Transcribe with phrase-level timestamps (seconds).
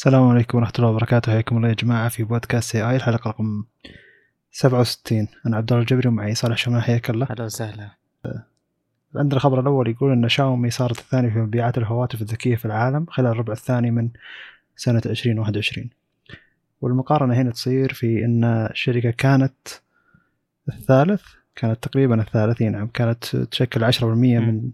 [0.00, 1.32] السلام عليكم ورحمة الله وبركاته.
[1.32, 2.96] حياكم الله يا جماعة في بودكاست آي.
[2.96, 3.64] الحلقة رقم
[4.50, 6.82] 67 أنا عبد الله الجبري ومعي صالح شمال.
[6.82, 7.26] حياك الله.
[7.30, 7.90] أهلا وسهلا.
[9.16, 13.30] عندنا الخبر الأول يقول أن شاومي صارت الثانية في مبيعات الهواتف الذكية في العالم خلال
[13.30, 14.08] الربع الثاني من
[14.76, 15.90] سنة 2021
[16.80, 19.68] والمقارنة هنا تصير في أن الشركة كانت
[20.68, 21.22] الثالث
[21.56, 24.70] كانت تقريبا الثالث نعم كانت تشكل 10% من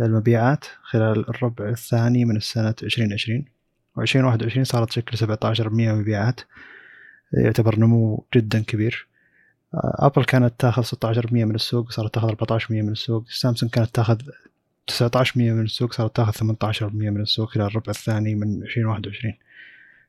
[0.00, 3.57] المبيعات خلال الربع الثاني من السنة 2020
[3.98, 6.40] و2021 صارت تشكل 17% من المبيعات
[7.32, 9.08] يعتبر نمو جدا كبير.
[9.74, 13.24] ابل كانت تاخذ 16% من السوق صارت تاخذ 14% من السوق.
[13.28, 14.18] سامسونج كانت تاخذ
[14.88, 19.34] 19% من السوق صارت تاخذ 18% من السوق خلال الربع الثاني من 2021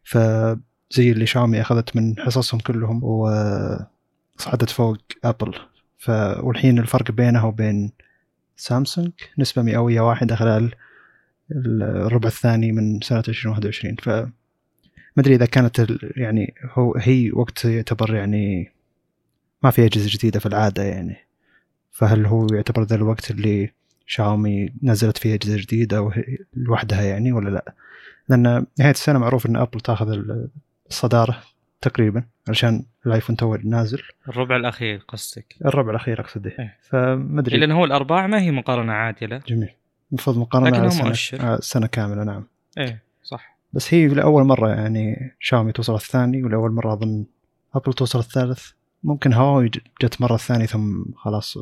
[0.04, 5.56] فزي اللي شاومي أخذت من حصصهم كلهم وصعدت فوق ابل
[5.98, 7.92] ف والحين الفرق بينها وبين
[8.56, 10.74] سامسونج نسبة مئوية واحدة خلال
[11.52, 18.16] الربع الثاني من سنة 2021 ف ما أدري إذا كانت يعني هو هي وقت يعتبر
[18.16, 18.72] يعني
[19.64, 21.18] ما في أجهزة جديدة في العادة يعني.
[21.92, 23.72] فهل هو يعتبر ذا الوقت اللي
[24.06, 26.12] شاومي نزلت فيه أجهزة جديدة
[26.54, 27.74] لوحدها يعني ولا لا؟
[28.30, 30.22] لأن نهاية السنة معروف إن أبل تأخذ
[30.90, 31.44] الصدارة
[31.82, 34.02] تقريبا علشان الآيفون تو نازل.
[34.30, 36.48] الربع الأخير قصدك؟ الربع الأخير أقصد.
[36.48, 36.78] إيه.
[36.82, 37.58] فما أدري.
[37.58, 39.70] لأن هو الأرباع ما هي مقارنة عادله جميل.
[40.12, 41.46] المفروض مقارنة على سنة, مؤشر.
[41.46, 42.44] على سنة كاملة نعم.
[42.78, 43.58] إيه صح.
[43.74, 47.26] بس هي لاول مرة يعني شاومي توصل الثاني ولاول مرة أظن
[47.76, 48.70] أبل توصل الثالث.
[49.04, 49.70] ممكن هواوي
[50.02, 51.58] جت مرة الثانية ثم خلاص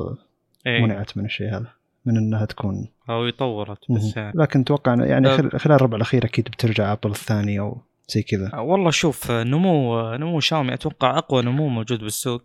[0.66, 0.82] إيه.
[0.82, 1.72] منعت من الشيء هذا
[2.04, 2.88] من إنها تكون.
[3.10, 4.32] هو طورت بس مهم.
[4.34, 5.36] لكن أتوقع يعني.
[5.36, 8.50] خل- خلال الربع الأخير أكيد بترجع أبل الثاني أو زي كذا.
[8.54, 12.42] آه، والله شوف آه، نمو آه، نمو شاومي أتوقع أقوى نمو موجود بالسوق.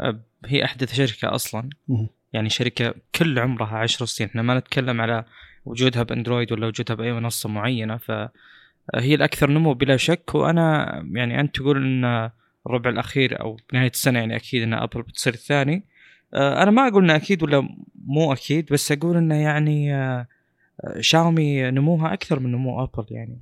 [0.00, 1.70] آه، هي أحدث شركة أصلا.
[1.88, 2.08] مهم.
[2.32, 4.30] يعني شركة كل عمرها 10 سنين.
[4.30, 5.24] إحنا ما نتكلم على
[5.64, 10.34] وجودها بأندرويد ولا وجودها بأي منصة معينة فهي الأكثر نمو بلا شك.
[10.34, 12.30] وأنا يعني أنت تقول إن
[12.66, 15.84] الربع الأخير أو بنهايه السنة يعني أكيد إن أبل بتصير الثاني.
[16.34, 17.68] آه، أنا ما أقول إنه أكيد ولا
[18.04, 20.26] مو أكيد بس أقول إنه يعني آه،
[21.00, 23.38] شاومي نموها أكثر من نمو أبل يعني.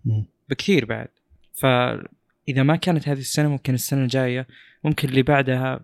[0.49, 1.09] بكثير بعد.
[1.55, 4.47] فإذا ما كانت هذه السنة ممكن السنة الجاية
[4.85, 5.81] ممكن اللي بعدها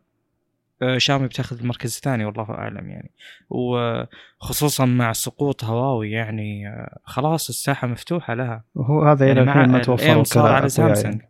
[0.82, 3.10] آه، شاومي بتاخذ المركز الثاني والله أعلم يعني.
[3.50, 8.64] وخصوصا مع سقوط هواوي يعني آه، خلاص الساحة مفتوحة لها.
[8.74, 11.20] وهو هذا يعني الحين ما صار كذا على سامسونج.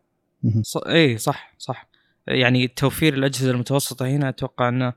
[0.45, 0.62] يعني.
[0.87, 1.89] اي صح صح.
[2.27, 4.93] يعني توفير الأجهزة المتوسطة هنا أتوقع إنه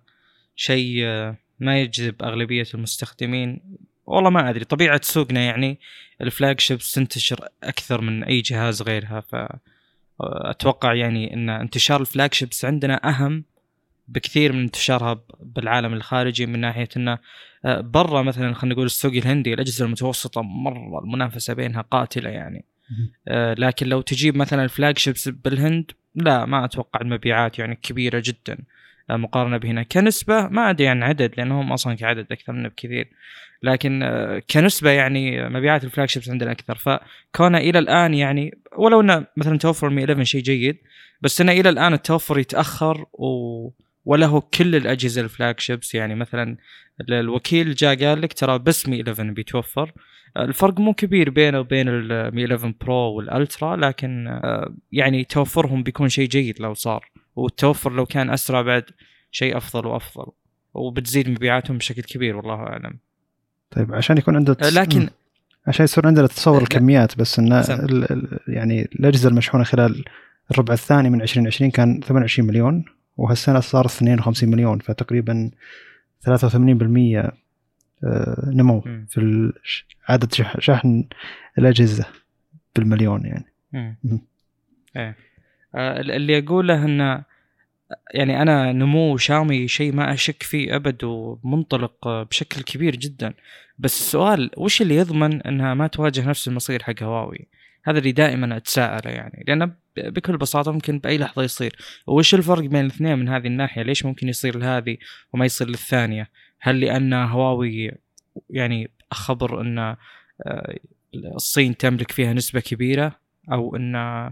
[0.55, 3.61] شيء آه، ما يجذب أغلبية المستخدمين.
[4.05, 5.79] والله ما أدري طبيعة سوقنا يعني
[6.21, 9.35] الفلاج شيبس تنتشر أكثر من أي جهاز غيرها ف
[10.21, 13.43] أتوقع يعني إن انتشار الفلاج شيبس عندنا أهم
[14.09, 17.17] بكثير من انتشارها بالعالم الخارجي من ناحية إنه
[17.65, 22.65] آه، برا مثلا خلينا نقول السوق الهندي الأجهزة المتوسطة مرة المنافسة بينها قاتلة يعني.
[23.27, 28.57] آه، لكن لو تجيب مثلا الفلاج شيبس بالهند لا ما أتوقع المبيعات يعني كبيرة جدا
[29.09, 29.83] آه، مقارنة بهنا.
[29.83, 33.07] كنسبة ما أدري عن عدد لانهم أصلا كعدد أكثر منا بكثير.
[33.63, 34.03] لكن
[34.51, 36.75] كنسبة يعني مبيعات ال flagships عندنا أكثر.
[36.75, 40.77] فكونه إلى الآن يعني ولو انه مثلا توفر ال Mi 11 شيء جيد
[41.21, 43.69] بس انه إلى الآن التوفر يتأخر و
[44.05, 46.57] ولا كل الأجهزة ال flagships يعني مثلا
[47.01, 49.91] ال- الوكيل جاء قال لك ترى بس Mi 11 بيتوفر.
[50.37, 55.83] الفرق مو كبير بينه وبين ال Mi 11 Pro وال Ultra لكن آه، يعني توفرهم
[55.83, 57.11] بيكون شيء جيد لو صار.
[57.35, 58.83] والتوفر لو كان أسرع بعد
[59.31, 60.25] شيء أفضل وأفضل.
[60.73, 62.99] وبتزيد مبيعاتهم بشكل كبير والله أعلم.
[63.71, 65.09] طيب عشان يكون عندنا آه، لكن.
[65.67, 66.61] عشان يصير عندنا تصور.
[66.61, 70.05] الكميات بس ان ال- يعني الأجهزة المشحونة خلال
[70.51, 72.85] الربع الثاني من 2020 كان 28 مليون.
[73.19, 75.51] وهالسنة صار 52 مليون فتقريبا
[76.21, 77.33] 83%
[78.03, 79.05] آه، نمو مم.
[79.09, 79.51] في
[80.09, 81.05] عدد شح- شحن
[81.57, 82.05] الأجهزة
[82.75, 83.45] بالمليون يعني.
[84.95, 85.15] إيه.
[85.75, 87.23] آه، اللي أقوله انه
[88.13, 93.33] يعني أنا نمو شاومي شيء ما أشك فيه أبد ومنطلق بشكل كبير جدا.
[93.79, 97.47] بس السؤال وش اللي يضمن إنها ما تواجه نفس المصير حق هواوي؟
[97.83, 99.73] هذا اللي دائما أتساءله يعني لأنه ب-
[100.13, 101.75] بكل بساطة ممكن بأي لحظة يصير.
[102.07, 104.97] وش الفرق بين الاثنين من هذه الناحية؟ ليش ممكن يصير لهذه
[105.33, 107.91] وما يصير للثانية؟ هل لأن هواوي
[108.49, 110.75] يعني خبر إن آه،
[111.15, 113.15] الصين تملك فيها نسبة كبيرة
[113.51, 114.31] أو إن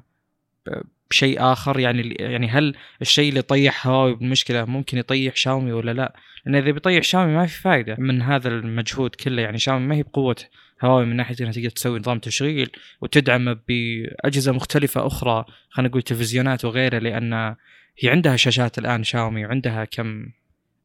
[1.10, 6.16] بشيء آخر؟ يعني يعني هل الشيء اللي طيح هواوي بالمشكلة ممكن يطيح شاومي ولا لا؟
[6.46, 10.04] لأن إذا بيطيح شاومي ما في فائده من هذا المجهود كله يعني شاومي ما هي
[10.04, 10.36] بقوه
[10.82, 12.72] هواوي من ناحية إنها تقدر تسوي نظام تشغيل
[13.02, 17.56] وتدعمه بأجهزة مختلفة أخرى خلينا نقول تلفزيونات وغيره لأن
[18.00, 20.26] هي عندها شاشات الآن شاومي وعندها كم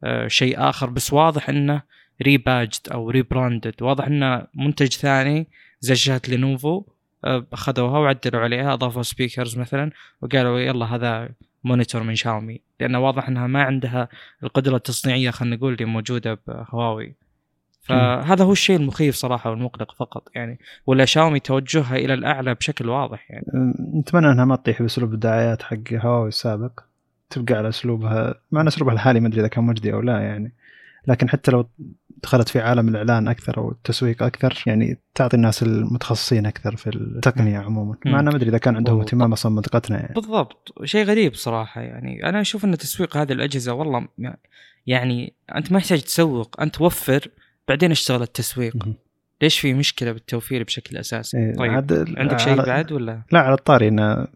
[0.05, 1.83] آه، شيء آخر بس واضح إنه
[2.23, 5.49] rebadged أو rebranded واضح إنه منتج ثاني
[5.81, 6.85] زي شاشات لينوفو
[7.25, 9.91] آه، أخذوها وعدلوا عليها أضافوا speakers مثلا
[10.23, 11.29] وقالوا يلا هذا
[11.65, 14.09] monitor من شاومي لأنه واضح إنها ما عندها
[14.43, 17.15] القدرة التصنيعية خلينا نقول اللي موجودة بهواوي.
[17.83, 23.31] فهذا هو الشيء المخيف صراحة والمقلق فقط يعني ولا شاومي توجهها إلى الأعلى بشكل واضح
[23.31, 23.45] يعني.
[23.95, 26.81] نتمنى إنها ما تطيح بأسلوب الدعايات حق هواوي السابق
[27.31, 30.53] تبقى على أسلوبها مع إن أسلوبها الحالي ما أدري إذا كان مجدي أو لا يعني.
[31.07, 31.69] لكن حتى لو
[32.23, 37.59] دخلت في عالم الإعلان أكثر أو التسويق أكثر يعني تعطي الناس المتخصصين أكثر في التقنية
[37.59, 37.97] عموما.
[38.07, 40.15] مع إنه ما أدري إذا كان عندهم اهتمام أصلا منطقتنا يعني.
[40.15, 40.75] بالضبط.
[40.85, 42.29] شيء غريب صراحة يعني.
[42.29, 44.09] أنا أشوف إن تسويق هذه الأجهزة والله
[44.87, 47.29] يعني أنت ما يحتاج تسوق أنت وفر
[47.73, 48.89] بعدين اشتغل التسويق.
[49.43, 51.71] ليش في مشكلة بالتوفير بشكل أساسي؟ إيه طيب
[52.19, 54.27] عندك شيء بعد ولا؟ لا على الطاري إنه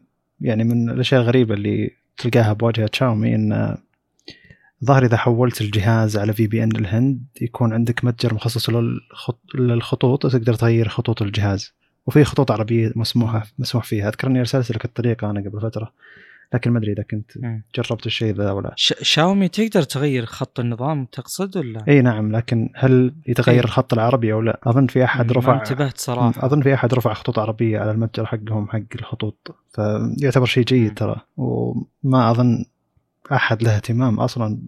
[0.40, 3.76] يعني من الأشياء الغريبة اللي تلقاها بواجهة شاومي إن
[4.84, 8.70] ظهر إذا حولت الجهاز على في بي ان الهند يكون عندك متجر مخصص
[9.54, 11.74] للخطوط تقدر تغير خطوط الجهاز.
[12.06, 14.08] وفي خطوط عربية مسموحه مسموح فيها.
[14.08, 15.92] أذكر إني أرسلت لك الطريقة أنا قبل فترة.
[16.54, 17.32] لكن ما أدري إذا كنت
[17.74, 23.14] جربت الشيء ذا ولا شاومي تقدر تغير خط النظام تقصد ولا؟ إي نعم لكن هل
[23.26, 26.46] يتغير الخط العربي أو لا؟ أظن في أحد رفع ما انتبهت صراحة.
[26.46, 29.56] أظن في أحد رفع خطوط عربية على المتجر حقهم حق الخطوط.
[29.74, 31.20] فيعتبر شيء جيد ترى.
[31.36, 32.64] وما أظن
[33.32, 34.58] أحد له اهتمام أصلا.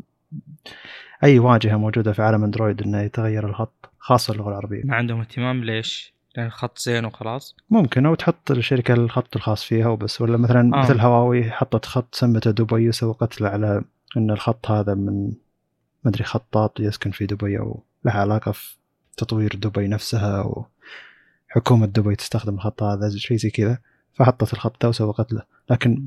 [1.24, 4.82] أي واجهة موجودة في عالم أندرويد إنه يتغير الخط خاصة اللغة العربية.
[4.84, 9.88] ما عندهم اهتمام ليش؟ يعني خط زين وخلاص؟ ممكن أو تحط الشركة الخط الخاص فيها
[9.88, 10.82] وبس ولا مثلا آه.
[10.82, 13.82] مثل هواوي حطت خط سمته دبي وسوقت له على
[14.16, 15.32] إن الخط هذا من
[16.04, 18.76] مدري خطاط يسكن في دبي أو له علاقة في
[19.16, 20.66] تطوير دبي نفسها أو
[21.48, 23.78] حكومة دبي تستخدم الخط هذا شيء زي كذا.
[24.14, 26.06] فحطت الخط ده وسوقت له لكن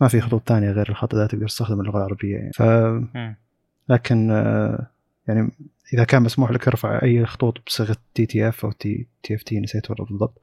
[0.00, 2.52] ما في خطوط ثانية غير الخط ده تقدر تستخدم اللغة العربية يعني.
[2.52, 2.62] ف
[3.88, 4.86] لكن آه،
[5.28, 5.50] يعني
[5.94, 9.42] إذا كان مسموح لك ترفع أي خطوط بصيغة تي تي اف أو تي تي اف
[9.42, 10.40] تي نسيت والله بالضبط.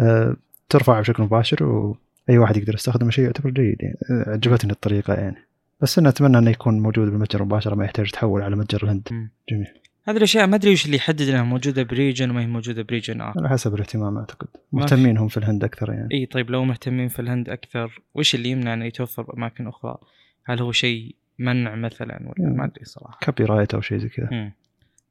[0.00, 0.36] أه
[0.68, 3.76] ترفعها بشكل مباشر واي واحد يقدر يستخدمه شيء يعتبر جيد.
[3.80, 5.36] يعني أه عجبتني الطريقة يعني.
[5.80, 9.08] بس أنا أتمنى إنه يكون موجود بالمتجر مباشرة ما يحتاج تحول على متجر الهند.
[9.50, 9.66] جميل.
[10.08, 12.87] هذه الأشياء ما أدري وش اللي يحدد إنها موجودة ب region وما هي موجودة ب
[12.87, 13.40] region آخر.
[13.40, 14.48] على حسب الاهتمام أعتقد.
[14.72, 16.08] مهتمين هم في الهند أكثر يعني.
[16.12, 19.96] إي طيب لو مهتمين في الهند أكثر وش اللي يمنع إنه يتوفر بأماكن أخرى؟
[20.44, 23.18] هل هو شيء منع مثلا ولا ما أدري صراحة.
[23.22, 24.52] copyright أو شيء زي كذا.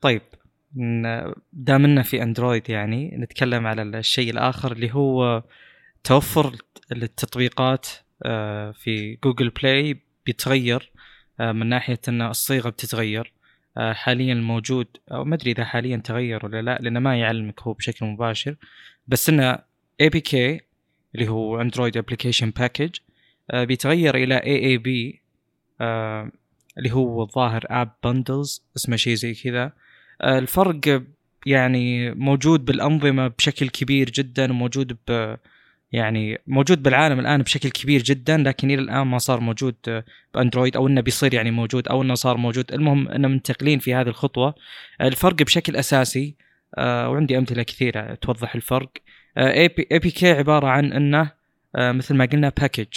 [0.01, 0.21] طيب
[1.53, 5.43] دامنا في أندرويد يعني نتكلم على الشيء الآخر اللي هو
[6.03, 6.55] توفر
[6.91, 7.87] التطبيقات
[8.23, 10.91] آه، في جوجل بلاي بيتغير
[11.39, 13.33] آه، من ناحية إن الصيغة بتتغير.
[13.77, 17.73] آه، حاليا موجود أو ما أدري إذا حاليا تغير ولا لا لأنه ما يعلمك هو
[17.73, 18.55] بشكل مباشر.
[19.07, 19.59] بس انه
[20.01, 20.61] APK
[21.15, 22.95] اللي هو Android application package
[23.53, 25.21] بيتغير إلى AAB
[26.77, 29.71] اللي هو الظاهر app bundles اسمه شيء زي كذا.
[30.21, 31.03] آه، الفرق
[31.45, 35.35] يعني موجود بالأنظمة بشكل كبير جدا وموجود ب
[35.91, 40.03] يعني موجود بالعالم الآن بشكل كبير جدا لكن إلى الآن ما صار موجود
[40.33, 42.73] بأندرويد أو إنه بيصير يعني موجود أو إنه صار موجود.
[42.73, 44.55] المهم إنه منتقلين في هذه الخطوة.
[45.01, 46.35] الفرق بشكل أساسي
[46.77, 48.91] آه، وعندي أمثلة كثيرة توضح الفرق.
[49.37, 51.31] APK عبارة عن إنه
[51.75, 52.87] آه، مثل ما قلنا package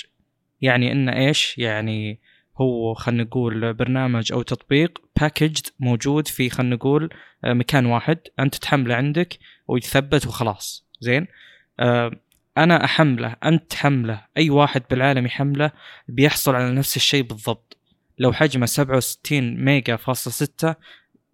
[0.61, 2.19] يعني إنه إيش؟ يعني
[2.61, 7.11] هو خلينا نقول برنامج أو تطبيق packaged موجود في خلينا نقول
[7.45, 8.19] آه، مكان واحد.
[8.41, 9.39] أنت تحمله عندك
[9.69, 10.87] ويتثبت وخلاص.
[11.01, 11.27] زين؟
[11.81, 12.11] آه،
[12.59, 15.71] أنا أحمله أنت تحمله أي واحد بالعالم يحمله
[16.09, 17.77] بيحصل على نفس الشيء بالضبط.
[18.19, 20.75] لو حجمه 67 ميجا فاصلة 6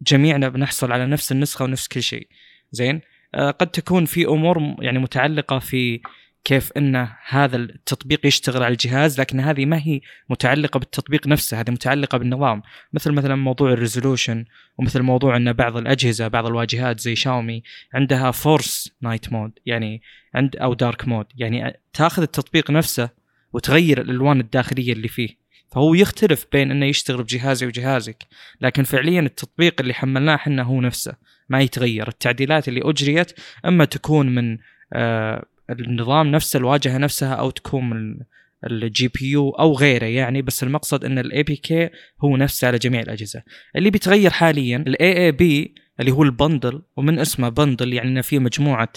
[0.02, 2.28] جميعنا بنحصل على نفس النسخة ونفس كل شيء.
[2.72, 3.00] زين؟
[3.34, 6.00] آه، قد تكون في أمور يعني متعلقة في
[6.44, 11.70] كيف إن هذا التطبيق يشتغل على الجهاز لكن هذه ما هي متعلقة بالتطبيق نفسه هذه
[11.70, 12.62] متعلقة بالنظام.
[12.92, 14.44] مثل مثلا موضوع ال resolution
[14.78, 17.62] ومثل موضوع إن بعض الأجهزة بعض الواجهات زي شاومي
[17.94, 20.02] عندها force night mode يعني
[20.34, 23.08] عند أو dark mode يعني تأخذ التطبيق نفسه
[23.52, 25.42] وتغير الألوان الداخلية اللي فيه.
[25.72, 28.26] فهو يختلف بين إنه يشتغل بجهازي وجهازك
[28.60, 31.14] لكن فعليا التطبيق اللي حملناه إحنا هو نفسه
[31.48, 32.08] ما يتغير.
[32.08, 33.32] التعديلات اللي أجريت
[33.66, 34.58] إما تكون من
[34.92, 38.18] آه النظام نفسه الواجهة نفسها أو تكون
[38.66, 41.90] ال GPU أو غيره يعني بس المقصد إن ال APK
[42.24, 43.42] هو نفسه على جميع الأجهزة.
[43.76, 48.38] اللي بيتغير حاليا ال AAB اللي هو ال bundle ومن اسمه bundle يعني إنه في
[48.38, 48.92] مجموعة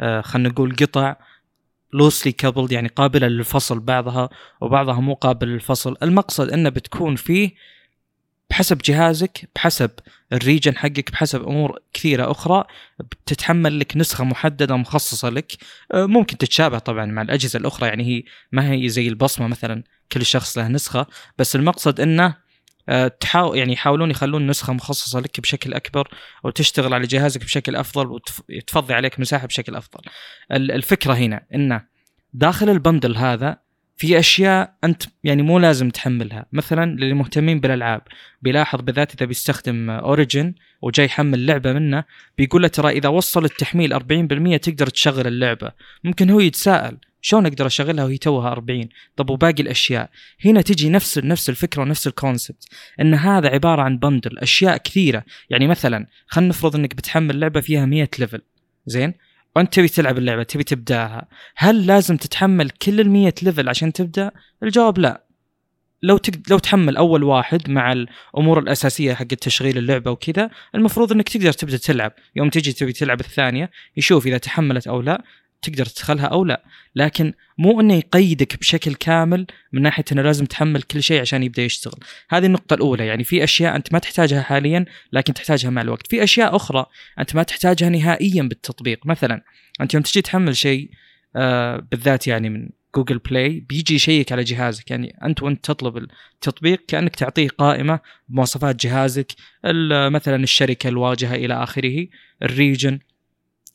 [0.00, 1.16] آه خلينا نقول قطع
[1.92, 4.28] لوسلي كابلد يعني قابلة للفصل بعضها
[4.60, 5.96] وبعضها مو قابل للفصل.
[6.02, 7.50] المقصد إنه بتكون فيه
[8.50, 9.90] بحسب جهازك بحسب
[10.32, 12.64] الريجن حقك بحسب أمور كثيرة أخرى
[12.98, 15.52] بتتحمل لك نسخة محددة مخصصة لك
[15.92, 20.26] آه، ممكن تتشابه طبعا مع الأجهزة الأخرى يعني هي ما هي زي البصمة مثلا كل
[20.26, 21.06] شخص له نسخة
[21.38, 22.36] بس المقصد إنه
[22.88, 26.08] آه، تحاول يعني يحاولون يخلون نسخة مخصصة لك بشكل أكبر
[26.44, 30.00] وتشتغل على جهازك بشكل أفضل وتفضي عليك مساحة بشكل أفضل.
[30.50, 31.84] الفكرة هنا إنه
[32.32, 33.58] داخل ال bundle هذا
[34.00, 36.46] في أشياء أنت يعني مو لازم تحملها.
[36.52, 38.02] مثلا للي مهتمين بالألعاب
[38.42, 42.04] بيلاحظ بالذات إذا بيستخدم Origin وجاي يحمل لعبة منه
[42.38, 45.72] بيقول له ترى إذا وصل التحميل 40% تقدر تشغل اللعبة.
[46.04, 50.10] ممكن هو يتساءل شلون أقدر أشغلها وهي توها 40 طب وباقي الأشياء؟
[50.44, 52.64] هنا تجي نفس نفس الفكرة ونفس ال concept
[53.00, 55.24] إن هذا عبارة عن bundle أشياء كثيرة.
[55.50, 58.40] يعني مثلا خلينا نفرض إنك بتحمل لعبة فيها 100 level
[58.86, 59.14] زين؟
[59.56, 61.28] وانت تبي تلعب اللعبة تبي تبداها.
[61.56, 64.30] هل لازم تتحمل كل ال 100 level عشان تبدأ؟
[64.62, 65.24] الجواب لا.
[66.02, 66.50] لو تك...
[66.50, 71.76] لو تحمل أول واحد مع الأمور الأساسية حق تشغيل اللعبة وكذا المفروض إنك تقدر تبدأ
[71.76, 72.12] تلعب.
[72.36, 75.24] يوم تجي تبي تلعب الثانية يشوف إذا تحملت أو لا.
[75.62, 76.64] تقدر تدخلها أو لا.
[76.96, 81.62] لكن مو إنه يقيدك بشكل كامل من ناحية إنه لازم تحمل كل شيء عشان يبدأ
[81.62, 81.98] يشتغل.
[82.30, 83.06] هذه النقطة الأولى.
[83.06, 86.06] يعني في أشياء أنت ما تحتاجها حاليا لكن تحتاجها مع الوقت.
[86.06, 86.86] في أشياء أخرى
[87.18, 89.06] أنت ما تحتاجها نهائيا بالتطبيق.
[89.06, 89.42] مثلا
[89.80, 90.90] أنت يوم تجي تحمل شيء
[91.36, 94.90] آه بالذات يعني من جوجل بلاي بيجي يشيك على جهازك.
[94.90, 99.32] يعني أنت وأنت تطلب التطبيق كأنك تعطيه قائمة بمواصفات جهازك
[100.10, 102.06] مثلا الشركة الواجهة إلى آخره
[102.42, 102.98] ال region.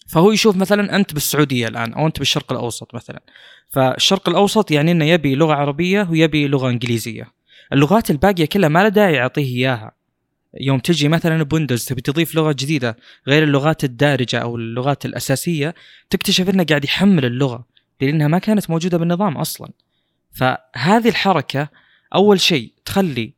[0.06, 3.22] فهو يشوف مثلا أنت بالسعودية الآن أو أنت بالشرق الأوسط مثلا.
[3.70, 7.32] فالشرق الأوسط يعني إنه يبي لغة عربية ويبي لغة إنجليزية.
[7.74, 9.92] اللغات الباقية كلها ما له داعي يعطيه إياها.
[10.60, 12.98] يوم تجي مثلا بويندوز تبي تضيف لغة جديدة
[13.28, 15.76] غير اللغات الدارجة أو اللغات الأساسية
[16.10, 17.66] تكتشف إنه قاعد يحمل اللغة
[18.02, 19.70] لأنها ما كانت موجودة بالنظام أصلا.
[20.32, 21.70] فهذه الحركة
[22.16, 23.34] أول شيء تخلي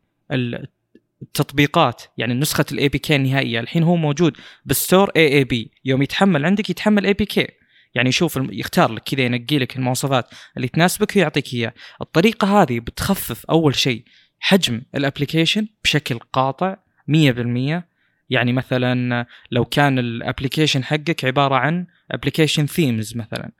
[1.27, 3.59] التطبيقات يعني نسخة ال APK النهائية.
[3.59, 7.47] الحين هو موجود بال store AAB يوم يتحمل عندك يتحمل APK
[7.95, 11.73] يعني يشوف يختار لك كذا ينقي لك المواصفات اللي تناسبك ويعطيك إياه.
[12.01, 14.03] الطريقة هذه بتخفف أول شيء
[14.39, 16.75] حجم ال application بشكل قاطع
[17.11, 17.83] 100%
[18.29, 23.51] يعني مثلا لو كان ال application حقك عبارة عن application themes مثلا.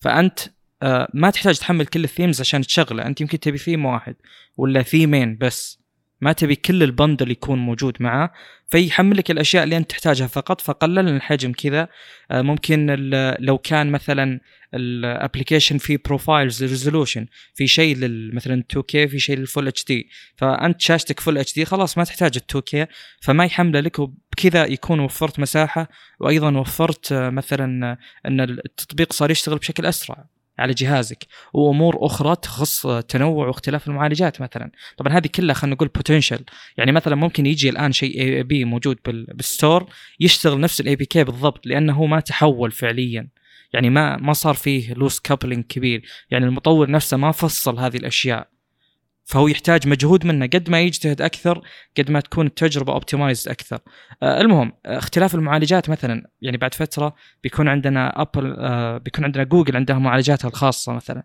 [0.00, 0.40] فأنت
[0.82, 3.06] آه، ما تحتاج تحمل كل ال themes عشان تشغله.
[3.06, 4.14] أنت يمكن تبي ثيم واحد
[4.56, 5.83] ولا ثيمين بس.
[6.20, 8.32] ما تبي كل ال bundle يكون موجود معاه
[8.68, 11.88] فيحمل لك الأشياء اللي أنت تحتاجها فقط فقلل الحجم كذا.
[12.30, 12.86] آه، ممكن
[13.40, 14.40] لو كان مثلا
[14.74, 17.96] ال application فيه profiles resolution في شيء
[18.34, 22.62] مثلا 2K في شيء لل full HD فأنت شاشتك full HD خلاص ما تحتاج ال
[22.62, 22.86] 2K
[23.20, 23.98] فما يحمله لك.
[23.98, 25.88] وبكذا يكون وفرت مساحة
[26.20, 30.24] وأيضا وفرت آه، مثلا آه، إن التطبيق صار يشتغل بشكل أسرع.
[30.58, 31.26] على جهازك.
[31.52, 34.70] وأمور أخرى تخص تنوع واختلاف المعالجات مثلا.
[34.96, 36.44] طبعا هذه كلها خلينا نقول potential
[36.76, 39.86] يعني مثلا ممكن يجي الآن شيء AAB موجود بال store
[40.20, 43.28] يشتغل نفس ال APK بالضبط لأنه ما تحول فعليا.
[43.72, 46.02] يعني ما ما صار فيه loose coupling كبير.
[46.30, 48.53] يعني المطور نفسه ما فصل هذه الأشياء.
[49.24, 50.46] فهو يحتاج مجهود منه.
[50.46, 51.62] قد ما يجتهد أكثر
[51.98, 53.78] قد ما تكون التجربة optimize أكثر.
[54.22, 59.44] آه المهم آه، اختلاف المعالجات مثلا يعني بعد فترة بيكون عندنا ابل آه بيكون عندنا
[59.44, 61.22] جوجل عندها معالجاتها الخاصة مثلا.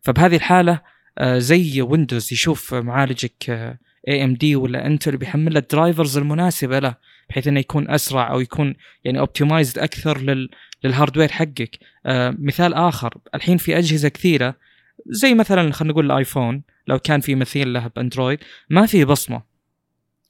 [0.00, 0.80] فبهذه الحالة
[1.18, 3.50] آه زي ويندوز يشوف معالجك
[4.08, 6.94] AMD ولا انتل بيحمل له ال drivers المناسبة له
[7.30, 10.50] بحيث إنه يكون أسرع أو يكون يعني optimized أكثر لل
[10.84, 11.78] لل hardware حقك.
[12.06, 14.54] آه مثال آخر الحين في أجهزة كثيرة
[15.06, 18.38] زي مثلا خلينا نقول الآيفون لو كان في مثيل له بأندرويد
[18.70, 19.42] ما في بصمة.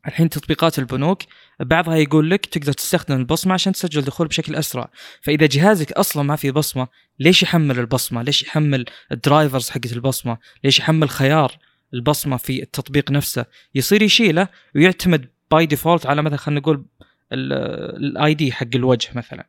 [0.06, 1.22] الحين تطبيقات البنوك
[1.60, 4.90] بعضها يقول لك تقدر تستخدم البصمة عشان تسجل دخول بشكل أسرع.
[5.20, 6.88] فإذا جهازك أصلا ما في بصمة
[7.20, 11.58] ليش يحمل البصمة؟ ليش يحمل ال drivers حقت البصمة؟ ليش يحمل خيار
[11.94, 16.84] البصمة في التطبيق نفسه؟ يصير يشيله ويعتمد by default على مثلا خلينا نقول
[17.32, 19.46] ال ID حق الوجه مثلا.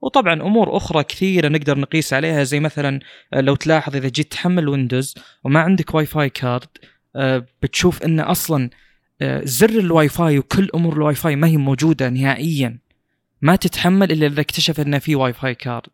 [0.00, 3.00] وطبعا أمور أخرى كثيرة نقدر نقيس عليها زي مثلا
[3.34, 6.68] آه، لو تلاحظ إذا جيت تحمل ويندوز وما عندك Wi-Fi card
[7.62, 8.70] بتشوف إن أصلا
[9.22, 12.78] آه، زر الواي فاي وكل أمور الواي فاي ما هي موجودة نهائيا.
[13.42, 15.86] ما تتحمل إلا إذا اكتشف إن في Wi-Fi card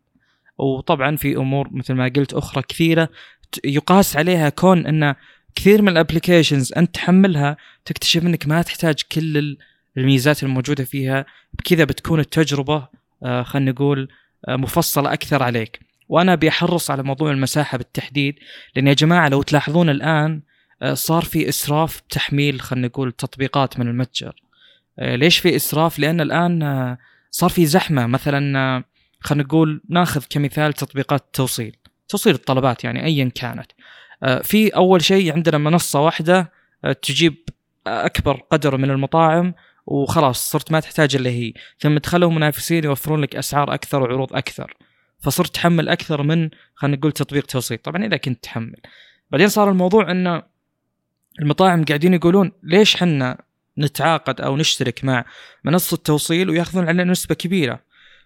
[0.57, 3.09] وطبعا في أمور مثل ما قلت أخرى كثيرة
[3.63, 5.15] يقاس عليها كون إن
[5.55, 9.57] كثير من الابلكيشنز أنت تحملها تكتشف إنك ما تحتاج كل
[9.97, 12.87] الميزات الموجودة فيها بكذا بتكون التجربة
[13.23, 14.09] خلينا نقول
[14.47, 15.79] آه، مفصله أكثر عليك.
[16.09, 18.35] وأنا بيحرص على موضوع المساحة بالتحديد
[18.75, 20.41] لأن يا جماعة لو تلاحظون الآن
[20.81, 24.35] آه، صار في إسراف بتحميل خلينا نقول تطبيقات من المتجر.
[24.97, 26.97] ليش في إسراف؟ لأن الآن
[27.31, 28.07] صار في زحمة.
[28.07, 28.83] مثلا
[29.19, 31.75] خلينا نقول ناخذ كمثال تطبيقات التوصيل
[32.07, 33.71] توصيل الطلبات يعني ايا كانت.
[34.43, 36.51] في أول شيء عندنا منصة واحدة
[37.01, 37.35] تجيب
[37.87, 39.53] أكبر قدر من المطاعم
[39.85, 41.53] وخلاص صرت ما تحتاج الا هي.
[41.79, 44.77] ثم دخلوا منافسين يوفرون لك أسعار أكثر وعروض أكثر.
[45.19, 48.81] فصرت تحمل أكثر من خلينا نقول تطبيق توصيل طبعا إذا كنت تحمل.
[49.31, 50.41] بعدين صار الموضوع إن
[51.39, 53.43] المطاعم قاعدين يقولون ليش حنا
[53.77, 55.25] نتعاقد أو نشترك مع
[55.63, 57.79] منصة توصيل ويأخذون علينا نسبة كبيرة.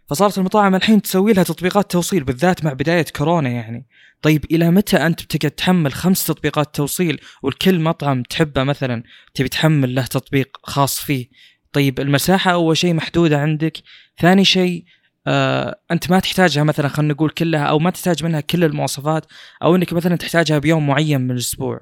[0.10, 3.88] فصارت المطاعم الحين تسوي لها تطبيقات توصيل بالذات مع بداية كورونا يعني.
[4.22, 9.96] طيب إلى متى أنت بتقعد تحمل خمس تطبيقات توصيل والكل مطعم تحبه مثلا تبي تحمل
[9.96, 11.30] له تطبيق خاص فيه؟
[11.74, 13.78] طيب المساحة أول شيء محدودة عندك.
[14.22, 14.86] ثاني شيء
[15.28, 19.26] آه أنت ما تحتاجها مثلا خلينا نقول كلها أو ما تحتاج منها كل المواصفات
[19.64, 21.82] أو إنك مثلا تحتاجها بيوم معين من الأسبوع.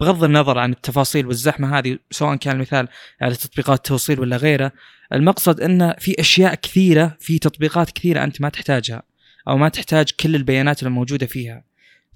[0.00, 2.88] بغض النظر عن التفاصيل والزحمة هذه سواء كان المثال
[3.20, 4.72] على تطبيقات توصيل ولا غيره
[5.12, 9.02] المقصد إن في أشياء كثيرة في تطبيقات كثيرة أنت ما تحتاجها
[9.48, 11.64] أو ما تحتاج كل البيانات الموجودة فيها.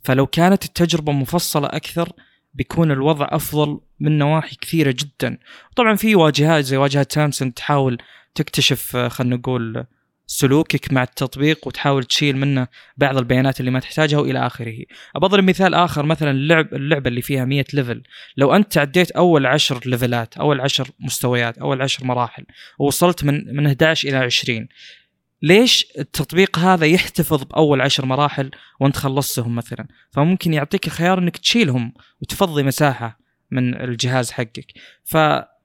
[0.02, 2.12] فلو كانت التجربة مفصلة أكثر
[2.54, 5.38] بيكون الوضع أفضل من نواحي كثيرة جدا.
[5.76, 7.98] طبعا في واجهات زي واجهة سامسونج تحاول
[8.34, 9.86] تكتشف آه، خلينا نقول
[10.30, 14.76] سلوكك مع التطبيق وتحاول تشيل منه بعض البيانات اللي ما تحتاجها وإلى آخره.
[15.16, 18.02] ابضرب مثال آخر مثلا اللعب اللعبة اللي فيها 100 level،
[18.36, 22.44] لو أنت تعديت أول 10 ليفلات، أول 10 مستويات، أول 10 مراحل
[22.78, 24.68] ووصلت من من 11 إلى 20
[25.42, 31.92] ليش التطبيق هذا يحتفظ بأول عشر مراحل وأنت خلصتهم مثلا؟ فممكن يعطيك الخيار إنك تشيلهم
[32.20, 33.20] وتفضي مساحة
[33.50, 34.66] من الجهاز حقك.
[35.04, 35.16] ف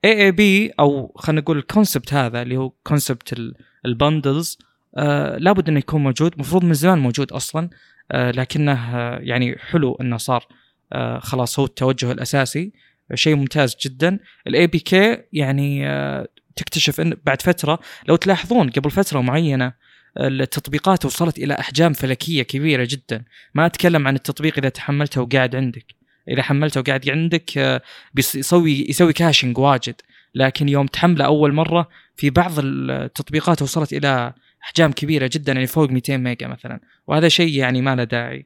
[0.05, 3.53] AAB أو خلينا نقول ال concept هذا اللي هو concept
[3.85, 4.57] ال bundles
[4.97, 6.33] آه لابد إنه يكون موجود.
[6.33, 7.69] المفروض من زمان موجود أصلا
[8.11, 10.47] آه لكنه آه يعني حلو إنه صار
[10.93, 12.71] آه خلاص هو التوجه الأساسي.
[13.13, 14.19] شيء ممتاز جدا.
[14.47, 19.73] ال APK يعني آه تكتشف إن بعد فترة لو تلاحظون قبل فترة معينة
[20.17, 23.23] التطبيقات وصلت إلى أحجام فلكية كبيرة جدا.
[23.53, 26.02] ما أتكلم عن التطبيق إذا تحملته وقاعد عندك.
[26.29, 27.81] إذا حملته وقاعد عندك آه،
[28.13, 29.95] بيسوي يسوي caching واجد.
[30.35, 35.89] لكن يوم تحمله أول مرة في بعض التطبيقات وصلت إلى أحجام كبيرة جدا يعني فوق
[35.89, 36.79] 200 ميجا مثلا.
[37.07, 38.45] وهذا شيء يعني ما له داعي.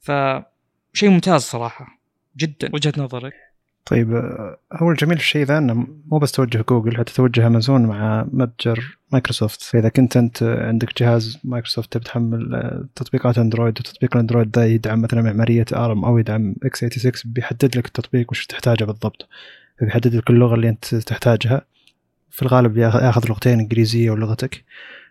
[0.00, 1.96] فشيء ممتاز صراحة.
[2.36, 2.70] جدا.
[2.72, 3.32] وجهة نظرك؟
[3.86, 4.12] طيب
[4.72, 8.98] هو الجميل في الشيء ذا أنه مو بس توجه جوجل حتى توجه أمازون مع متجر
[9.12, 9.62] مايكروسوفت.
[9.62, 15.22] فإذا كنت أنت عندك جهاز مايكروسوفت تبي تحمل تطبيقات أندرويد وتطبيق الأندرويد ذا يدعم مثلا
[15.22, 19.28] معمارية ARM أو يدعم x86 بيحدد لك التطبيق وش تحتاجه بالضبط.
[19.80, 21.62] بيحدد لك اللغة اللي أنت تحتاجها.
[22.30, 24.64] في الغالب يأخذ لغتين إنجليزية ولغتك.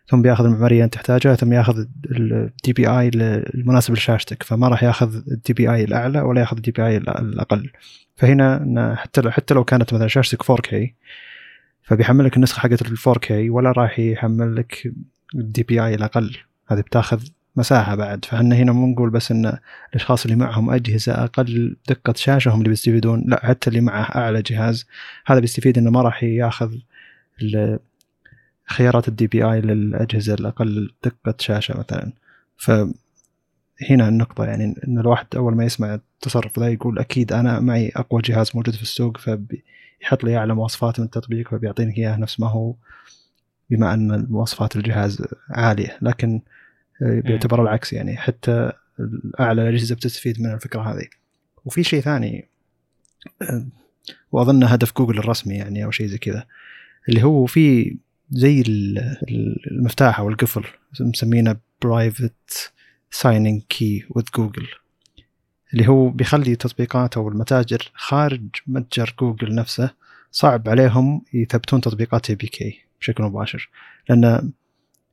[0.08, 5.54] ثم بياخذ المعمارية انت تحتاجها ثم ياخذ ال DPI المناسب لشاشتك فما راح ياخذ ال
[5.54, 7.70] DPI الأعلى ولا ياخذ ال DPI الأقل.
[8.16, 10.76] فهنا حتى لو حتى لو كانت مثلا شاشتك 4K
[11.84, 14.94] فبيحمل لك النسخة حقت ال 4K ولا راح يحمل لك
[15.36, 16.38] ال DPI الأقل.
[16.68, 17.24] هذه بتاخذ
[17.56, 18.26] مساحة بعد.
[18.26, 19.58] فاحنا هنا مو نقول بس إن
[19.90, 24.42] الأشخاص اللي معهم أجهزة أقل دقة شاشة هم اللي بيستفيدون لا حتى اللي معه أعلى
[24.42, 24.88] جهاز
[25.26, 26.76] هذا بيستفيد إنه ما راح ياخذ
[28.66, 32.12] خيارات ال DPI للأجهزة الأقل دقة شاشة مثلا.
[32.58, 32.72] ف
[33.90, 38.22] هنا النقطة يعني إن الواحد أول ما يسمع التصرف ذا يقول أكيد أنا معي أقوى
[38.22, 42.74] جهاز موجود في السوق فبيحط لي أعلى مواصفات من التطبيق فبيعطيني إياه نفس ما هو
[43.70, 45.98] بما أن مواصفات الجهاز عالية.
[46.02, 46.42] لكن
[47.02, 48.72] بيعتبر العكس يعني حتى
[49.40, 51.08] أعلى الأجهزة بتستفيد من الفكرة هذه.
[51.66, 52.48] وفي شيء ثاني
[54.32, 56.46] وأظن هدف جوجل الرسمي يعني أو شيء زي كذا
[57.10, 57.98] اللي هو في
[58.32, 58.64] زي
[59.72, 60.64] المفتاح أو القفل
[61.00, 62.74] مسمينه private
[63.12, 64.68] signing key with Google
[65.74, 69.90] اللي هو بيخلي التطبيقات أو المتاجر خارج متجر جوجل نفسه
[70.32, 73.70] صعب عليهم يثبتون تطبيقات APK بشكل مباشر.
[74.10, 74.52] لأن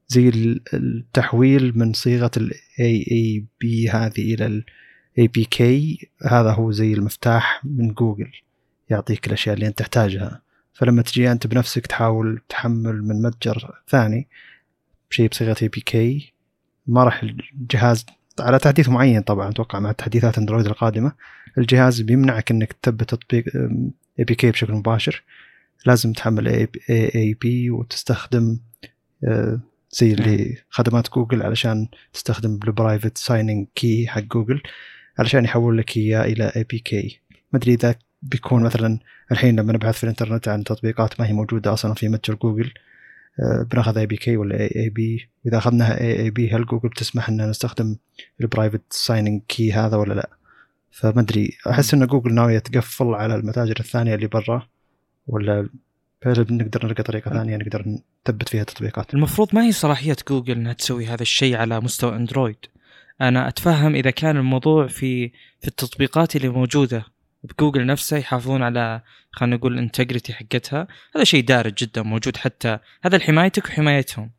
[0.09, 0.29] زي
[0.75, 8.31] التحويل من صيغة ال AAB هذه إلى ال APK هذا هو زي المفتاح من جوجل
[8.91, 10.43] يعطيك الأشياء اللي أنت تحتاجها.
[10.73, 14.29] فلما تجي أنت بنفسك تحاول تحمل من متجر ثاني
[15.11, 16.33] بشيء بصيغة APK
[16.87, 18.07] ما راح الجهاز
[18.41, 21.13] على تحديث معين طبعا أتوقع مع تحديثات أندرويد القادمة
[21.59, 23.45] الجهاز بيمنعك إنك تثبت تطبيق
[24.19, 25.23] APK بشكل مباشر.
[25.87, 28.59] لازم تحمل AAB وتستخدم
[29.91, 34.63] زي اللي خدمات جوجل علشان تستخدم ال private signing key حق جوجل
[35.19, 37.21] علشان يحول لك إياه إلى APK
[37.53, 38.99] ما أدري إذا بيكون مثلا
[39.33, 42.73] الحين لما نبحث في الإنترنت عن تطبيقات ما هي موجودة أصلا في متجر جوجل
[43.41, 47.97] آه، بناخذ APK ولا AAB إذا أخذناها AAB هل جوجل بتسمح ان نستخدم
[48.41, 50.31] ال private signing key هذا ولا لا؟
[50.91, 51.59] فما أدري.
[51.71, 54.69] أحس إن جوجل ناوية تقفل على المتاجر الثانية اللي برا
[55.27, 55.69] ولا
[56.27, 57.85] نقدر نلقى طريقة ثانية نقدر
[58.29, 62.57] نثبت فيها تطبيقات المفروض ما هي صلاحية جوجل إنها تسوي هذا الشيء على مستوى أندرويد.
[63.21, 65.29] أنا أتفهم إذا كان الموضوع في
[65.61, 67.05] في التطبيقات اللي موجودة.
[67.45, 69.01] بجوجل نفسه يحافظون على
[69.31, 70.89] خلينا نقول ال integrity حقتها.
[71.17, 74.31] هذا شيء دارج جدا موجود حتى هذا لحمايتك وحمايتهم.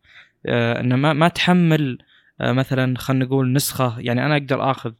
[0.45, 1.97] آه إنه ما, ما تحمل
[2.41, 4.93] آه مثلا خلينا نقول نسخة يعني أنا أقدر آخذ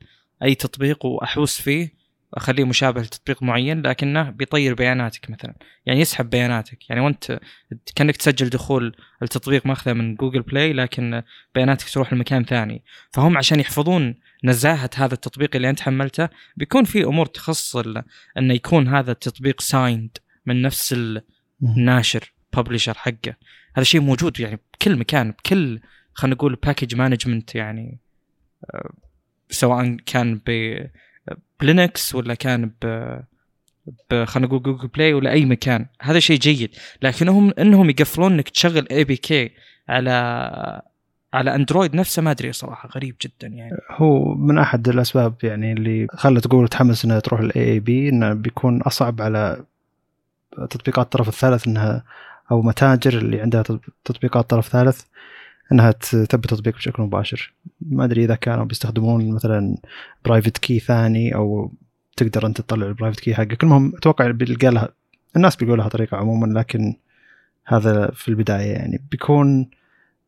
[0.44, 2.03] أي تطبيق وأحوس فيه
[2.34, 5.56] أخليه مشابه لتطبيق معين لكنه بيطير بياناتك مثلا.
[5.86, 6.90] يعني يسحب بياناتك.
[6.90, 7.40] يعني وأنت
[7.96, 11.24] كأنك تسجل دخول التطبيق ماخذه من جوجل بلاي لكن
[11.56, 12.84] بياناتك تروح لمكان ثاني.
[13.12, 17.76] فهم عشان يحفظون نزاهة هذا التطبيق اللي أنت حملته بيكون في أمور تخص
[18.38, 20.96] انه يكون هذا التطبيق signed من نفس
[21.62, 23.36] الناشر publisher حقه.
[23.76, 25.80] هذا شيء موجود يعني بكل مكان بكل
[26.14, 28.00] خلينا نقول package management يعني
[28.74, 28.94] آه،
[29.50, 30.78] سواء كان ب
[31.60, 32.86] ب Linux ولا كان ب
[34.26, 35.86] خلينا نقول جوجل بلاي ولا أي مكان.
[36.02, 36.70] هذا شيء جيد.
[37.02, 39.52] لكنهم إنهم يقفلون إنك تشغل APK
[39.90, 40.12] على
[41.34, 43.78] على أندرويد نفسه ما أدري صراحة غريب جدا يعني.
[43.92, 48.82] هو من أحد الأسباب يعني اللي خلت جوجل تحمس إنها تروح لل AAB إنه بيكون
[48.82, 49.64] أصعب على
[50.70, 52.04] تطبيقات الطرف الثالث إنها
[52.52, 55.02] أو متاجر اللي عندها تط- تطبيقات طرف ثالث
[55.72, 57.54] إنها تثبت تطبيق بشكل مباشر.
[57.82, 59.78] ما أدري إذا كانوا بيستخدمون مثلا
[60.26, 61.72] private key ثاني أو
[62.18, 63.64] تقدر أنت تطلع ال private key حقك.
[63.64, 64.90] المهم أتوقع بيلقى لها
[65.36, 66.96] الناس بيقول لها طريقة عموما لكن
[67.66, 69.04] هذا في البداية يعني.
[69.12, 69.70] بيكون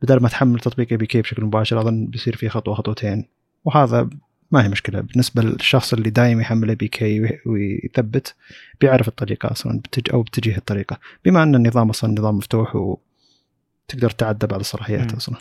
[0.02, 3.26] بدل ما تحمل تطبيق APK بشكل مباشر أظن بيصير فيه خطوة خطوتين.
[3.65, 4.10] وهذا
[4.52, 5.02] ما هي مشكلة.
[5.02, 8.36] بالنسبة للشخص اللي دايم يحمل APK ويثبت
[8.82, 9.82] بيعرف الطريقة أصلا
[10.13, 11.00] أو بتجيه الطريقة.
[11.26, 12.98] بما أن النظام أصلا نظام مفتوح
[13.86, 15.13] وتقدر تعدى بعض الصلاحيات.
[15.13, 15.36] أصلا.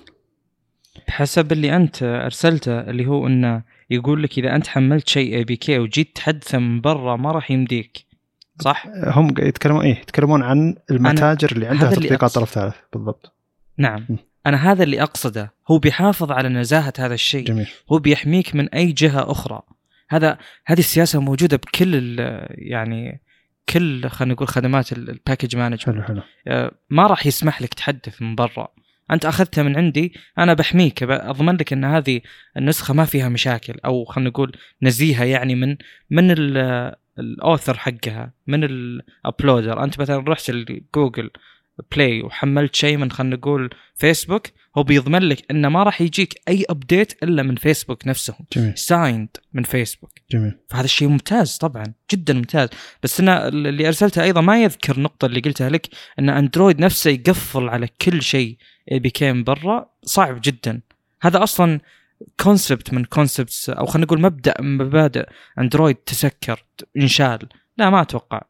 [1.08, 5.56] حسب اللي أنت أرسلته اللي هو إنه يقول لك إذا أنت حملت شيء اي بي
[5.56, 8.06] كي وجيت تحدثه من برا ما راح يمديك.
[8.60, 12.30] صح؟ هم يتكلمون إيه يتكلمون عن المتاجر اللي عندها تطبيقات.
[12.30, 12.74] طرف ثالث.
[12.92, 13.34] بالضبط.
[13.78, 14.06] نعم.
[14.08, 14.16] م.
[14.46, 15.52] أنا هذا اللي أقصده.
[15.70, 17.44] هو بيحافظ على نزاهة هذا الشيء.
[17.44, 17.68] جميل.
[17.92, 19.62] هو بيحميك من أي جهة أخرى.
[20.08, 22.18] هذا هذه السياسة موجودة بكل
[22.50, 23.20] يعني
[23.68, 26.22] كل خلينا نقول خدمات ال- ال package management حلو حلو.
[26.48, 28.68] آه، ما راح يسمح لك تحدث من برا.
[29.10, 31.02] أنت أخذتها من عندي أنا بحميك.
[31.02, 32.20] أضمن لك إن هذه
[32.56, 35.76] النسخة ما فيها مشاكل أو خلينا نقول نزيهة يعني من
[36.10, 41.30] من ال- ال author حقها من ال uploader أنت مثلا رحت لجوجل
[41.96, 44.46] بلاي وحملت شيء من خلينا نقول فيسبوك
[44.78, 48.78] هو بيضمن لك إنه ما راح يجيك أي update إلا من فيسبوك نفسهم جميل.
[48.78, 50.58] signed من فيسبوك جميل.
[50.68, 52.68] فهذا الشيء ممتاز طبعا جدا ممتاز.
[53.02, 57.68] بس أنا اللي أرسلته أيضا ما يذكر النقطه اللي قلتها لك إن اندرويد نفسه يقفل
[57.68, 58.56] على كل شيء
[58.92, 60.80] بيكون برا صعب جدا.
[61.22, 61.80] هذا أصلا
[62.40, 66.64] concept من concepts أو خلينا نقول مبدأ من مبادئ اندرويد تسكر
[66.96, 68.42] انشال لا ما أتوقع.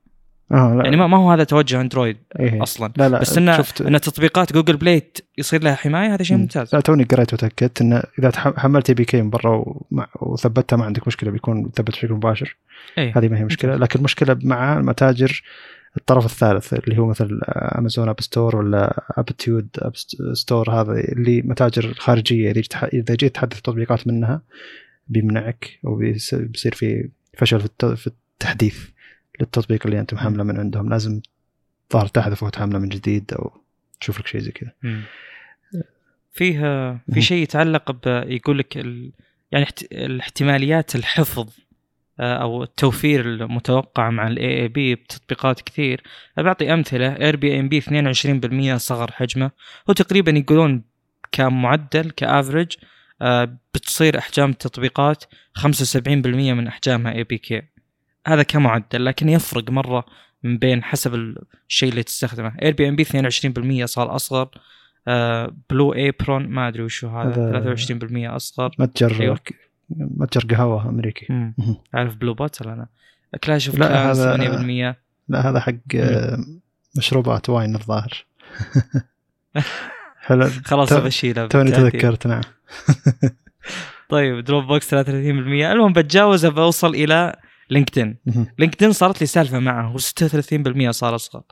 [0.52, 0.85] آه لا.
[0.85, 2.62] يعني ما, هو هذا توجه اندرويد إيه.
[2.62, 2.92] أصلا.
[2.96, 3.80] لا لا بس إنه شفت.
[3.80, 5.02] ان تطبيقات جوجل بلاي
[5.38, 6.42] يصير لها حماية هذا شيء مم.
[6.42, 6.74] ممتاز.
[6.74, 9.64] لا توني قريت وتأكدت إنه إذا حملت APK من برا
[10.20, 12.57] وثبتها ما عندك مشكلة بيكون ثبت بشكل مباشر.
[12.98, 13.18] إيه.
[13.18, 13.76] هذه ما هي مشكلة.
[13.76, 15.42] لكن المشكلة مع متاجر
[15.96, 19.92] الطرف الثالث اللي هو مثل Amazon Appstore ولا Aptoide app
[20.33, 22.50] store هذا اللي متاجر خارجية
[22.92, 24.42] إذا جيت تحدث تطبيقات منها
[25.09, 28.93] بيمنعك وبيصير في فشل في التحديث.
[29.40, 30.88] للتطبيق اللي أنت محملة من عندهم.
[30.88, 31.20] لازم
[31.92, 33.53] الظاهر تحذفه وتحمله من جديد أو
[34.01, 34.73] تشوف لك شيء زي كذا.
[34.83, 35.03] مم.
[36.33, 36.61] فيه
[37.12, 37.20] في.
[37.20, 39.12] شيء يتعلق ب يقول لك ال...
[39.53, 39.83] يعني احت...
[39.92, 41.49] الاحتماليات الحفظ
[42.20, 46.03] آه، أو التوفير المتوقع مع ال AAB بتطبيقات كثير.
[46.37, 47.16] بعطي أمثلة.
[47.16, 49.51] Airbnb 22% صغر حجمه.
[49.90, 50.85] هو تقريبا يقولون
[51.33, 52.77] كمعدل ك average
[53.23, 55.25] آه، بتصير أحجام التطبيقات
[55.59, 57.62] 75% من أحجامها APK
[58.26, 60.04] هذا كمعدل لكن يفرق مرة
[60.42, 61.14] من بين حسب
[61.68, 62.52] الشيء اللي تستخدمه.
[62.62, 64.48] Airbnb 22% صار أصغر.
[65.08, 68.70] آه Blue Apron ما أدري وشو هذا هذا- 23% أصغر.
[68.78, 69.38] متجر.
[69.90, 71.52] متجر قهوة أمريكي.
[71.94, 72.87] عارف Blue Bottle أنا.
[73.44, 74.96] Clash of لا، Clans هذا- 8%
[75.28, 76.38] لا هذا حق آه،
[76.98, 78.24] مشروبات wine الظاهر.
[80.20, 80.48] حلو.
[80.70, 81.70] خلاص بشيله توني.
[81.70, 82.40] تذكرت نعم.
[84.08, 87.37] طيب دروب بوكس 33% المهم بتجاوز بوصل إلى
[87.70, 88.16] LinkedIn.
[88.59, 91.42] LinkedIn صارت لي سالفة معه و36% صار اصغر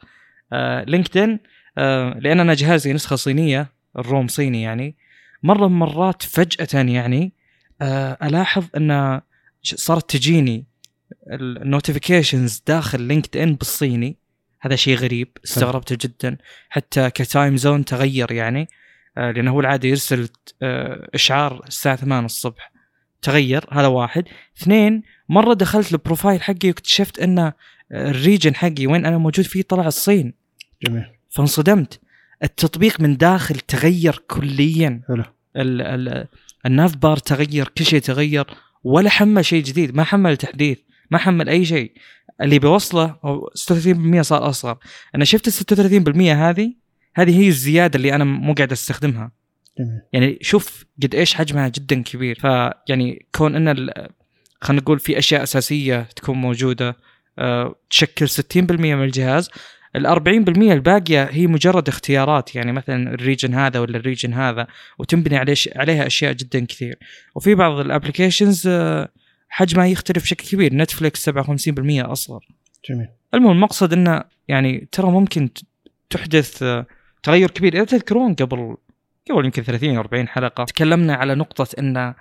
[0.53, 1.39] آه LinkedIn
[1.79, 4.97] آه لأن أنا جهازي نسخة صينية ال ROM صيني يعني
[5.43, 7.33] مرة من مرات فجأة يعني
[7.83, 9.21] آه ألاحظ إن
[9.63, 10.67] صارت تجيني
[11.33, 14.17] ال notifications داخل LinkedIn بالصيني.
[14.61, 16.37] هذا شيء غريب استغربته جدا.
[16.69, 18.69] حتى ك time zone تغير يعني
[19.19, 20.29] آه لأنه هو العادة يرسل
[20.63, 22.73] آه إشعار الساعة 8 الصبح.
[23.23, 24.25] تغير هذا واحد.
[24.63, 27.53] اثنين مرة دخلت ال profile حقي واكتشفت أن
[27.93, 30.35] ال region حقي وين أنا موجود فيه طلع الصين.
[30.87, 31.05] جميل.
[31.31, 32.01] فانصدمت.
[32.43, 35.01] التطبيق من داخل تغير كليا.
[35.09, 35.25] حلو.
[35.57, 36.29] ال ال
[36.67, 38.47] ال nav bar تغير كل شيء تغير
[38.85, 40.79] ولا حمل شيء جديد ما حمل تحديث
[41.11, 41.93] ما حمل أي شيء.
[42.41, 44.79] اللي بوصله هو 36% صار أصغر.
[45.15, 46.75] أنا شفت ال 36% هذه
[47.15, 49.33] هذه هي الزيادة اللي أنا مو قاعد أستخدمها.
[49.79, 50.01] جميل.
[50.13, 52.39] يعني شوف قد إيش حجمها جدا كبير.
[52.41, 53.89] فيعني كون أن
[54.63, 56.97] خلينا نقول في أشياء أساسية تكون موجودة
[57.39, 59.51] آه، تشكل 60% من الجهاز.
[59.97, 64.67] ال 40% الباقية هي مجرد اختيارات يعني مثلا ال region هذا ولا ال region هذا
[64.99, 66.99] وتنبني عليه عليها أشياء جدا كثير.
[67.35, 68.71] وفي بعض ال applications
[69.49, 70.75] حجمها يختلف بشكل كبير.
[70.75, 71.33] Netflix 57%
[72.13, 72.41] اصغر
[72.91, 73.09] جميل.
[73.35, 75.49] المهم المقصد إنه يعني ترى ممكن
[76.11, 76.87] تحدث آه،
[77.23, 77.75] تغير كبير.
[77.75, 78.77] إذا تذكرون قبل
[79.31, 82.15] قبل يمكن 30 40 حلقة تكلمنا على نقطة إنه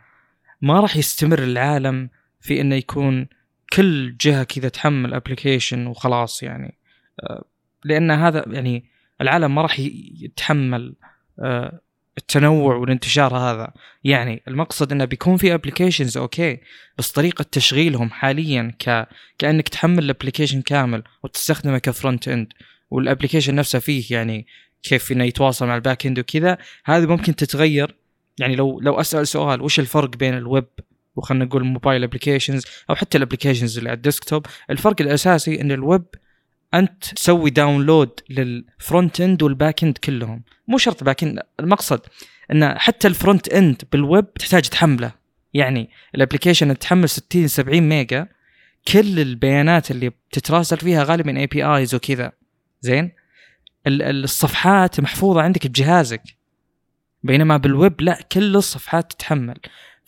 [0.61, 2.09] ما راح يستمر العالم
[2.41, 3.27] في إنه يكون
[3.73, 6.77] كل جهة كذا تحمل application وخلاص يعني.
[7.23, 7.43] آه،
[7.85, 8.85] لأن هذا يعني
[9.21, 9.79] العالم ما راح
[10.19, 10.95] يتحمل
[11.39, 11.81] آه،
[12.17, 13.73] التنوع والانتشار هذا.
[14.03, 16.59] يعني المقصد إنه بيكون في applications okay
[16.97, 22.53] بس طريقة تشغيلهم حاليا ك كأنك تحمل ال application كامل وتستخدمه ك frontend وال
[22.91, 24.47] application نفسه فيه يعني
[24.83, 26.57] كيف إنه يتواصل مع ال backend وكذا.
[26.85, 27.95] هذه ممكن تتغير.
[28.39, 30.67] يعني لو لو أسأل سؤال وش الفرق بين الويب
[31.15, 34.45] وخلنا نقول mobile applications أو حتى ال applications اللي على ال desktop.
[34.69, 36.05] الفرق الأساسي إن الويب
[36.73, 40.43] أنت تسوي download لل frontend وال backend كلهم.
[40.67, 42.01] مو شرط backend المقصد
[42.51, 45.11] إن حتى ال frontend بالويب تحتاج تحمله.
[45.53, 48.27] يعني ال application تحمل 60 70 ميجا.
[48.87, 52.31] كل البيانات اللي بتتراسل فيها غالبا APIs وكذا.
[52.81, 53.11] زين؟
[53.87, 56.23] الصفحات محفوظة عندك بجهازك.
[57.23, 59.59] بينما بالويب لا كل الصفحات تتحمل.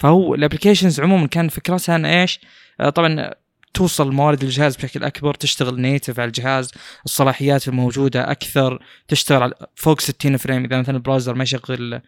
[0.04, 2.40] فهو ال applications عموما كان فكرتها إن إيش؟
[2.80, 3.34] آه، طبعا
[3.74, 6.72] توصل موارد الجهاز بشكل أكبر تشتغل native على الجهاز
[7.06, 10.66] الصلاحيات الموجودة أكثر تشتغل فوق 60 frame.
[10.66, 12.02] إذا مثلا ال browser ما يشغل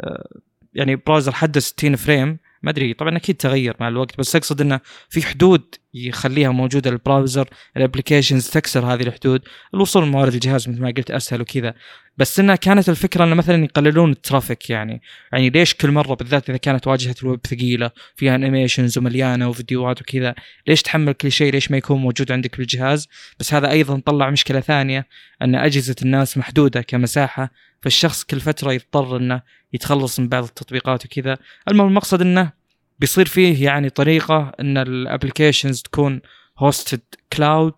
[0.00, 0.28] آه،
[0.74, 4.18] يعني browser حده 60 frame ما أدري طبعا أكيد تغير مع الوقت.
[4.18, 9.42] بس أقصد إنه في حدود يخليها موجودة لل browser ال applications تكسر هذه الحدود
[9.74, 11.74] الوصول لموارد الجهاز مثل ما قلت أسهل وكذا.
[12.18, 15.02] بس إنها كانت الفكرة إنه مثلا يقللون ال traffic يعني.
[15.32, 20.34] يعني ليش كل مرة بالذات إذا كانت واجهة الويب ثقيلة فيها animations ومليانة وفيديوهات وكذا
[20.66, 23.08] ليش تحمل كل شيء؟ ليش ما يكون موجود عندك بالجهاز؟
[23.40, 25.06] بس هذا أيضا طلع مشكلة ثانية
[25.42, 27.50] إن أجهزة الناس محدودة كمساحة
[27.82, 31.38] فالشخص كل فترة يضطر إنه يتخلص من بعض التطبيقات وكذا.
[31.68, 32.52] المهم المقصد إنه
[32.98, 36.20] بيصير فيه يعني طريقة إن ال applications تكون
[36.58, 37.00] hosted
[37.32, 37.74] cloud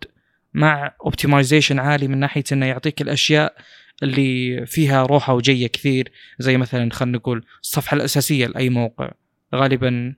[0.53, 3.55] مع optimization عالي من ناحية إنه يعطيك الأشياء
[4.03, 9.11] اللي فيها روحة وجية كثير زي مثلا خلينا نقول الصفحة الأساسية لأي موقع.
[9.55, 10.15] غالبا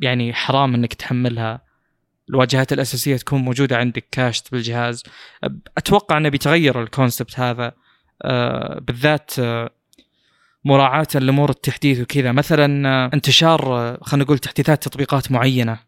[0.00, 1.64] يعني حرام إنك تحملها.
[2.30, 5.02] الواجهات الأساسية تكون موجودة عندك cached بالجهاز.
[5.78, 7.72] أتوقع إنه بيتغير ال concept هذا.
[8.22, 9.70] آه، بالذات آه،
[10.64, 12.32] مراعاة لأمور التحديث وكذا.
[12.32, 13.60] مثلا آه، انتشار
[14.02, 15.78] خلينا نقول تحديثات تطبيقات معينة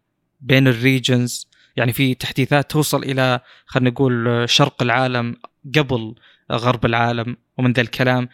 [0.41, 5.35] بين ال regions يعني في تحديثات توصل إلى خلينا نقول شرق العالم
[5.75, 6.15] قبل
[6.51, 8.29] غرب العالم ومن ذا الكلام.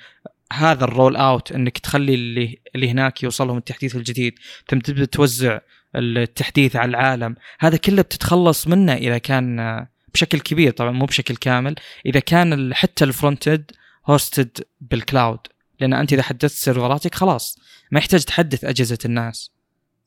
[0.54, 4.39] هذا ال rollout انك تخلي اللي اللي هناك يوصلهم التحديث الجديد.
[4.69, 5.60] ثم تبدا توزع
[5.95, 7.36] التحديث على العالم.
[7.60, 11.76] هذا كله بتتخلص منه إذا كان بشكل كبير طبعا مو بشكل كامل.
[12.06, 13.71] إذا كان حتى ال frontend
[14.07, 15.39] hosted بال cloud
[15.80, 17.60] لأن أنت إذا حدثت سيرفراتك خلاص
[17.91, 19.52] ما يحتاج تحدث أجهزة الناس.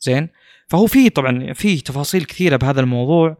[0.00, 0.28] زين؟
[0.68, 3.36] فهو في طبعا في تفاصيل كثيرة بهذا الموضوع.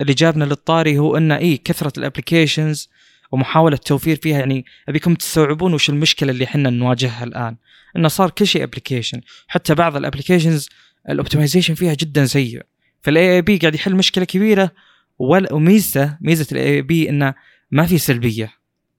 [0.00, 2.90] اللي جابنا للطاري هو ان اي كثرة ال applications
[3.32, 7.56] ومحاولة توفير فيها يعني أبيكم تستوعبون وش المشكلة اللي إحنا نواجهها الآن؟
[7.96, 10.68] إنه صار كل شيء application حتى بعض ال applications
[11.08, 12.62] ال optimization فيها جدا سيء.
[13.02, 14.70] فال AAB قاعد يحل مشكلة كبيرة
[15.18, 17.34] وميزته ميزة ال AAB إنه
[17.70, 18.52] ما في سلبية.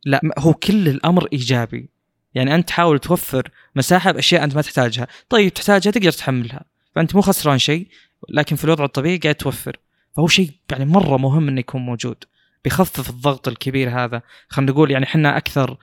[0.06, 1.90] لا هو كل الأمر إيجابي.
[2.36, 5.08] يعني أنت تحاول توفر مساحة بأشياء أنت ما تحتاجها.
[5.30, 6.66] طيب تحتاجها تقدر تحملها.
[6.96, 7.88] فأنت مو خسران شيء
[8.30, 9.78] لكن في الوضع الطبيعي قاعد توفر.
[10.16, 12.24] فهو شيء يعني مرة مهم إنه يكون موجود.
[12.64, 14.22] بيخفف الضغط الكبير هذا.
[14.48, 15.78] خلينا نقول يعني إحنا أكثر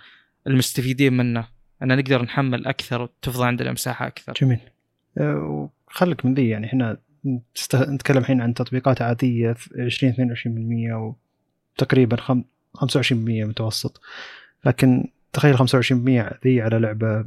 [0.46, 1.48] المستفيدين منه.
[1.82, 4.32] ان نقدر نحمل أكثر وتفضل عندنا مساحة أكثر.
[4.40, 4.58] جميل.
[5.18, 6.96] أه، وخلك من ذي يعني إحنا
[7.74, 11.14] نتكلم الحين عن تطبيقات عادية 20 22%
[11.76, 12.16] وتقريبا
[12.74, 14.00] 25% متوسط.
[14.64, 17.24] لكن تخيل 25% ذي على لعبة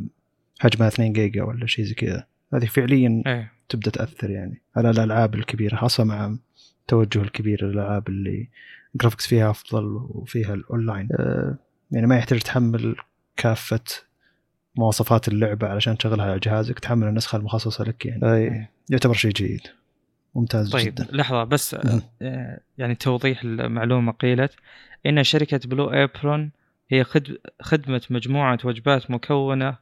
[0.59, 2.25] حجمها 2 جيجا ولا شيء زي كذا.
[2.53, 3.51] هذه فعليا أيه.
[3.69, 6.37] تبدأ تأثر يعني على الألعاب الكبيرة خاصة مع
[6.81, 8.49] التوجه الكبير للألعاب اللي
[8.95, 11.07] graphics فيها أفضل وفيها الأونلاين.
[11.11, 11.57] أه.
[11.91, 12.95] يعني ما يحتاج تحمل
[13.37, 13.83] كافة
[14.75, 18.69] مواصفات اللعبة علشان تشغلها على جهازك تحمل النسخة المخصصة لك يعني.
[18.89, 19.61] يعتبر شيء جيد.
[20.35, 21.07] ممتاز طيب جدا.
[21.11, 21.75] لحظة بس
[22.21, 24.53] آه، يعني توضيح المعلومة قيلت.
[25.05, 26.51] إن شركة Blue Apron
[26.89, 27.05] هي
[27.61, 29.77] خدمة مجموعة وجبات مكونة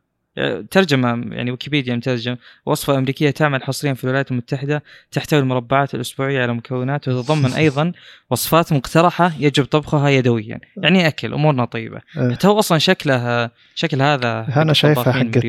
[0.71, 6.53] ترجمة يعني ويكيبيديا مترجم وصفة أمريكية تعمل حصريا في الولايات المتحدة تحتوي المربعات الأسبوعية على
[6.53, 7.91] مكونات وتتضمن أيضا
[8.29, 12.01] وصفات مقترحة يجب طبخها يدويا يعني أكل أمورنا طيبة.
[12.31, 15.45] حتى هو أصلا شكله شكل هذا أنا شايفها حقت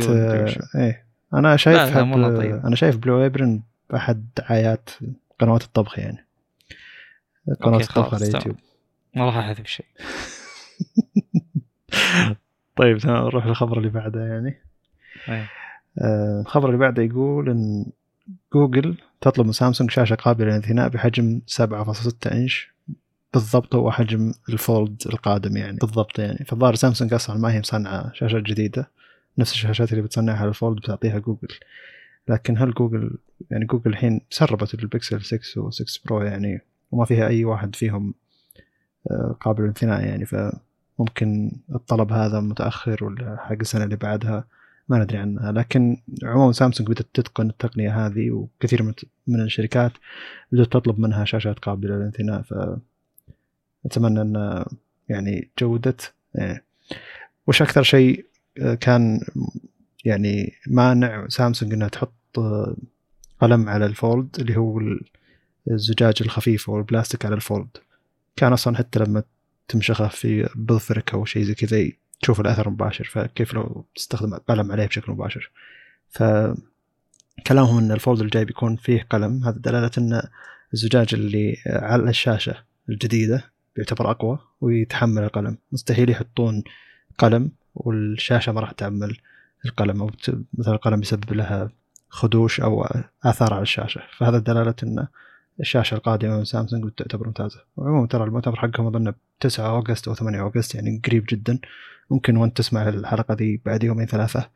[0.76, 2.66] إيه أنا شايف طيب.
[2.66, 4.90] أنا شايف Blue Apron باحد دعايات
[5.40, 6.26] قنوات الطبخ يعني
[7.60, 8.24] قنوات الطبخ على.
[8.26, 8.56] يوتيوب
[9.14, 9.86] ما راح أحذف شيء
[12.76, 14.69] طيب تمام نروح للخبر اللي بعده يعني.
[15.98, 17.86] آه، الخبر اللي بعده يقول إن
[18.54, 22.70] جوجل تطلب من سامسونج شاشة قابلة للانثناء بحجم 7.6 إنش.
[23.34, 26.44] بالضبط هو حجم ال Fold القادم يعني بالضبط يعني.
[26.44, 28.90] فالظاهر سامسونج أصلا ما هي مصنعة شاشات جديدة.
[29.38, 31.48] نفس الشاشات اللي بتصنعها ال Fold بتعطيها جوجل.
[32.28, 33.18] لكن هل جوجل
[33.50, 36.60] يعني جوجل الحين سربت البكسل 6 و 6 Pro يعني
[36.92, 38.14] وما فيها أي واحد فيهم
[39.10, 44.44] آه، قابل للانثناء يعني فممكن الطلب هذا متأخر ولا حق السنة اللي بعدها؟
[44.90, 45.52] ما ندري عنها.
[45.52, 48.94] لكن عموما سامسونج بدأت تتقن التقنية هذه وكثير
[49.26, 49.92] من الشركات
[50.52, 52.54] بدأت تطلب منها شاشات قابلة للانثناء ف
[53.86, 54.64] أتمنى أن
[55.08, 55.96] يعني جودة
[56.34, 56.64] يعني
[57.46, 58.26] وش أكثر شيء
[58.58, 59.20] آه، كان
[60.04, 62.76] يعني مانع سامسونج أنها تحط آه،
[63.40, 64.80] قلم على الفولد اللي هو
[65.70, 67.68] الزجاج الخفيف أو البلاستيك على الفولد؟
[68.36, 69.22] كان أصلا حتى لما
[69.68, 74.86] تمشخه في بظفرك أو شيء زي كذا تشوف الأثر مباشر فكيف لو تستخدم قلم عليه
[74.86, 75.50] بشكل مباشر.
[76.08, 76.22] ف
[77.46, 80.22] كلامهم إن الفولد الجاي بيكون فيه قلم هذا دلالة إن
[80.74, 82.54] الزجاج اللي على الشاشة
[82.88, 83.44] الجديدة
[83.76, 85.58] بيعتبر أقوى ويتحمل القلم.
[85.72, 86.62] مستحيل يحطون
[87.18, 89.16] قلم والشاشة ما راح تحمل
[89.64, 90.10] القلم أو
[90.58, 91.70] مثلا القلم يسبب لها
[92.08, 92.86] خدوش أو
[93.24, 94.00] آثار على الشاشة.
[94.18, 95.06] فهذا دلالة إن
[95.60, 97.64] الشاشة القادمة من سامسونج تعتبر ممتازة.
[97.76, 101.58] وعموما ترى المؤتمر حقهم أظن ب 9 August أو 8 August يعني قريب جدا.
[102.10, 104.50] ممكن وأنت تسمع الحلقة دي بعد يومين ثلاثة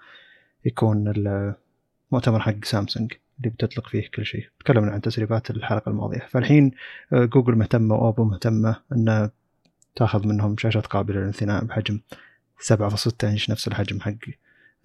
[0.64, 4.48] يكون المؤتمر حق سامسونج اللي بتطلق فيه كل شيء.
[4.60, 6.26] تكلمنا عن تسريبات الحلقة الماضية.
[6.30, 6.70] فالحين
[7.12, 9.30] جوجل مهتمة واوبو مهتمة أن
[9.96, 12.00] تأخذ منهم شاشات قابلة للانثناء بحجم
[12.60, 14.14] 7.6 إنش نفس الحجم حق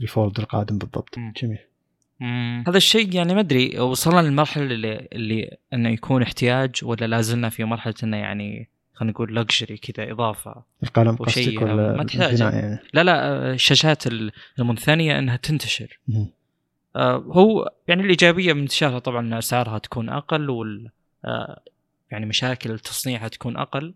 [0.02, 1.16] الفولد القادم بالضبط.
[1.42, 1.60] جميل.
[2.20, 2.64] مم.
[2.68, 7.64] هذا الشيء يعني ما أدري وصلنا للمرحلة اللي, اللي إنه يكون احتياج ولا لازلنا في
[7.64, 12.40] مرحلة إنه يعني خلينا نقول لكجري كذا إضافة القلم قصدك ولا ما تحتاج.
[12.40, 14.04] يعني لا لا الشاشات
[14.60, 16.28] المنثنية إنها تنتشر مم.
[16.96, 20.90] آه، هو يعني الإيجابية من انتشارها طبعا إن أسعارها تكون أقل وال
[21.26, 21.62] آه،
[22.12, 23.94] يعني مشاكل تصنيعها تكون أقل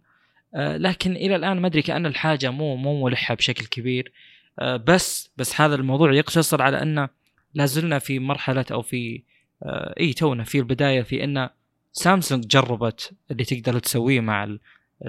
[0.56, 4.12] آه، لكن إلى الآن ما أدري كأن الحاجة مو مو ملحة بشكل كبير
[4.60, 7.08] آه، بس بس هذا الموضوع يقتصر على ان
[7.54, 9.24] لازلنا في مرحلة أو في
[9.64, 11.50] آه، إي تونا في البداية في إن
[11.92, 14.60] سامسونج جربت اللي تقدر تسويه مع ال-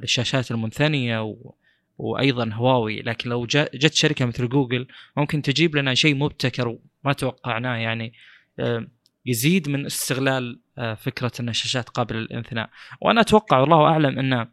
[0.03, 1.55] الشاشات المنثنية و
[1.99, 3.03] وأيضا هواوي.
[3.03, 8.13] لكن لو جت شركة مثل جوجل ممكن تجيب لنا شيء مبتكر وما توقعناه يعني
[8.59, 8.87] آه،
[9.27, 12.71] يزيد من استغلال آه، فكرة إن الشاشات قابلة للانثناء.
[13.01, 14.47] وأنا أتوقع والله أعلم إن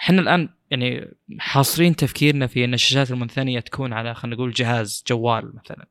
[0.00, 5.52] إحنا الآن يعني حاصرين تفكيرنا في إن الشاشات المنثنية تكون على خلينا نقول جهاز جوال
[5.56, 5.86] مثلا.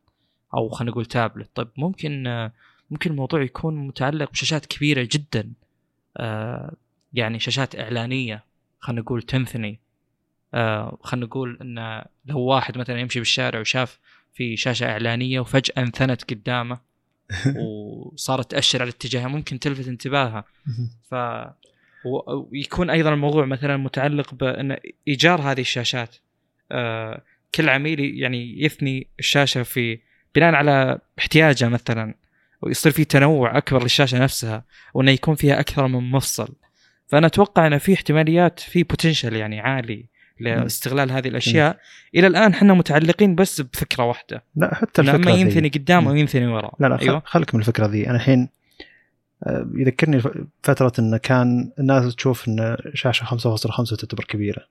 [0.53, 2.49] أو خلينا نقول تابلت طيب ممكن
[2.91, 5.53] ممكن الموضوع يكون متعلق بشاشات كبيرة جدا
[6.17, 6.73] آه،
[7.13, 8.43] يعني شاشات إعلانية
[8.79, 9.79] خلينا نقول تنثني
[10.53, 13.99] آه، خلينا نقول إن لو واحد مثلا يمشي بالشارع وشاف
[14.33, 16.79] في شاشة إعلانية وفجأة انثنت قدامه
[17.59, 20.43] وصارت تأشر على اتجاهها ممكن تلفت انتباهها.
[21.09, 21.15] ف
[22.05, 26.15] ويكون أيضا الموضوع مثلا متعلق بإن إيجار هذه الشاشات
[26.71, 27.21] آه،
[27.55, 29.99] كل عميل يعني يثني الشاشة في
[30.35, 32.13] بناء على احتياجه مثلا
[32.61, 34.63] ويصير في تنوع أكبر للشاشة نفسها
[34.93, 36.49] وإنه يكون فيها أكثر من مفصل.
[37.07, 40.05] فأنا أتوقع ان في احتماليات في بوتنشل يعني عالي
[40.39, 41.77] لاستغلال هذه الأشياء.
[42.15, 44.43] إلى الآن إحنا متعلقين بس بفكرة واحدة.
[44.55, 45.41] لا حتى الفكرة ذي.
[45.41, 46.07] ينثني قدام.
[46.07, 47.21] أو ينثني ورا لا لا خل- أيوه.
[47.25, 48.07] خلك من الفكرة ذي.
[48.09, 48.49] أنا الحين
[49.43, 50.21] آه، يذكرني
[50.63, 54.65] فترة انه كان الناس تشوف إن شاشة 5.5 تعتبر كبيرة.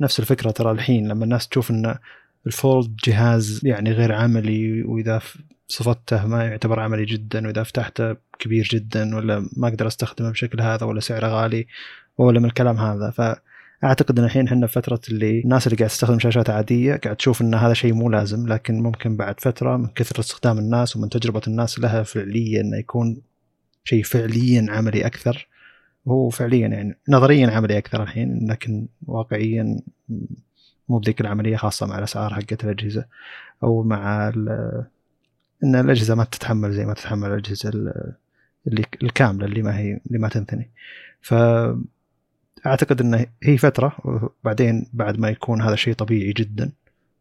[0.00, 1.94] نفس الفكرة ترى الحين لما الناس تشوف إن
[2.46, 5.20] الفولد جهاز يعني غير عملي وإذا
[5.68, 10.86] صفته ما يعتبر عملي جدا وإذا فتحته كبير جدا ولا ما أقدر أستخدمه بشكل هذا
[10.86, 11.66] ولا سعره غالي
[12.18, 13.10] ولا من الكلام هذا.
[13.10, 17.54] فأعتقد إن الحين إحنا فترة اللي الناس اللي قاعد تستخدم شاشات عادية قاعد تشوف إن
[17.54, 21.78] هذا شيء مو لازم لكن ممكن بعد فترة من كثرة استخدام الناس ومن تجربة الناس
[21.78, 23.22] لها فعليا إنه يكون
[23.84, 25.48] شيء فعليا عملي أكثر.
[26.08, 29.80] هو فعليا يعني نظريا عملي أكثر الحين لكن واقعيا
[30.90, 33.04] مو بذيك العملية خاصة مع الأسعار حقت الأجهزة
[33.62, 34.28] أو مع
[35.64, 38.12] إن الأجهزة ما تتحمل زي ما تتحمل الأجهزة ال-
[38.66, 40.70] اللي الكاملة اللي ما هي اللي ما تنثني
[41.20, 41.34] ف
[42.66, 46.70] أعتقد انه هي فترة وبعدين بعد ما يكون هذا شيء طبيعي جدا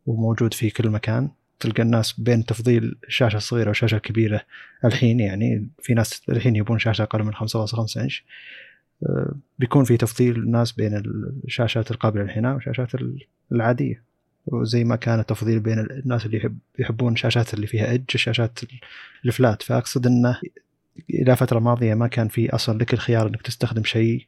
[0.06, 4.42] وموجود في كل مكان تلقى الناس بين تفضيل الشاشه الصغيره والشاشه الكبيره
[4.86, 8.24] الحين يعني في ناس الحين يبون شاشة أقل من 5.5 إنش.
[8.24, 8.26] آه،
[9.60, 11.04] بيكون في تفضيل الناس بين
[11.46, 12.90] الشاشات القابلة للانحناء والشاشات
[13.52, 14.04] العادية.
[14.48, 18.60] وزي ما كان التفضيل بين الناس اللي يحب يحبون الشاشات اللي فيها اج الشاشات
[19.26, 19.64] الفلات.
[19.64, 20.40] فأقصد انه
[21.10, 24.26] إلى فترة ماضية ما كان في أصلا لك الخيار إنك تستخدم شيء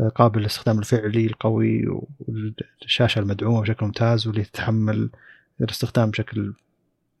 [0.00, 1.84] آه، قابل للاستخدام الفعلي القوي
[2.18, 5.10] والشاشة المدعومة بشكل ممتاز واللي تتحمل
[5.60, 6.54] الاستخدام بشكل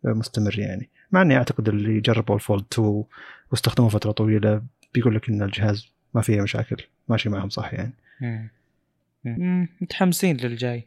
[0.04, 0.90] مستمر يعني.
[1.12, 3.04] مع إني أعتقد اللي جربوا الفولد 2
[3.50, 4.62] واستخدموه فترة طويلة
[4.94, 6.76] بيقول لك إن الجهاز ما فيه مشاكل
[7.08, 7.92] ماشي معهم صح يعني.
[9.24, 9.68] مم.
[9.80, 10.84] متحمسين للجاي.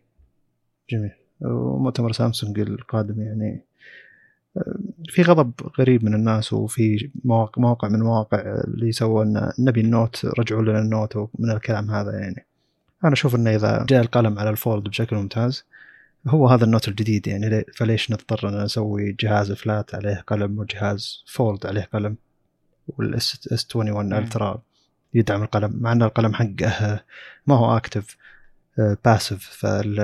[0.89, 1.11] جميل.
[1.41, 3.61] ومؤتمر سامسونج القادم يعني
[5.09, 10.25] في غضب غريب من الناس وفي مواقع, مواقع من المواقع اللي سووا إن نبي النوت
[10.39, 12.45] رجعوا لنا النوت ومن الكلام هذا يعني.
[13.03, 15.65] أنا أشوف إنه إذا جاء القلم على ال Fold بشكل ممتاز
[16.27, 21.23] هو هذا ال Note الجديد يعني فليش نضطر إن نسوي جهاز flat عليه قلم وجهاز
[21.27, 22.15] فولد عليه قلم
[22.87, 24.61] وال S، S 21 Ultra
[25.17, 27.03] يدعم القلم مع إن القلم حقه
[27.47, 28.17] ما هو active
[29.05, 29.97] passive فال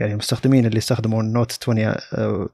[0.00, 1.78] يعني المستخدمين اللي استخدموا ال Note 20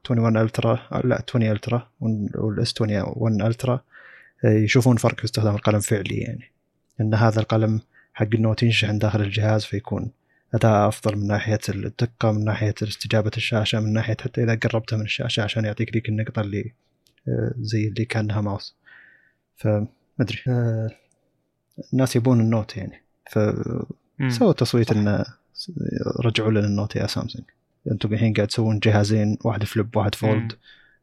[0.09, 3.79] 21 Ultra لا 20 Ultra وال S 21 Ultra
[4.43, 6.51] يشوفون فرق في استخدام القلم فعلي يعني.
[7.01, 7.81] إن هذا القلم
[8.13, 10.11] حق النوت ينشحن داخل الجهاز فيكون
[10.53, 15.05] أداء أفضل من ناحية الدقة من ناحية استجابة الشاشة من ناحية حتى إذا قربتها من
[15.05, 16.73] الشاشة عشان يعطيك ذيك النقطة اللي
[17.27, 18.75] آه، زي اللي كأنها ماوس.
[19.57, 20.89] فمدري آه،
[21.93, 23.01] الناس يبون النوت يعني.
[23.31, 25.25] فسووا تصويت إنه
[26.25, 27.45] رجعوا لنا النوت يا سامسونج.
[27.91, 30.53] أنتم الحين قاعد تسوون جهازين واحد فليب واحد فولد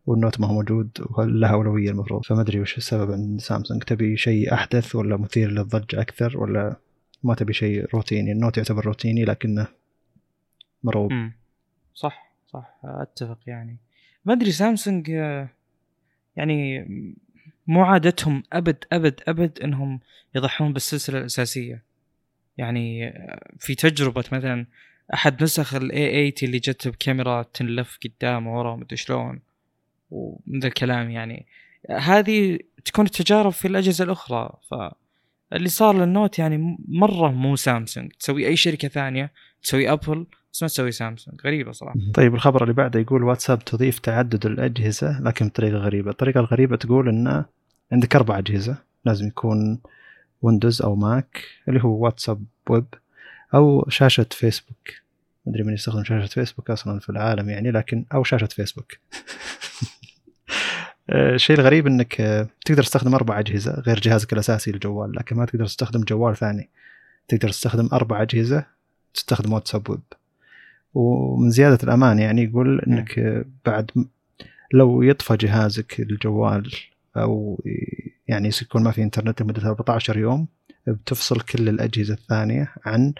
[0.06, 2.24] والنوت ما هو موجود ولها أولوية المفروض.
[2.24, 6.76] فما أدري وش السبب إن سامسونج تبي شيء أحدث ولا مثير للضجة أكثر ولا
[7.22, 8.32] ما تبي شيء روتيني.
[8.32, 9.66] النوت يعتبر روتيني لكنه
[10.82, 11.12] مرغوب
[11.94, 12.78] صح صح.
[12.84, 13.76] أتفق يعني.
[14.24, 15.08] ما أدري سامسونج
[16.36, 16.86] يعني
[17.68, 20.00] مو عادتهم أبد أبد أبد إنهم
[20.34, 21.82] يضحون بالسلسلة الأساسية.
[22.58, 23.14] يعني
[23.58, 24.66] في تجربة مثلا
[25.14, 29.40] أحد نسخ ال A 80 اللي جت بكاميرا تنلف قدام ورا مدري شلون
[30.10, 31.46] ومن ذا الكلام يعني.
[31.90, 34.50] هذه تكون التجارب في الأجهزة الأخرى.
[34.70, 34.74] ف
[35.52, 38.12] اللي صار للنوت يعني مرة مو سامسونج.
[38.12, 41.40] تسوي أي شركة ثانية تسوي أبل بس ما تسوي سامسونج.
[41.44, 41.98] غريبة صراحة.
[42.14, 46.10] طيب الخبر اللي بعده يقول واتساب تضيف تعدد الأجهزة لكن بطريقة غريبة.
[46.10, 47.44] الطريقة الغريبة تقول إن
[47.92, 48.76] عندك أربع أجهزة.
[49.04, 49.78] لازم يكون
[50.42, 52.86] ويندوز أو ماك اللي هو واتساب ويب
[53.54, 54.88] أو شاشة فيسبوك.
[55.46, 58.92] ما أدري من يستخدم شاشة فيسبوك أصلا في العالم يعني لكن أو شاشة فيسبوك.
[61.10, 62.14] الشيء الغريب إنك
[62.64, 66.68] تقدر تستخدم أربع أجهزة غير جهازك الأساسي الجوال لكن ما تقدر تستخدم جوال ثاني.
[67.28, 68.64] تقدر تستخدم أربع أجهزة
[69.14, 70.00] تستخدم واتساب ويب.
[70.94, 73.90] ومن زيادة الأمان يعني يقول إنك بعد
[74.72, 76.72] لو يطفى جهازك الجوال
[77.18, 77.62] أو
[78.28, 80.48] يعني يكون ما في إنترنت لمدة 14 يوم
[80.86, 83.14] بتفصل كل الأجهزة الثانية عن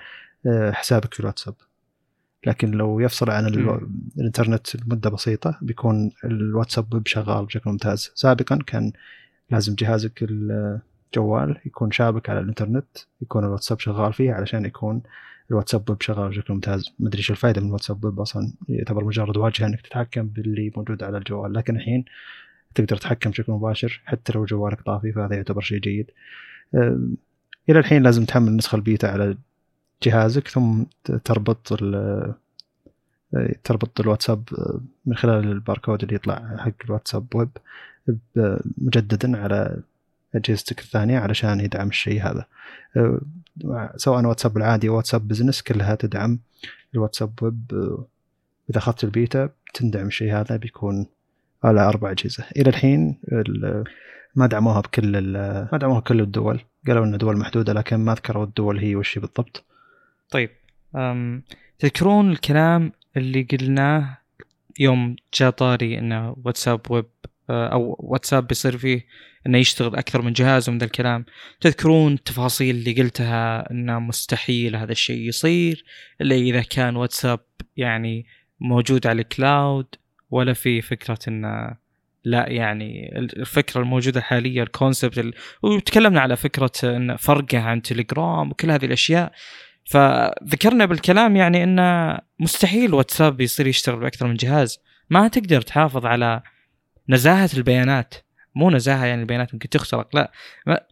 [0.47, 1.55] آه، حسابك في الواتساب.
[2.47, 3.47] لكن لو يفصل عن
[4.17, 8.11] الإنترنت لمدة بسيطة بيكون الواتساب ويب شغال بشكل ممتاز.
[8.15, 8.93] سابقا كان
[9.51, 12.87] لازم جهازك الجوال يكون شابك على الإنترنت
[13.23, 15.03] يكون الواتساب شغال فيه علشان يكون
[15.51, 16.93] الواتساب ويب شغال بشكل ممتاز.
[16.99, 21.03] ما أدري إيش الفائده من الواتساب ويب أصلا يعتبر مجرد واجهة إنك تتحكم باللي موجود
[21.03, 21.53] على الجوال.
[21.53, 22.05] لكن الحين
[22.75, 26.11] تقدر تتحكم بشكل مباشر حتى لو جوالك طافي فهذا يعتبر شيء جيد.
[27.69, 29.37] إلى الحين لازم تحمل النسخه البيتا على
[30.03, 30.83] جهازك ثم
[31.25, 31.69] تربط
[33.65, 34.43] تربط الواتساب
[35.07, 37.51] من خلال الباركود اللي يطلع حق الواتساب ويب
[38.79, 39.83] مجددا على
[40.35, 42.47] أجهزتك الثانية علشان يدعم الشيء هذا.
[43.97, 46.39] سواء واتساب العادي أو واتساب business كلها تدعم
[46.95, 47.73] الواتساب ويب
[48.71, 51.07] إذا أخذت البيتا تندعم الشيء هذا بيكون
[51.65, 52.45] على أربع أجهزة.
[52.57, 53.21] إلى الحين
[54.35, 55.21] ما دعموها بكل
[55.73, 56.61] ما دعموها كل الدول.
[56.87, 59.65] قالوا إن دول محدودة لكن ما ذكروا الدول هي وش بالضبط.
[60.31, 60.51] طيب
[61.79, 64.19] تذكرون الكلام اللي قلناه
[64.79, 67.05] يوم جاء طاري إنه واتساب ويب
[67.51, 69.07] أو واتساب بيصير فيه
[69.47, 71.25] إنه يشتغل أكثر من جهاز ومن ذا الكلام.
[71.61, 75.85] تذكرون التفاصيل اللي قلتها إنه مستحيل هذا الشيء يصير
[76.21, 77.41] إلا إذا كان واتساب
[77.77, 78.27] يعني
[78.61, 79.87] موجود على ال cloud
[80.31, 81.77] ولا في فكرة انه
[82.25, 85.35] لا يعني الفكرة الموجودة حاليا الكونسبت ال...
[85.63, 89.33] وتكلمنا على فكرة إن فرقه عن تليجرام وكل هذه الأشياء.
[89.85, 94.79] فذكرنا بالكلام يعني انه مستحيل واتساب يصير يشتغل بأكثر من جهاز.
[95.11, 96.43] ما تقدر تحافظ على
[97.09, 98.15] نزاهة البيانات.
[98.55, 100.33] مو نزاهة يعني البيانات ممكن تخترق لا.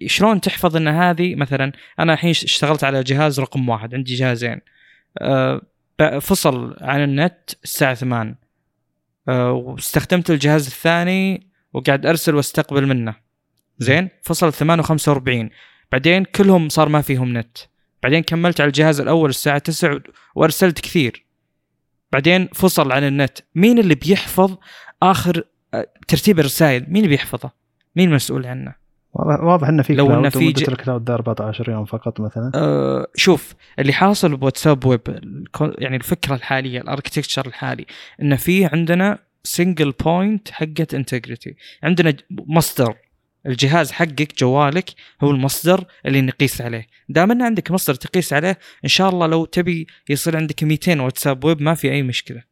[0.06, 4.60] شلون تحفظ إن هذه؟ مثلا أنا الحين اشتغلت على جهاز رقم واحد عندي جهازين.
[5.18, 5.60] أه
[6.20, 8.45] فصل عن النت الساعة 8 أه
[9.28, 13.14] واستخدمت الجهاز الثاني وقاعد أرسل واستقبل منه.
[13.78, 15.50] زين؟ فصل 8 و45
[15.92, 17.58] بعدين كلهم صار ما فيهم نت.
[18.02, 20.00] بعدين كملت على الجهاز الأول الساعة 9
[20.34, 21.26] وأرسلت كثير.
[22.12, 23.38] بعدين فصل عن النت.
[23.54, 24.56] مين اللي بيحفظ
[25.02, 27.50] آخر آه، ترتيب الرسائل؟ مين اللي بيحفظه؟
[27.96, 28.85] مين المسؤول عنه؟
[29.18, 32.52] واضح إنه في لو إنه في ج- الكلاود ده 14 يوم فقط مثلا.
[32.54, 35.00] أه شوف اللي حاصل بواتساب ويب
[35.78, 37.86] يعني الفكرة الحالية ال architecture الحالي
[38.22, 42.94] انه في عندنا single point حقت integrity عندنا مصدر.
[43.46, 44.90] الجهاز حقك جوالك
[45.22, 46.86] هو المصدر اللي نقيس عليه.
[47.08, 51.44] دام إن عندك مصدر تقيس عليه إن شاء الله لو تبي يصير عندك 200 واتساب
[51.44, 52.42] ويب ما في أي مشكلة.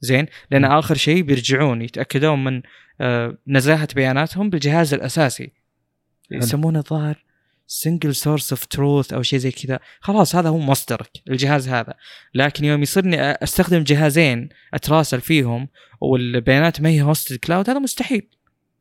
[0.00, 0.64] زين؟ لأن.
[0.64, 2.62] آخر شيء بيرجعون يتأكدون من
[3.00, 5.52] آه، نزاهة بياناتهم بالجهاز الأساسي.
[6.32, 7.24] يسمونه الظاهر
[7.66, 9.80] single source of truth أو شيء زي كذا.
[10.00, 11.94] خلاص هذا هو مصدرك الجهاز هذا.
[12.34, 15.68] لكن يوم يصيرني أستخدم جهازين أتراسل فيهم
[16.00, 18.28] والبيانات ما هي hosted cloud هذا مستحيل.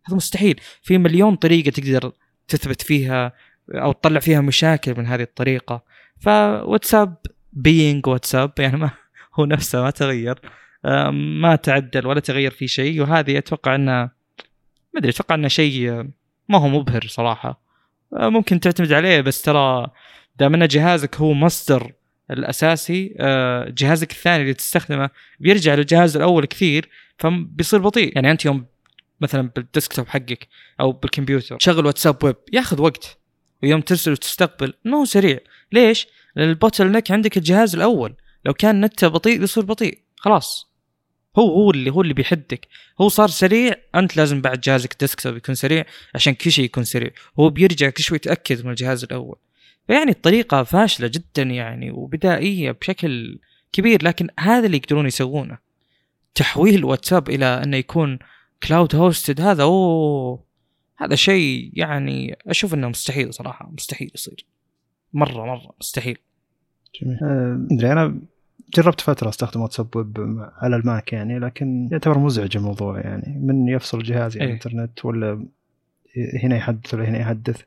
[0.06, 0.60] هذا مستحيل.
[0.82, 2.12] في مليون طريقة تقدر
[2.48, 3.34] تثبت فيها
[3.76, 5.84] أو تطلع فيها مشاكل من هذه الطريقة.
[6.20, 7.18] فواتساب
[7.54, 8.92] being واتساب يعني ما
[9.40, 10.40] هو نفسه ما تغير.
[11.14, 13.02] ما تعدل ولا تغير فيه شيء.
[13.02, 13.92] وهذه أتوقع انه
[14.94, 16.12] ما أدري أتوقع انه شيء
[16.52, 17.62] ما هو مبهر صراحة.
[18.18, 19.88] آه، ممكن تعتمد عليه بس ترى
[20.40, 21.92] دام أن جهازك هو مصدر
[22.32, 28.12] الأساسي آه، جهازك الثاني اللي تستخدمه بيرجع للجهاز الأول كثير فبيصير بطيء.
[28.16, 28.66] يعني أنت يوم
[29.22, 30.48] مثلا بال desktop حقك
[30.80, 33.18] أو بالكمبيوتر تشغل واتساب ويب ياخذ وقت.
[33.64, 35.40] ويوم ترسل وتستقبل ما هو سريع.
[35.72, 38.16] ليش؟ لأن ال bottleneck عندك الجهاز الأول.
[38.46, 40.00] لو كان نته بطيء بيصير بطيء.
[40.18, 40.71] خلاص.
[41.40, 42.68] هو هو اللي هو اللي بيحدك.
[43.02, 47.10] هو صار سريع أنت لازم بعد جهازك desktop يكون سريع عشان كل شيء يكون سريع.
[47.40, 49.38] هو بيرجع كل شوي يتأكد من الجهاز الأول.
[49.88, 53.40] فيعني الطريقة فاشلة جدا يعني وبدائية بشكل
[53.74, 55.58] كبير لكن هذا اللي يقدرون يسوونه.
[56.36, 58.20] تحويل واتساب إلى إنه يكون
[58.64, 60.44] cloud hosted هذا أوه
[60.98, 64.46] هذا شيء يعني أشوف إنه مستحيل صراحة مستحيل يصير.
[65.14, 66.18] مرة مرة مستحيل.
[67.02, 67.18] جميل.
[67.24, 68.22] آه، إدري أنا
[68.76, 73.98] جربت فترة أستخدم واتساب ويب على الماك يعني لكن يعتبر مزعج الموضوع يعني من يفصل
[73.98, 74.58] الجهاز يعني إيه.
[74.58, 75.46] الإنترنت ولا
[76.44, 77.62] هنا يحدث ولا هنا يحدث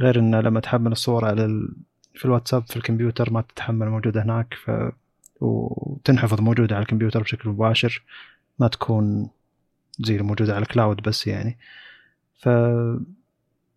[0.00, 1.76] غير إنه لما تحمل الصور على ال...
[2.14, 4.70] في الواتساب في الكمبيوتر ما تتحمل موجودة هناك ف
[5.40, 8.02] وتنحفظ موجودة على الكمبيوتر بشكل مباشر
[8.58, 9.30] ما تكون
[10.00, 11.58] زي الموجودة على ال cloud بس يعني
[12.34, 12.48] ف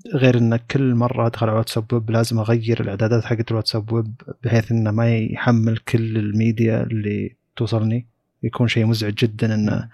[0.08, 4.72] غير إن كل مرة أدخل على واتساب ويب لازم أغير الإعدادات حقت الواتساب ويب بحيث
[4.72, 8.06] إنه ما يحمل كل الميديا اللي توصلني.
[8.44, 9.90] يكون شيء مزعج جدا انه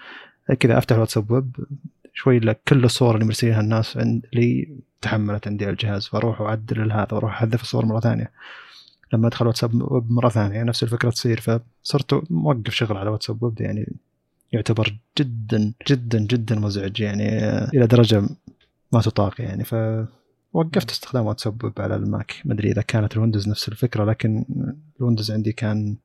[0.60, 1.56] كذا أفتح الواتساب ويب
[2.14, 6.08] شوي إلا كل الصور اللي مرسلينها الناس عند لي تحملت عندي على الجهاز.
[6.08, 8.32] فأروح واعدل هذا وأروح أحذف الصور مرة ثانية.
[9.14, 11.40] لما أدخل واتساب ويب مرة ثانية نفس الفكرة تصير.
[11.40, 13.94] فصرت موقف شغل على واتساب ويب يعني
[14.54, 17.40] يعتبر جدا جدا جدا مزعج يعني
[17.74, 18.24] إلى درجة
[18.96, 19.76] ما تطاق يعني ف
[20.54, 22.34] وقفت استخدام واتساب ويب على الماك.
[22.46, 24.46] ما أدري إذا كانت الويندوز نفس الفكرة لكن
[25.00, 25.96] الويندوز عندي كان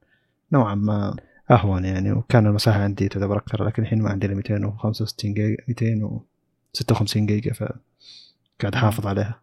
[0.53, 1.17] نوعا ما
[1.51, 7.27] أهون يعني وكان المساحة عندي تعتبر أكثر لكن الحين ما عندي إلا 265 جيجا 256
[7.27, 9.41] جيجا فقاعد أحافظ عليها.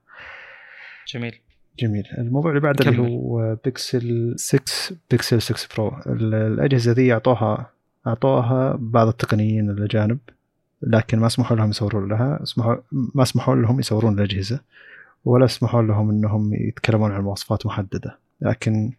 [1.14, 1.36] جميل.
[1.80, 2.04] جميل.
[2.18, 3.02] الموضوع اللي بعده اللي.
[3.08, 4.72] هو بيكسل 6
[5.12, 7.72] بيكسل 6 Pro ال- الأجهزة ذي اعطوها
[8.08, 10.18] أعطوها بعض التقنيين الأجانب.
[10.82, 14.60] لكن ما سمحوا لهم يصورون لها اسمحوا ما سمحوا لهم يصورون الأجهزة
[15.26, 18.20] ولا سمحوا لهم إنهم يتكلمون عن مواصفات محددة.
[18.42, 18.92] لكن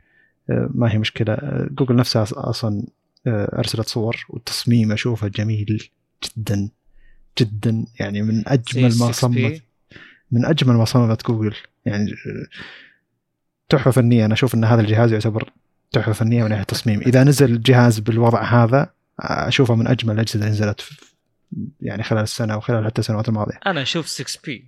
[0.50, 1.32] آه، ما هي مشكلة.
[1.32, 2.82] آه، جوجل نفسها أص- أصلا
[3.26, 5.90] آه، أرسلت صور والتصميم أشوفه جميل
[6.24, 6.68] جدا
[7.38, 7.84] جدا.
[8.00, 9.12] يعني من أجمل ما 6P.
[9.12, 9.62] صممت
[10.32, 11.54] من أجمل ما صممت جوجل.
[11.86, 12.10] يعني
[13.68, 14.24] تحفة فنية.
[14.24, 15.50] أنا أشوف إن هذا الجهاز يعتبر
[15.92, 17.00] تحفة فنية من ناحية التصميم.
[17.00, 20.80] إذا نزل الجهاز بالوضع هذا أشوفه من أجمل الأجهزة اللي نزلت
[21.80, 23.60] يعني خلال السنة وخلال حتى السنوات الماضية.
[23.66, 24.64] أنا أشوف 6 بي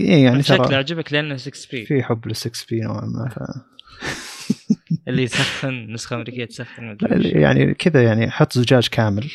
[0.00, 3.38] إيه يعني شكله عجبك لأنه 6 بي في حب لل 6 بي نوعا ما ف...
[5.08, 6.96] اللي يسخن نسخة أمريكية تسخن.
[7.22, 9.30] يعني كذا يعني حط زجاج كامل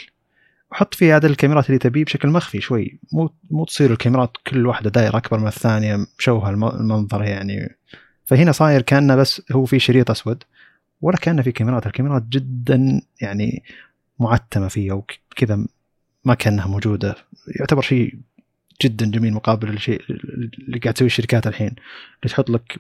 [0.72, 3.00] وحط فيه عدد الكاميرات اللي تبيه بشكل مخفي شوي.
[3.14, 7.78] مو مو تصير الكاميرات كل واحدة دايرة أكبر من الثانية مشوهه الم- المنظر يعني.
[8.26, 10.44] فهنا صاير كأنه بس هو في شريط أسود
[11.02, 11.88] ولا كأنه في كاميرات.
[11.88, 13.64] الكاميرات جدا يعني
[14.20, 15.66] معتمة فيه أو ك- كذا
[16.28, 17.16] ما كأنها موجودة.
[17.60, 18.16] يعتبر شيء
[18.82, 21.68] جدا جميل مقابل الشيء اللي قاعد تسويه الشركات الحين.
[21.68, 22.80] اللي تحط لك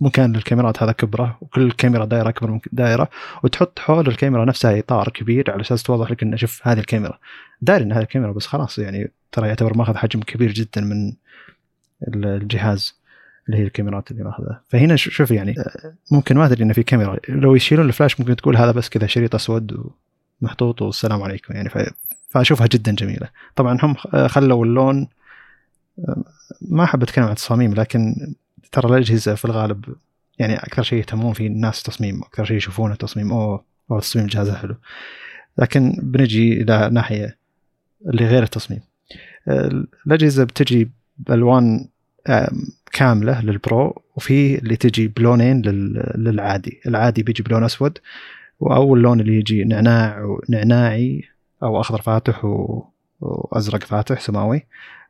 [0.00, 3.10] مكان للكاميرات هذا كبرة وكل كاميرا دايره أكبر من دايره
[3.44, 7.18] وتحط حول الكاميرا نفسها إطار كبير على أساس توضح لك إنه شوف هذه الكاميرا.
[7.62, 11.12] داري إن هذه الكاميرا بس خلاص يعني ترى يعتبر ماخذ حجم كبير جدا من
[12.14, 13.00] الجهاز
[13.46, 14.62] اللي هي الكاميرات اللي ماخذها.
[14.68, 15.54] فهنا شوف يعني
[16.12, 17.18] ممكن ما أدري إنه في كاميرا.
[17.28, 19.92] لو يشيلون الفلاش ممكن تقول هذا بس كذا شريط أسود
[20.42, 21.70] ومحطوط والسلام عليكم يعني.
[22.30, 23.28] فأشوفها جدا جميلة.
[23.56, 25.08] طبعا هم آه، خلوا اللون
[25.98, 26.24] آه،
[26.62, 28.34] ما أحب أتكلم عن التصاميم لكن
[28.72, 29.84] ترى الأجهزة في الغالب
[30.38, 34.50] يعني أكثر شيء يهتمون فيه الناس تصميم أكثر شيء يشوفونه تصميم اوه والله تصميم الجهاز
[34.50, 34.76] حلو.
[35.58, 37.36] لكن بنجي إلى ناحية
[38.06, 38.80] اللي غير التصميم.
[39.48, 41.88] آه، الأجهزة بتجي بألوان
[42.92, 46.80] كاملة للبرو وفي اللي تجي بلونين لل- للعادي.
[46.86, 47.98] العادي بيجي بلون أسود
[48.62, 51.24] أو اللون اللي يجي نعناع ونعناعي
[51.62, 52.84] أو أخضر فاتح و...
[53.20, 54.66] وأزرق فاتح سماوي.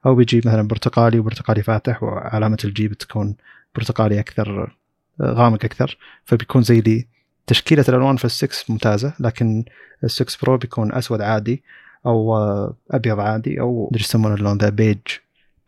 [0.07, 3.37] أو بيجي مثلا برتقالي وبرتقالي فاتح وعلامة ال G بتكون
[3.77, 4.77] برتقالي أكثر
[5.23, 5.99] غامق أكثر.
[6.25, 7.09] فبيكون زي دي
[7.47, 9.65] تشكيلة الألوان في السكس ممتازة لكن
[10.05, 11.63] ال six Pro بيكون أسود عادي
[12.07, 14.99] أو آه، أبيض عادي أو مدري إيش يسمون اللون ذا بيج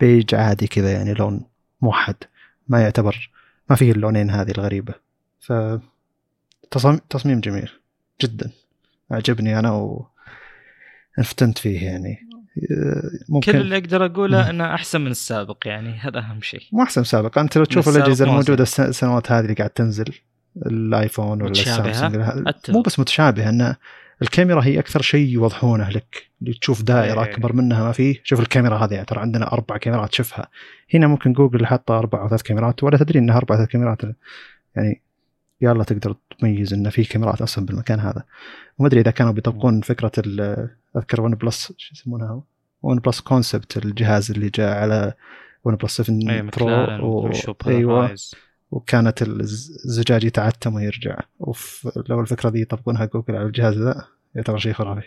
[0.01, 1.45] بيج عادي كذا يعني لون
[1.81, 2.15] موحد.
[2.69, 3.31] ما يعتبر
[3.71, 4.95] ما فيه اللونين هذه الغريبة.
[5.41, 5.53] ف
[7.11, 7.71] تصميم جميل
[8.21, 8.51] جدا.
[9.11, 10.01] عجبني أنا
[11.19, 12.19] وانفتنت فيه يعني
[12.71, 14.51] آه، ممكن كل اللي أقدر أقوله.
[14.51, 18.05] إنه أحسن من السابق يعني هذا أهم شيء مو أحسن سابق أنت لو تشوف السابق
[18.05, 20.05] الأجهزة مو الموجودة الس- السنوات هذه اللي قاعد تنزل
[20.67, 22.17] الآيفون ولا؟ السامسونج.
[22.69, 23.75] مو بس متشابهة إن
[24.23, 27.31] الكاميرا هي أكثر شيء يوضحونه لك اللي تشوف دائرة إيه.
[27.31, 30.49] أكبر منها ما فيه شوف الكاميرا هذه يعني ترى عندنا أربع كاميرات تشوفها
[30.95, 34.03] هنا ممكن جوجل حاطة أربع أو ثلاث كاميرات ولا تدري إنها أربع ثلاث كاميرات
[34.77, 35.03] يعني
[35.61, 38.25] يلا تقدر تميز إن في كاميرات أصلا بالمكان هذا.
[38.79, 42.43] وما أدري إذا كانوا بيطبقون فكرة ال- أذكر OnePlus شو يسمونها
[42.83, 45.13] OnePlus Concept الجهاز اللي جاء على
[45.65, 47.29] OnePlus 7T Pro McLaren و...
[47.71, 48.15] أيوه.
[48.71, 51.19] وكانت الز- الزجاج يتعتم ويرجع.
[51.41, 51.89] وف...
[52.09, 55.07] لو الفكرة دي يطبقونها جوجل على الجهاز ذا يعتبر شيء خرافي.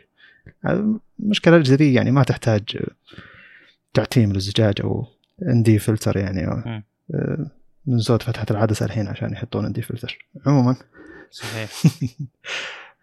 [1.19, 2.77] المشكلة دي يعني ما تحتاج
[3.93, 5.07] تعتيم للزجاج أو
[5.41, 6.47] ND filter يعني.
[7.13, 7.51] آه،
[7.87, 10.75] من زود فتحة العدسة الحين عشان يحطون ND filter عموما
[11.35, 11.69] صحيح.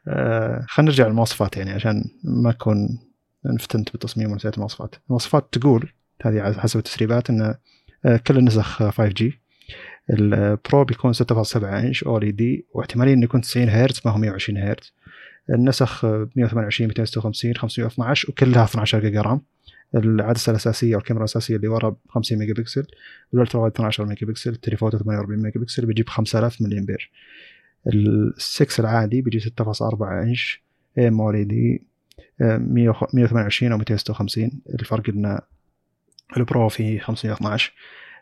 [0.08, 2.98] آه، خلينا نرجع للمواصفات يعني عشان ما أكون
[3.46, 4.94] انفتنت بالتصميم ونسيت المواصفات.
[5.06, 7.54] المواصفات تقول هذه حسب التسريبات إن
[8.04, 9.24] آه، كل النسخ 5G
[10.10, 14.92] ال Pro بيكون 6.7 إنش OLED واحتماليا إنه يكون 90 هرتز ما هو 120 هرتز.
[15.50, 19.40] النسخ آه، 128 256 512 وكلها 12 جيجا RAM.
[19.94, 22.86] العدسة الأساسية والكاميرا الأساسية اللي ورا ب 50 ميجا بكسل
[23.32, 27.10] وال ultra wide 12 ميجا بكسل ال telephoto 48 ميجا بكسل بيجيب 5000 ملي امبير
[27.88, 30.62] ال6 العادي بيجي 6.4 إنش
[30.98, 31.86] AMOLED
[32.40, 35.40] 128 أو 256 الفرق إن
[36.36, 37.72] ال Pro فيه 512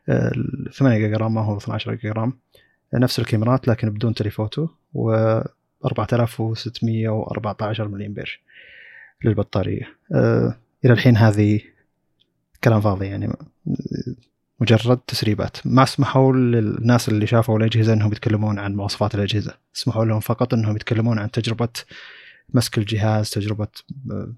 [0.09, 2.39] ال 8 جيجا RAM ما هو 12 جيجا RAM.
[2.95, 5.13] نفس الكاميرات لكن بدون تليفوتو و
[5.85, 8.43] 4614 ملي امبير
[9.25, 9.97] للبطارية.
[10.15, 11.61] أه إلى الحين هذه
[12.65, 13.33] كلام فاضي يعني
[14.61, 15.57] مجرد تسريبات.
[15.65, 19.55] ما سمحوا للناس اللي شافوا الأجهزة إنهم يتكلمون عن مواصفات الأجهزة.
[19.73, 21.69] سمحوا لهم فقط إنهم يتكلمون عن تجربة
[22.55, 23.69] مسك الجهاز تجربة
[24.11, 24.33] آه،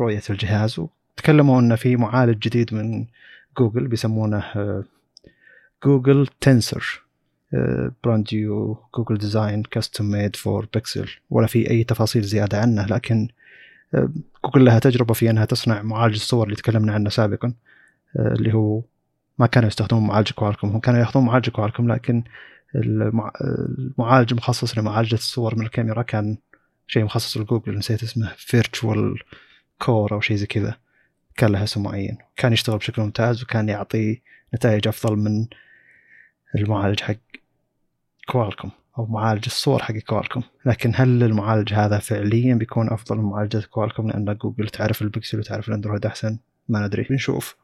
[0.00, 0.78] رؤية الجهاز.
[0.78, 3.06] وتكلموا إن في معالج جديد من
[3.58, 4.84] جوجل بيسمونه آه،
[5.84, 7.02] Google Tensor
[8.04, 13.28] brand new Google design custom made for Pixel ولا في أي تفاصيل زيادة عنه لكن
[13.94, 14.10] آه،
[14.44, 17.52] جوجل لها تجربة في أنها تصنع معالج الصور اللي تكلمنا عنه سابقا
[18.16, 18.82] آه، اللي هو
[19.40, 22.24] ما كانوا يستخدمون معالج Qualcomm هم كانوا ياخذون معالج Qualcomm لكن
[22.74, 23.32] المع-
[23.78, 26.36] المعالج المخصص لمعالجة الصور من الكاميرا كان
[26.86, 29.14] شيء مخصص لجوجل نسيت اسمه Visual
[29.78, 30.76] Core أو شيء زي كذا.
[31.36, 32.18] كان له اسم معين.
[32.36, 34.20] كان يشتغل بشكل ممتاز وكان يعطي
[34.54, 35.46] نتائج أفضل من
[36.54, 37.14] المعالج حق
[38.28, 43.66] Qualcomm أو معالج الصور حق Qualcomm لكن هل المعالج هذا فعليا بيكون أفضل من معالجة
[43.70, 46.38] Qualcomm لأن جوجل تعرف البكسل وتعرف الأندرويد أحسن
[46.68, 47.06] ما ندري.
[47.10, 47.56] بنشوف.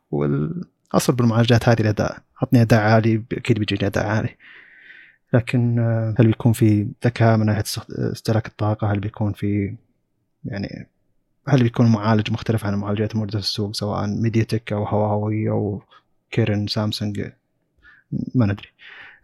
[0.89, 4.37] والاصل بالمعالجات هذه الاداء عطني اداء عالي أكيد بيجيني اداء عالي
[5.33, 9.77] لكن آه، هل بيكون في ذكاء من ناحية استهلاك الطاقة؟ هل بيكون في
[10.45, 10.89] يعني
[11.49, 15.83] هل بيكون معالج مختلف عن المعالجات الموجوده في السوق سواء MediaTek أو هواوي أو
[16.31, 17.21] Kirin سامسونج؟
[18.35, 18.69] ما ندري.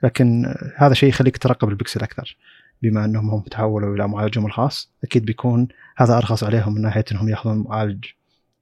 [0.02, 2.36] لكن آه، هذا شيء يخليك تراقب البكسل أكثر.
[2.82, 7.28] بما أنهم هم تحولوا إلى معالجهم الخاص أكيد بيكون هذا أرخص عليهم من ناحية إنهم
[7.28, 8.04] يأخذون معالج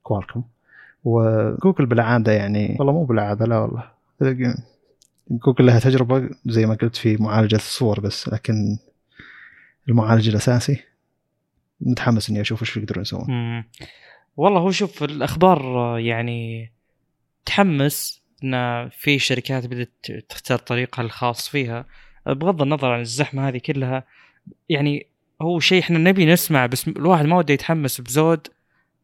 [0.03, 0.45] Qualcomm
[1.05, 2.77] وجوجل بالعادة يعني.
[2.79, 3.91] والله مو بالعادة لا والله.
[5.31, 8.79] جوجل لها تجربة زي ما قلت في معالجة الصور بس لكن
[9.89, 10.85] المعالج الأساسي
[11.81, 13.27] متحمس إني أشوف إيش يقدرون يسوون.
[14.37, 15.61] والله هو شوف الأخبار
[15.99, 16.73] يعني
[17.47, 21.87] تحمس إن في شركات بدأت تختار طريقها الخاص فيها.
[22.27, 24.05] بغض النظر عن الزحمة هذه كلها
[24.69, 25.07] يعني
[25.43, 28.47] هو شيء إحنا نبي نسمع بس الواحد ما وده يتحمس بزود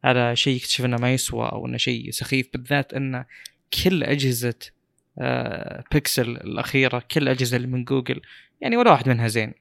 [0.04, 3.24] على شيء يكتشف إنه ما يسوى أو إنه شيء سخيف بالذات إن
[3.84, 4.54] كل أجهزة
[5.18, 8.20] آه، بيكسل الأخيرة كل الاجهزه اللي من جوجل
[8.60, 9.54] يعني ولا واحد منها زين.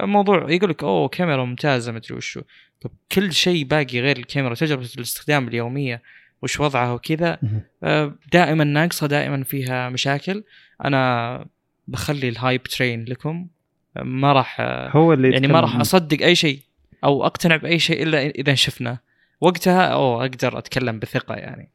[0.00, 2.42] الموضوع يقول لك أوه كاميرا ممتازة مدري وشو.
[2.80, 6.02] طب كل شيء باقي غير الكاميرا تجربة الاستخدام اليومية
[6.42, 7.38] وش وضعها وكذا.
[7.82, 10.44] آه، دائما ناقصة دائما فيها مشاكل.
[10.84, 11.46] أنا
[11.88, 13.48] بخلي ال hype train لكم.
[13.96, 14.60] ما راح
[14.96, 16.60] هو اللي يعني ما راح أصدق أي شيء
[17.04, 18.98] أو أقتنع بأي شيء إلا إذا شفنا
[19.42, 21.70] وقتها أو أقدر أتكلم بثقة يعني.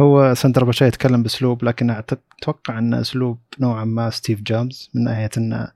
[0.00, 5.30] هو سندر بيتشاي يتكلم بأسلوب لكن أتوقع انه أسلوب نوعا ما ستيف جوبز من ناحية
[5.36, 5.68] أنه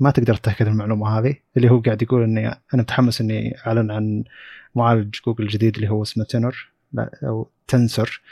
[0.00, 4.24] ما تقدر تتأكد المعلومة هذه اللي هو قاعد يقول إني أنا متحمس إني أعلن عن
[4.74, 8.22] معالج جوجل الجديد اللي هو اسمه تنر لا أو Tensor.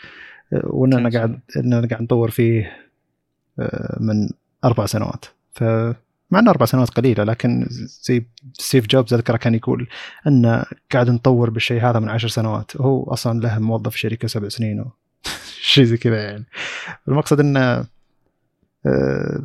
[0.53, 1.19] واننا Tensor.
[1.19, 2.77] قاعد اننا قاعد نطور فيه
[3.59, 4.29] آه، من
[4.65, 5.25] أربع سنوات.
[5.53, 5.65] ف
[6.31, 7.67] مع إنه أربع سنوات قليلة لكن
[8.03, 9.89] زي ستيف جوبز أذكره كان يقول
[10.27, 12.77] ان قاعد نطور بالشيء هذا من عشر سنوات.
[12.77, 14.85] وهو أصلا له موظف في شركة سبع سنين و...
[15.73, 16.45] شيء زي كذا يعني.
[17.09, 17.85] المقصد إنه
[18.87, 19.43] آه،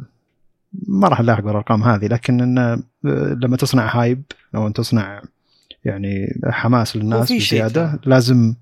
[0.87, 2.61] ما راح نلاحق بالأرقام هذه لكن إنه
[3.05, 4.23] آه، لما تصنع hype
[4.55, 5.21] أو أن تصنع
[5.85, 7.99] يعني حماس للناس بزيادة.
[8.05, 8.55] لازم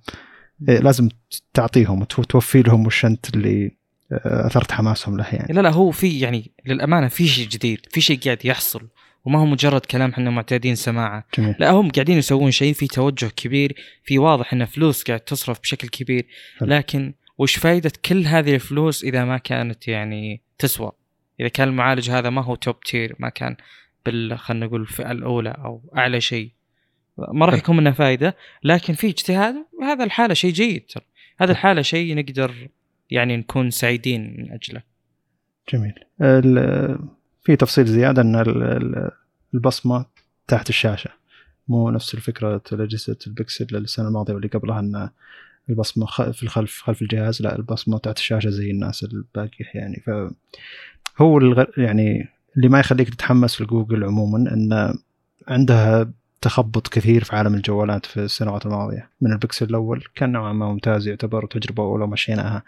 [0.70, 1.10] إيه، لازم
[1.54, 3.72] تعطيهم وتو- توفي لهم وش أنت اللي آه،
[4.12, 5.54] أثرت حماسهم له يعني.
[5.54, 8.88] لا لا هو في يعني للأمانة في شيء جديد في شيء قاعد يحصل
[9.26, 11.26] وما هو مجرد كلام إحنا معتادين سماعة.
[11.38, 11.56] جميل.
[11.60, 15.88] لا هم قاعدين يسوون شيء في توجه كبير في واضح إن فلوس قاعد تصرف بشكل
[15.88, 16.28] كبير.
[16.60, 16.70] حلو.
[16.70, 20.92] لكن وش فائده كل هذه الفلوس إذا ما كانت يعني تسوى؟
[21.40, 23.56] إذا كان المعالج هذا ما هو توب تير ما كان
[24.06, 26.52] بال خلينا نقول الفئة الأولى أو أعلى شيء.
[27.18, 27.54] ما راح.
[27.54, 31.04] يكون منه فائده لكن في اجتهاد وهذا الحالة شيء جيد ترى.
[31.40, 32.70] هذا الحالة شيء نقدر
[33.12, 34.82] يعني نكون سعيدين من أجله.
[35.74, 35.94] جميل.
[37.44, 39.12] في تفصيل زيادة أن ال- ال-
[39.54, 40.06] البصمة
[40.48, 41.10] تحت الشاشة.
[41.68, 45.10] مو نفس الفكرة اجهزه البكسل السنة الماضية واللي قبلها أن
[45.70, 50.04] البصمة في الخلف خلف الجهاز لا البصمة تحت الشاشة زي الناس الباقيه يعني.
[50.06, 50.10] ف
[51.22, 51.66] هو.
[51.78, 54.94] يعني اللي ما يخليك تتحمس لجوجل عموما أن
[55.48, 59.10] عندها تخبط كثير في عالم الجوالات في السنوات الماضية.
[59.22, 62.64] من البكسل الأول كان نوعا ما ممتاز يعتبر تجربة أولى مشيناها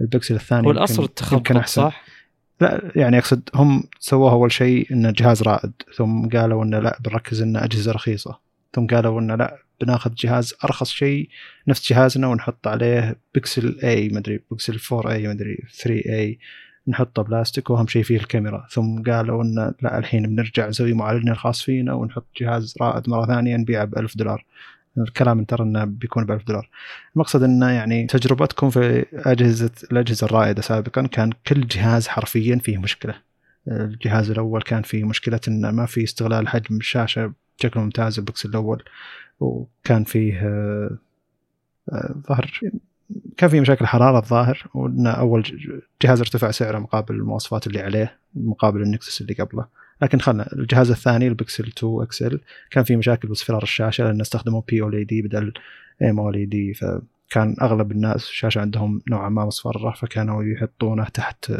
[0.00, 1.82] البكسل الثاني يمكن التخبط أحسن.
[1.82, 2.04] صح؟
[2.60, 7.42] لا يعني أقصد هم سووها أول شيء انه جهاز رائد ثم قالوا إنه لا بنركز
[7.42, 8.38] إنه أجهزة رخيصة
[8.74, 11.28] ثم قالوا إنه لا بناخذ جهاز أرخص شيء
[11.68, 16.38] نفس جهازنا ونحط عليه Pixel A مدري بكسل 4 اي مدري 3A
[16.88, 21.62] نحطه بلاستيك واهم شيء فيه الكاميرا ثم قالوا انه لا الحين بنرجع نسوي معالجنا الخاص
[21.62, 24.44] فينا ونحط جهاز رائد مرة ثانية نبيعه ب 1000 دولار
[24.98, 26.68] الكلام ترى إنه بيكون ب 1000 دولار.
[27.14, 33.14] المقصد إنه يعني تجربتكم في اجهزه الأجهزة الرائدة سابقا كان كل جهاز حرفيا فيه مشكلة.
[33.68, 38.82] الجهاز الأول كان فيه مشكلة إنه ما في استغلال حجم الشاشة بشكل ممتاز البكسل الأول
[39.40, 40.98] وكان فيه آه،
[42.28, 42.60] ظهر
[43.36, 45.42] كان فيه مشاكل حرارة الظاهر وان أول
[46.02, 49.66] جهاز ارتفع سعره مقابل المواصفات اللي عليه مقابل ال Nexus اللي قبله.
[50.02, 54.82] لكن خلنا الجهاز الثاني البكسل 2 XL كان فيه مشاكل باصفرار الشاشة لأن استخدموا بي
[54.82, 55.52] أو دي بدل
[56.02, 61.52] ام أو دي فكان أغلب الناس الشاشه عندهم نوعا ما مصفرة فكانوا يحطونه تحت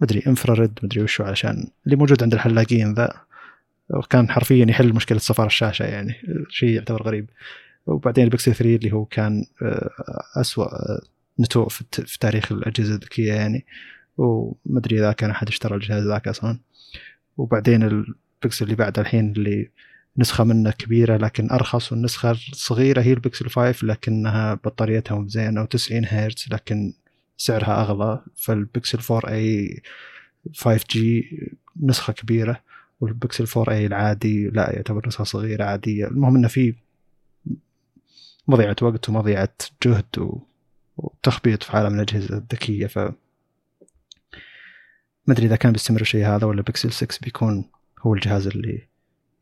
[0.00, 3.24] مدري infrared مدري وشو علشان اللي موجود عند الحلاقين ذا.
[3.90, 6.14] وكان حرفيا يحل مشكلة صفار الشاشة يعني
[6.48, 7.30] شيء يعتبر غريب.
[7.86, 9.90] وبعدين البكسل 3 اللي هو كان آه،
[10.36, 11.00] أسوأ آه،
[11.40, 13.66] نتوء في تاريخ الأجهزة الذكية يعني.
[14.16, 16.58] ومدري إذا كان أحد اشترى الجهاز ذاك أصلا.
[17.36, 19.70] وبعدين البكسل اللي بعده الحين اللي
[20.18, 25.92] نسخة منه كبيرة لكن أرخص والنسخة الصغيرة هي البكسل 5 لكنها بطاريتها مو زينه و90
[25.92, 26.92] هرتز لكن
[27.36, 29.82] سعرها أغلى فالبكسل 4 أي
[30.56, 31.40] 5 جي
[31.82, 32.60] نسخة كبيرة
[33.00, 36.74] والبكسل 4 أي العادي لا يعتبر نسخة صغيرة عادية المهم إنه في
[38.48, 39.54] مضيعة وقت ومضيعة
[39.86, 40.40] جهد.
[40.96, 42.98] وتخبيط في عالم الأجهزة الذكية ف
[45.26, 47.64] ما أدري إذا كان بيستمر الشيء هذا ولا بيكسل 6 بيكون
[48.00, 48.82] هو الجهاز اللي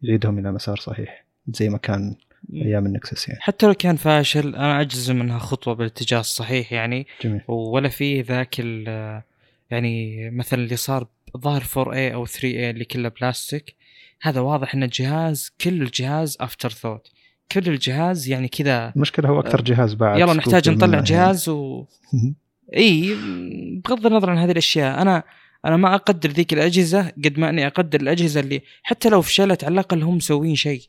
[0.02, 2.14] يعيدهم إلى مسار صحيح زي ما كان
[2.54, 3.40] أيام ال Nexus يعني.
[3.40, 7.06] حتى لو كان فاشل أنا أجزم إنها خطوة بالاتجاه الصحيح يعني.
[7.24, 7.40] جميل.
[7.48, 9.22] ولا فيه ذاك ال-
[9.70, 11.06] يعني مثلا اللي صار
[11.36, 13.74] ظاهر 4A أو 3A اللي كله بلاستيك
[14.22, 17.10] هذا واضح إن الجهاز كل الجهاز afterthought
[17.52, 21.04] كل الجهاز يعني كذا المشكلة هو أكثر جهاز بعد يلا نحتاج نطلع يعني.
[21.04, 21.84] جهاز و
[22.76, 23.16] اي
[23.84, 25.22] بغض النظر عن هذه الأشياء أنا
[25.64, 29.72] أنا ما أقدر ذيك الأجهزة قد ما أني أقدر الأجهزة اللي حتى لو فشلت على
[29.72, 30.82] الأقل هم مسوين شيء.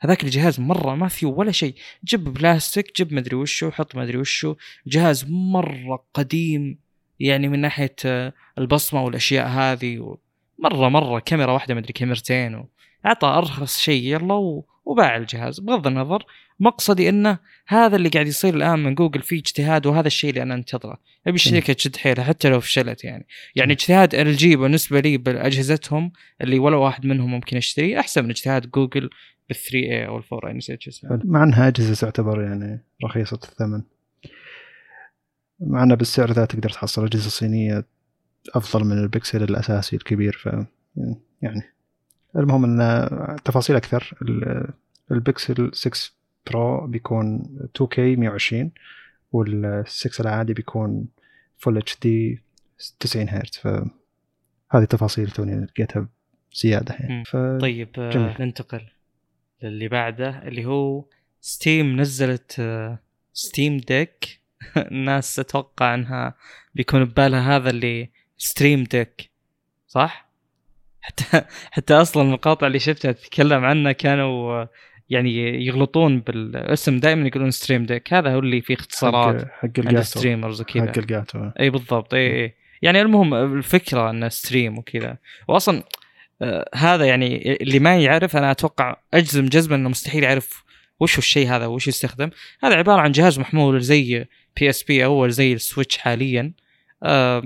[0.00, 1.74] هذاك الجهاز مرة ما فيه ولا شيء.
[2.04, 4.54] جيب بلاستيك جيب مدري وشو حط مدري وشو.
[4.86, 6.78] جهاز مرة قديم
[7.20, 10.16] يعني من ناحية آه، البصمة والأشياء هذه
[10.58, 12.64] مرة مرة كاميرا واحدة مدري كاميرتين
[13.06, 15.60] أعطى أرخص شيء يلا وباع الجهاز.
[15.60, 16.26] بغض النظر
[16.60, 20.54] مقصدي إنه هذا اللي قاعد يصير الآن من جوجل فيه اجتهاد وهذا الشيء اللي أنا
[20.54, 20.98] أنتظره.
[21.26, 23.26] أبي الشركة تشد حيلها حتى لو فشلت يعني.
[23.56, 28.70] يعني اجتهاد LG بالنسبة لي باجهزتهم اللي ولا واحد منهم ممكن اشتريه أحسن من اجتهاد
[28.70, 29.10] جوجل
[29.48, 31.20] بال 3A أو ال 4A نسيت اسمه.
[31.24, 33.82] مع إنها أجهزة تعتبر يعني رخيصة الثمن.
[35.60, 37.84] مع انه بالسعر ذا تقدر تحصل أجهزة صينية
[38.54, 40.46] أفضل من البكسل الأساسي الكبير ف
[41.42, 41.62] يعني
[42.36, 44.18] المهم إن تفاصيل أكثر.
[44.22, 44.68] ال-
[45.10, 46.10] البكسل 6
[46.50, 47.42] Pro بيكون
[47.82, 48.70] 2K 120
[49.36, 51.08] وال6 العادي بيكون
[51.58, 52.42] Full HD
[53.00, 56.08] 90 هرتز فهذه تفاصيل توني لقيتها
[56.54, 57.24] زياده يعني.
[57.24, 57.36] ف...
[57.36, 58.34] طيب آه، جميل.
[58.40, 58.80] ننتقل
[59.62, 61.04] للي بعده اللي هو
[61.40, 62.62] Steam نزلت
[63.32, 64.40] Steam Deck
[64.76, 66.34] الناس أتوقع إنها
[66.74, 69.30] بيكون ببالها هذا اللي Stream Deck
[69.86, 70.27] صح؟
[71.08, 71.42] حتى
[71.76, 74.66] حتى أصلا المقاطع اللي شفتها تتكلم عنه كانوا
[75.10, 80.02] يعني يغلطون بالاسم دائما يقولون Stream Deck هذا هو اللي فيه اختصارات حق, حق Elgato.
[80.02, 80.86] streamers وكذا.
[80.86, 82.54] حق Elgato إي بالضبط إي إي.
[82.82, 85.16] يعني المهم الفكرة إنه stream وكذا.
[85.48, 85.82] واصلا
[86.42, 90.64] آه هذا يعني اللي ما يعرف أنا أتوقع أجزم جزما إنه مستحيل يعرف
[91.00, 92.30] وش هو الشيء هذا وش يستخدم.
[92.62, 94.26] هذا عبارة عن جهاز محمول زي
[94.60, 96.52] PSP اول زي ال Switch حاليا.
[97.02, 97.42] آه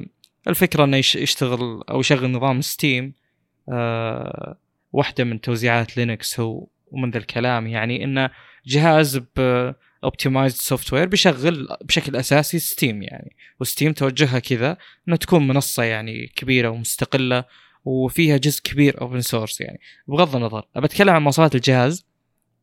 [0.49, 3.22] الفكرة إنه يشتغل أو يشغل نظام Steam
[3.69, 4.57] آه
[4.93, 7.67] واحدة من توزيعات Linux هو ومن ذا الكلام.
[7.67, 8.31] يعني انه
[8.67, 9.73] جهاز ب
[10.05, 14.77] optimized software بيشغل بشكل أساسي Steam يعني و Steam توجهها كذا
[15.09, 17.45] إنه تكون منصة يعني كبيرة ومستقلة
[17.85, 19.81] وفيها جزء كبير open source يعني.
[20.09, 22.07] بغض النظر أبى أتكلم عن مواصفات الجهاز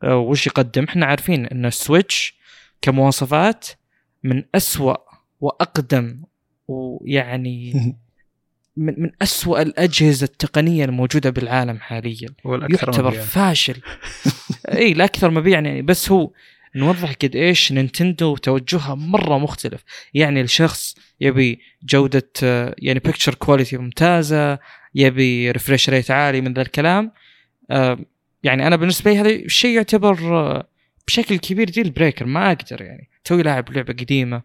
[0.04, 2.39] آه، وش يقدم؟ إحنا عارفين إن ال Switch
[2.82, 3.68] كمواصفات
[4.24, 4.95] من أسوأ
[5.41, 6.22] وأقدم
[6.68, 7.74] ويعني
[8.80, 12.30] من من أسوأ الأجهزة التقنية الموجودة بالعالم حاليا.
[12.45, 13.82] يعتبر فاشل.
[14.69, 16.32] إي الأكثر مبيعا يعني بس هو
[16.75, 19.84] نوضح قد إيش Nintendo توجهها مرة مختلف.
[20.13, 22.32] يعني الشخص يبي جودة
[22.77, 24.59] يعني picture quality ممتازة
[24.95, 27.11] يبي refresh rate عالي من ذا الكلام.
[27.71, 27.99] آه،
[28.43, 30.67] يعني أنا بالنسبة لي هذا الشيء يعتبر آه،
[31.07, 33.09] بشكل كبير deal breaker ما أقدر يعني.
[33.23, 34.41] توي لاعب لعبة قديمة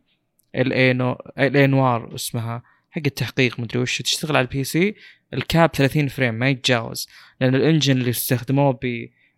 [0.55, 1.71] L.A.
[1.71, 2.74] Noire اسمها.
[2.95, 4.95] حق التحقيق مدري وش تشتغل على ال PC ال
[5.35, 7.09] cap 30 frame ما يتجاوز
[7.41, 8.79] لأن ال engine اللي استخدموه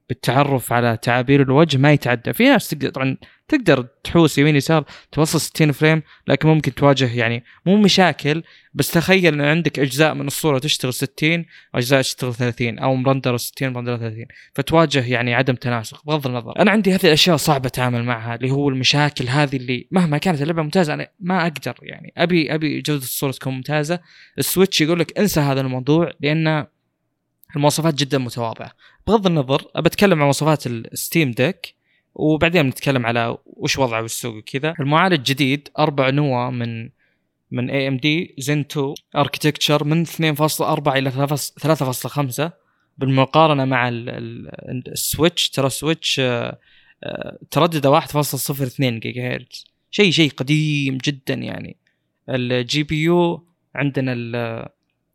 [0.08, 2.32] بالتعرف على تعابير الوجه ما يتعدى.
[2.32, 3.16] في ناس تقدر طبعا
[3.48, 8.42] تقدر تحوس يمين يسار توصل 60 frame لكن ممكن تواجه يعني مو مشاكل
[8.74, 11.44] بس تخيل إن عندك أجزاء من الصورة تشتغل 60
[11.74, 14.24] واجزاء تشتغل 30 أو م render 60 م render 30
[14.54, 16.58] فتواجه يعني عدم تناسق بغض النظر.
[16.58, 20.62] أنا عندي هذه الأشياء صعبة أتعامل معها اللي هو المشاكل هذه اللي مهما كانت اللعبة
[20.62, 22.12] ممتازة أنا ما أقدر يعني.
[22.16, 24.00] أبي أبي جودة الصورة تكون ممتازة.
[24.38, 26.66] السويتش يقول لك انسى هذا الموضوع لأن
[27.56, 28.72] المواصفات جدا متواضعة.
[29.06, 31.75] بغض النظر بتكلم عن مواصفات الستيم ديك
[32.16, 34.74] وبعدين بنتكلم على وش وضعه بالسوق وكذا.
[34.80, 36.90] المعالج جديد أربع نواه من
[37.50, 42.50] من AMD Zen 2 architecture من 2.4 إلى 3.5
[42.98, 45.50] بالمقارنة مع السويتش.
[45.50, 46.58] ترى السويتش آه،
[47.04, 51.76] آه، تردده 1.02 جيجا هرتز شيء شيء قديم جدا يعني.
[52.28, 54.12] ال GPU عندنا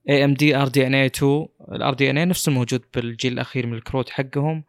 [0.10, 3.34] اي ام دي ار دي ان اي 2 الار دي ان اي نفس الموجود بالجيل
[3.34, 4.64] الأخير من الكروت حقهم.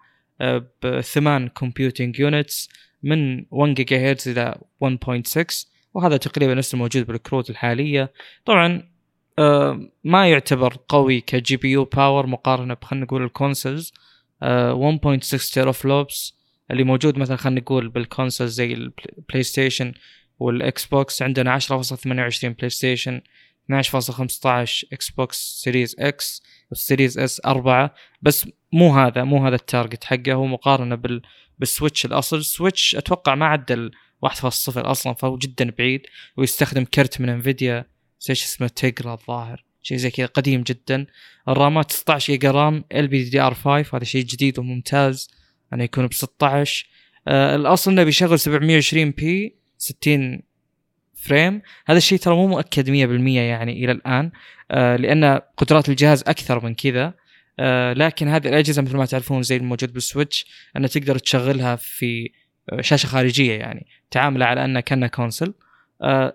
[0.82, 2.68] بثمان computing units
[3.02, 8.12] من 1 جيجا هرتز إلى 1.6 وهذا تقريبا نفس الموجود بالكروت الحالية.
[8.44, 8.92] طبعا
[9.38, 13.92] آه، ما يعتبر قوي ك GPU power مقارنة بخلينا نقول ال consoles
[14.42, 16.34] 1.6 teraflops
[16.70, 19.92] اللي موجود مثلا خلينا نقول بال consoles زي البلاي ستيشن
[20.38, 21.68] والاكس بوكس عندنا 10.28
[22.44, 23.20] بلاي ستيشن
[23.80, 30.04] 12.15 Xbox Series X وال Series S 4 بس مو هذا مو هذا ال target
[30.04, 30.32] حقه.
[30.32, 31.22] هو مقارنة بال
[31.58, 32.36] بالسويتش الأصل.
[32.36, 33.90] السويتش أتوقع ما عدل
[34.26, 36.02] 1.0 أصلا فهو جدا بعيد.
[36.36, 37.86] ويستخدم كرت من انفيديا
[38.30, 39.64] إيش اسمه تيجرا الظاهر.
[39.82, 41.06] شيء زي كذا قديم جدا.
[41.48, 45.30] الرامات 16 جيجا رام ال بي دي ار 5 هذا شيء جديد وممتاز.
[45.72, 46.86] انه يكون ب 16
[47.28, 50.42] آه الأصل إنه بيشغل 720 p 60
[51.22, 54.30] frame هذا الشيء ترى مو مؤكد 100% يعني إلى الآن
[54.70, 57.14] آه لأن قدرات الجهاز أكثر من كذا.
[57.58, 60.46] آه لكن هذه الأجهزة مثل ما تعرفون زي الموجود بالسويتش
[60.76, 62.30] أنها تقدر تشغلها في
[62.72, 65.54] آه، شاشة خارجية يعني تعامله على انها كانها console.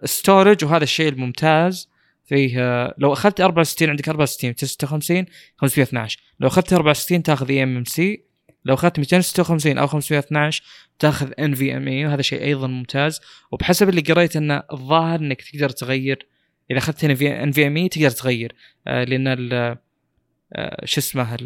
[0.04, 1.90] storage وهذا الشيء الممتاز
[2.26, 2.58] فيه
[2.98, 5.26] لو أخذت 64 عندك 64 56
[5.58, 8.24] 512 لو أخذت 64 تاخذ eMMC
[8.66, 10.64] لو أخذت 256 أو 512
[11.00, 13.22] تاخذ NVMe وهذا شيء أيضا ممتاز.
[13.52, 16.28] وبحسب اللي قريت انه الظاهر إنك تقدر تغير
[16.72, 18.56] إذا أخذت NVMe تقدر تغير.
[18.88, 19.28] آه لأن
[20.54, 21.38] آه شو اسمه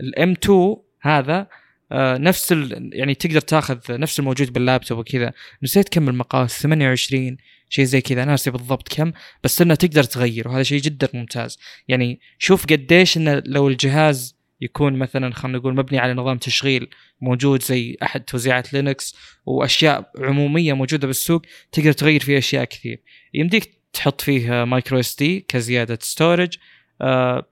[0.00, 1.46] ال M 2 هذا
[1.92, 2.54] آه نفس
[2.92, 5.32] يعني تقدر تاخذ نفس الموجود باللابتوب وكذا.
[5.62, 7.36] نسيت كم المقاس 28
[7.68, 9.12] شيء زي كذا ناسي بالضبط كم
[9.44, 11.58] بس إنه تقدر تغير وهذا شيء جدا ممتاز.
[11.88, 16.88] يعني شوف قديش انه لو الجهاز يكون مثلا خلينا نقول مبني على نظام تشغيل
[17.20, 21.42] موجود زي أحد توزيعات لينكس وأشياء عمومية موجودة بالسوق
[21.72, 23.02] تقدر تغير فيه أشياء كثير.
[23.34, 26.56] يمديك تحط فيه micro SD كزيادة storage
[27.00, 27.46] آه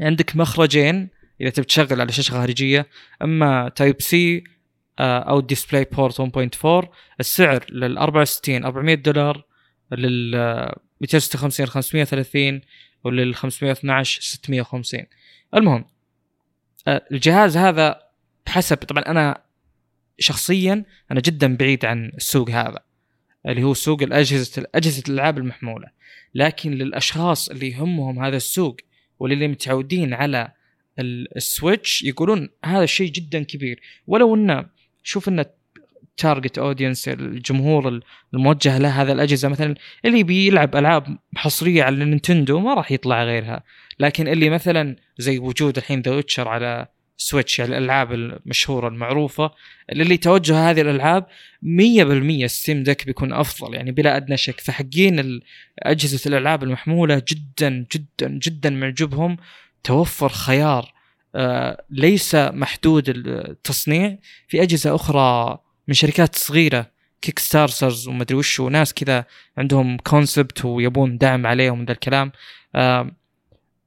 [0.00, 1.08] عندك مخرجين
[1.40, 2.86] إذا تبي تشغل على شاشة خارجية
[3.22, 4.44] أما Type-C
[5.00, 6.88] أو DisplayPort 1.4
[7.20, 9.44] السعر لل 64 400 دولار
[9.92, 10.30] لل
[11.00, 12.60] 256 530
[13.04, 15.00] ولل 512 650
[15.54, 15.99] المهم آه،
[16.88, 18.00] الجهاز هذا
[18.46, 19.42] بحسب طبعا أنا
[20.18, 22.78] شخصيا أنا جدا بعيد عن السوق هذا
[23.46, 25.88] اللي هو سوق الأجهزة أجهزة الألعاب المحمولة.
[26.34, 28.76] لكن للأشخاص اللي يهمهم هذا السوق
[29.18, 30.52] واللي متعودين على
[31.36, 33.80] السويتش يقولون هذا الشيء جدا كبير.
[34.06, 34.66] ولو إنه
[35.02, 35.46] شوف إنه
[36.16, 38.00] target audience الجمهور
[38.34, 39.74] الموجه له هذا الأجهزة مثلا
[40.04, 43.62] اللي بيلعب ألعاب حصرية على النينتندو ما راح يطلع غيرها.
[44.00, 46.86] لكن اللي مثلا زي وجود الحين The Witcher على
[47.16, 49.50] سويتش يعني الألعاب المشهورة المعروفة
[49.92, 51.26] اللي توجه هذه الألعاب
[52.42, 54.60] 100% ستيم ديك بيكون أفضل يعني بلا أدنى شك.
[54.60, 55.40] فحقين
[55.78, 59.36] أجهزة الألعاب المحمولة جدا جدا جدا معجبهم
[59.84, 60.92] توفر خيار
[61.34, 64.18] آه ليس محدود التصنيع.
[64.48, 66.86] في أجهزة أخرى من شركات صغيرة
[67.22, 69.24] Kickstarters ومدري وش وناس كذا
[69.58, 72.32] عندهم concept ويبون دعم عليهم ذا الكلام.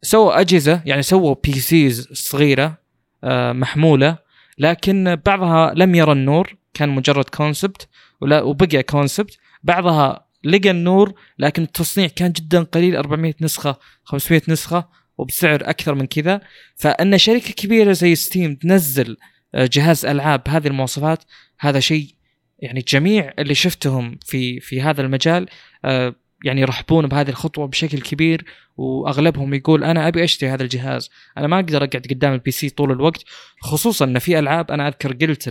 [0.03, 2.77] سووا أجهزة يعني سووا PCs صغيرة
[3.23, 4.17] آه محمولة
[4.57, 7.87] لكن بعضها لم يرى النور كان مجرد concept
[8.21, 14.89] ولا وبقى concept بعضها لقى النور لكن التصنيع كان جدا قليل 400 نسخة 500 نسخة
[15.17, 16.41] وبسعر أكثر من كذا.
[16.75, 19.17] فأن شركة كبيرة زي ستيم تنزل
[19.55, 21.23] آه، جهاز ألعاب بهذه المواصفات
[21.59, 22.07] هذا شيء
[22.59, 25.49] يعني جميع اللي شفتهم في في هذا المجال
[25.85, 28.45] آه، يعني يرحبون بهذه الخطوة بشكل كبير
[28.77, 31.09] وأغلبهم يقول أنا أبي أشتري هذا الجهاز.
[31.37, 33.23] أنا ما أقدر أقعد قدام ال PC طول الوقت
[33.61, 35.49] خصوصا إن في ألعاب أنا أذكر قلت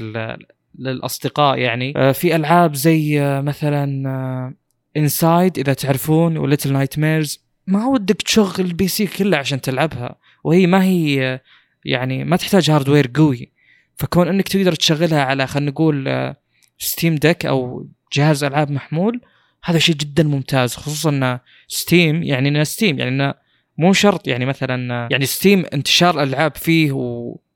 [0.78, 4.54] للأصدقاء يعني آه، في ألعاب زي مثلا
[4.96, 10.66] Inside إذا تعرفون و Little Nightmares ما ودك تشغل ال PC كله عشان تلعبها وهي
[10.66, 11.40] ما هي
[11.84, 13.52] يعني ما تحتاج hardware قوي.
[13.96, 16.34] فكون إنك تقدر تشغلها على خلينا نقول
[16.78, 19.20] ستيم ديك أو جهاز ألعاب محمول
[19.64, 21.38] هذا شيء جدا ممتاز خصوصا إن
[21.68, 23.34] ستيم يعني إن ستيم يعني انه
[23.78, 26.92] مو شرط يعني مثلا يعني ستيم انتشار الألعاب فيه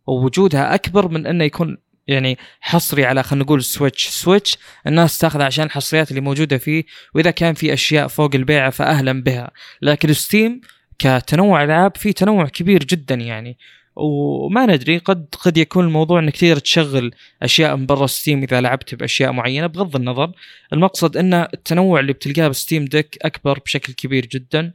[0.07, 1.77] ووجودها أكبر من إنه يكون
[2.07, 6.85] يعني حصري على خلينا نقول سويتش سويتش الناس تأخذ عشان الحصريات اللي موجودة فيه
[7.15, 9.51] وإذا كان في أشياء فوق البيعة فاهلا بها.
[9.83, 10.61] لكن Steam
[10.99, 13.59] كتنوع ألعاب في تنوع كبير جدا يعني.
[13.97, 18.95] وما ندري قد قد يكون الموضوع إنك تقدر تشغل أشياء من برا Steam إذا لعبت
[18.95, 20.33] بأشياء معينة بغض النظر.
[20.73, 24.73] المقصد إن التنوع اللي بتلقاه ب Steam Deck أكبر بشكل كبير جدا.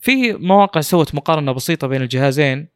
[0.00, 2.68] في مواقع سوت مقارنة بسيطة بين الجهازين.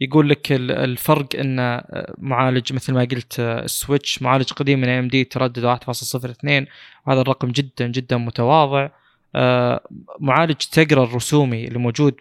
[0.00, 4.88] يقول لك الفرق إن آه، معالج مثل ما قلت آه، ال Switch معالج قديم من
[4.88, 6.66] AMD تردد 1.02
[7.06, 8.88] وهذا الرقم جدا جدا متواضع.
[9.34, 9.88] آه،
[10.20, 12.14] معالج Tegra الرسومي اللي موجود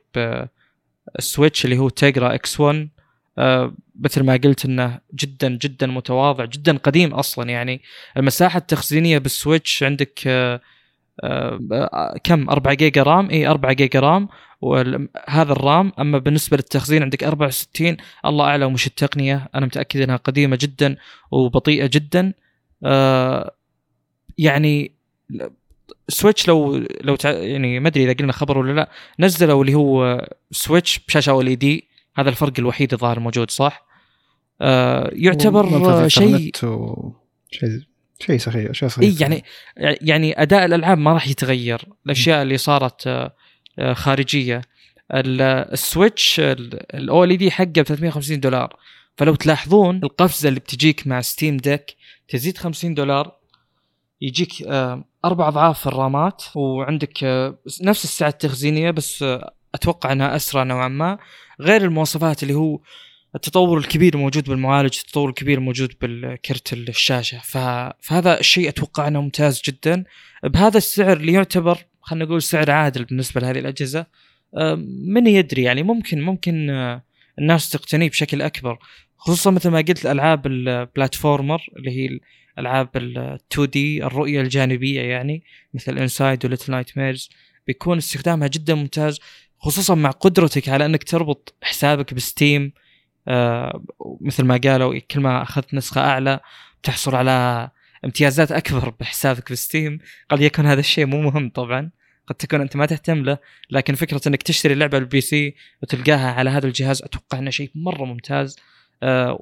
[1.15, 2.89] بال Switch اللي هو Tegra X1
[3.99, 7.49] مثل ما قلت إنه جدا جدا متواضع جدا قديم أصلا.
[7.49, 7.81] يعني
[8.17, 10.19] المساحة التخزينية بال Switch عندك
[12.23, 14.29] كم؟ 4 giga RAM؟ إي 4 giga RAM.
[14.61, 19.49] وهذا ال RAM أما بالنسبة للتخزين عندك 64 الله أعلم وش التقنية.
[19.55, 20.95] أنا متأكد إنها قديمة جدا
[21.31, 22.33] وبطيئة جدا.
[22.83, 23.51] آه
[24.37, 24.91] يعني
[26.07, 27.31] Switch لو لو تع...
[27.31, 32.29] يعني ما أدري إذا قلنا خبر ولا لا نزلوا اللي هو Switch بشاشة OLED هذا
[32.29, 33.87] الفرق الوحيد الظاهر موجود صح؟
[34.61, 37.11] آه يعتبر شيء و...
[37.51, 37.81] شيء
[38.19, 39.43] شيء سخيف شيء سخيف إيه يعني
[39.77, 41.81] يعني أداء الألعاب ما راح يتغير.
[42.05, 43.35] الأشياء اللي صارت آه
[43.79, 44.61] آه، خارجية.
[45.11, 48.75] ال Switch ال OLED حقه ب 350 دولار.
[49.17, 51.95] فلو تلاحظون القفزة اللي بتجيك مع ستيم ديك
[52.27, 53.36] تزيد 50 دولار.
[54.21, 59.25] يجيك آه، أربع أضعاف الرامات وعندك آه، نفس السعة التخزينية بس
[59.75, 61.17] أتوقع إنها أسرع نوعا ما.
[61.61, 62.79] غير المواصفات اللي هو
[63.35, 67.41] التطور الكبير موجود بالمعالج التطور الكبير موجود بالكرت الشاشة.
[67.43, 70.03] فهذا الشيء أتوقع إنه ممتاز جدا.
[70.43, 74.05] بهذا السعر اللي يعتبر خلينا نقول سعر عادل بالنسبة لهذه الأجهزة
[75.07, 77.03] من يدري يعني ممكن ممكن آه،
[77.39, 78.79] الناس تقتنيه بشكل أكبر.
[79.17, 82.19] خصوصا مثل ما قلت الألعاب ال platformer اللي هي
[82.57, 85.43] الالعاب ال 2D الرؤية الجانبية يعني
[85.73, 87.29] مثل Inside و Little Nightmares
[87.67, 89.19] بيكون استخدامها جدا ممتاز
[89.59, 92.73] خصوصا مع قدرتك على إنك تربط حسابك ب Steam
[93.27, 93.83] آه
[94.21, 96.39] مثل ما قالوا كل ما أخذت نسخة أعلى
[96.83, 97.69] تحصل على
[98.05, 99.99] امتيازات أكبر بحسابك ب Steam.
[100.29, 101.91] قد يكون هذا الشيء مو مهم طبعا
[102.27, 103.37] قد تكون أنت ما تهتم له
[103.69, 108.05] لكن فكرة إنك تشتري لعبة بال PC وتلقاها على هذا الجهاز أتوقع إنه شيء مرة
[108.05, 108.55] ممتاز
[109.03, 109.37] آه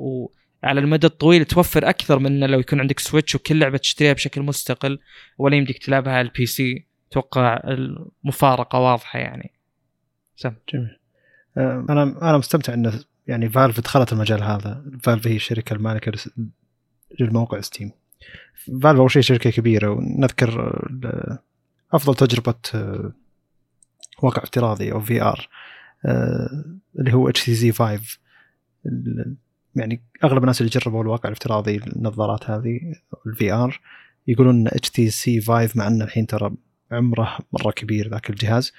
[0.65, 4.99] وعلى المدى الطويل توفر أكثر من لو يكون عندك Switch وكل لعبة تشتريها بشكل مستقل
[5.37, 7.61] ولا يمديك تلعبها على ال PC أتوقع
[8.23, 9.51] المفارقة واضحة يعني.
[10.35, 10.53] سم.
[10.73, 10.99] جميل.
[11.57, 14.85] آه، أنا أنا مستمتع انه يعني Valve دخلت المجال هذا.
[15.03, 16.11] Valve هي الشركة المالكة
[17.19, 17.91] للموقع Steam
[18.83, 20.79] Valve أول شيء شركة كبيرة ونذكر
[21.93, 23.11] أفضل تجربة آه،
[24.23, 25.49] واقع افتراضي أو VR
[26.99, 28.17] اللي هو اتش تي زي 5
[28.85, 29.35] ال-
[29.75, 32.79] يعني أغلب الناس اللي جربوا الواقع الافتراضي النظارات هذه
[33.27, 33.79] ال VR
[34.27, 36.51] يقولون إن اتش تي سي 5 مع إنه الحين ترى
[36.91, 38.73] عمره مرة كبير ذاك الجهاز.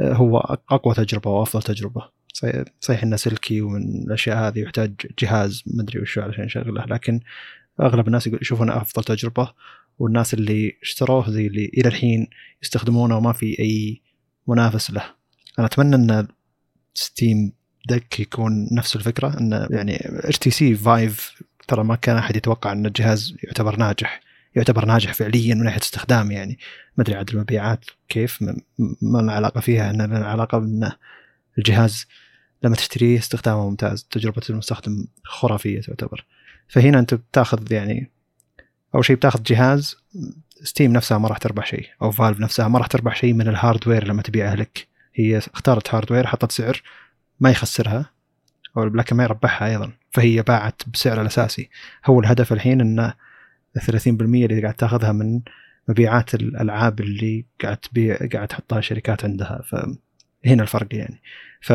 [0.00, 0.38] آه، هو
[0.70, 2.08] أقوى تجربة وأفضل تجربة.
[2.80, 7.20] صحيح- إنه سلكي ومن الأشياء هذه يحتاج جهاز مدري وشو علشان يشغله لكن
[7.80, 9.52] أغلب الناس يشوفونه أفضل تجربة.
[9.98, 12.26] والناس اللي اشتروه زي اللي إلى الحين
[12.62, 14.02] يستخدمونه وما في أي
[14.48, 15.04] منافس له.
[15.58, 16.28] أنا أتمنى إن
[16.94, 17.52] Steam
[17.88, 23.36] Deck يكون نفس الفكرة انه يعني HTC Vive ترى ما كان أحد يتوقع إن الجهاز
[23.44, 24.20] يعتبر ناجح
[24.54, 26.58] يعتبر ناجح فعليا من ناحية استخدام يعني.
[26.96, 30.92] ما أدري عاد المبيعات كيف ما, لنا علاقة فيها إن لنا علاقة بإن
[31.58, 32.06] الجهاز
[32.62, 36.26] لما تشتريه استخدامه ممتاز تجربة المستخدم خرافية تعتبر.
[36.68, 38.10] فهنا أنت بتاخذ يعني
[38.94, 39.96] أول شيء بتاخذ جهاز
[40.62, 43.54] Steam نفسها ما راح تربح شيء أو Valve نفسها ما راح تربح شيء من ال
[43.54, 44.88] hardware لما تبيعه لك.
[45.14, 46.82] هي اختارت hardware حطت سعر
[47.40, 48.10] ما يخسرها
[48.76, 49.92] أو لكن ما يربحها أيضا.
[50.10, 51.70] فهي باعت بسعر الأساسي.
[52.06, 53.12] هو الهدف الحين ال
[53.78, 55.40] 30% اللي قاعد تاخذها من
[55.88, 59.62] مبيعات الألعاب اللي قاعد تبيع قاعد تحطها الشركات عندها.
[59.62, 61.20] فهنا الفرق يعني.
[61.60, 61.72] ف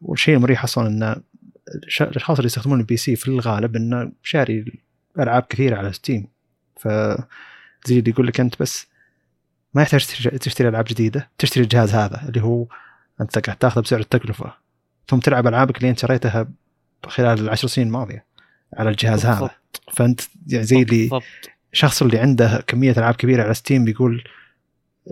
[0.00, 1.22] والشيء المريح أصلا إن
[2.00, 4.80] الأشخاص اللي يستخدمون ال PC في الغالب انه شاري
[5.18, 6.28] العاب كثيرة على Steam.
[6.76, 6.88] ف
[7.86, 8.86] زي اللي يقول لك أنت بس
[9.74, 10.06] ما يحتاج
[10.40, 12.66] تشتري ألعاب جديدة تشتري الجهاز هذا اللي هو
[13.20, 14.65] أنت قاعد تاخذه بسعر التكلفة.
[15.08, 16.48] ثم تلعب ألعابك اللي أنت شريتها
[17.06, 18.24] خلال العشر سنين الماضية
[18.74, 19.40] على الجهاز هذا.
[19.40, 19.82] بالضبط.
[19.92, 21.22] فأنت يعني زي اللي بالضبط.
[21.72, 24.24] الشخص اللي عنده كمية ألعاب كبيرة على Steam بيقول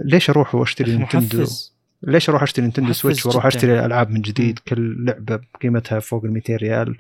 [0.05, 1.75] ليش أروح وأشتري Nintendo؟ محفز.
[2.03, 3.47] ليش أروح أشتري Nintendo محفز Switch وأروح.
[3.47, 6.97] أشتري ألعاب من جديد؟ كل لعبة بقيمتها فوق ال 200 ريال.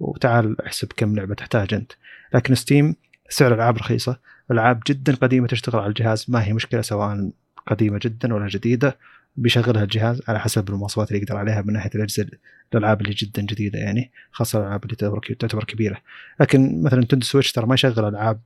[0.00, 1.92] وتعال احسب كم لعبة تحتاج أنت.
[2.34, 2.94] لكن Steam
[3.28, 4.18] سعر الألعاب رخيصة.
[4.50, 6.26] ألعاب جدا قديمة تشتغل على الجهاز.
[6.28, 7.30] ما هي مشكلة سواء
[7.66, 8.96] قديمة جدا ولا جديدة.
[9.38, 12.26] بيشغلها الجهاز على حسب المواصفات اللي يقدر عليها من ناحية الأجهزة
[12.74, 14.96] الألعاب اللي جدا جديدة يعني خاصة الألعاب اللي
[15.34, 15.98] تعتبر كبيرة.
[16.40, 18.40] لكن مثلا Nintendo Switch ترى ما يشغل ألعاب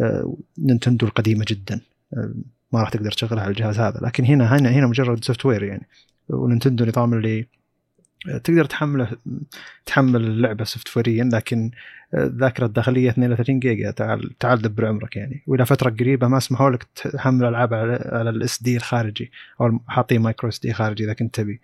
[0.00, 1.80] آه، Nintendo القديمة جدا
[2.14, 2.34] آه،
[2.72, 4.00] ما راح تقدر تشغلها على الجهاز هذا.
[4.02, 5.86] لكن هنا هنا هنا مجرد software يعني.
[6.28, 7.46] و Nintendo نظام اللي
[8.44, 9.08] تقدر تحمله
[9.86, 11.70] تحمل اللعبة software يا لكن
[12.14, 15.42] الذاكرة الداخلية 32 جيجا تعال تعال دبر عمرك يعني.
[15.46, 20.48] وإلى فترة قريبة ما سمحوا لك تحمل ألعاب على ال SD الخارجي أو حاطين micro
[20.48, 21.60] SD خارجي إذا كنت تبي.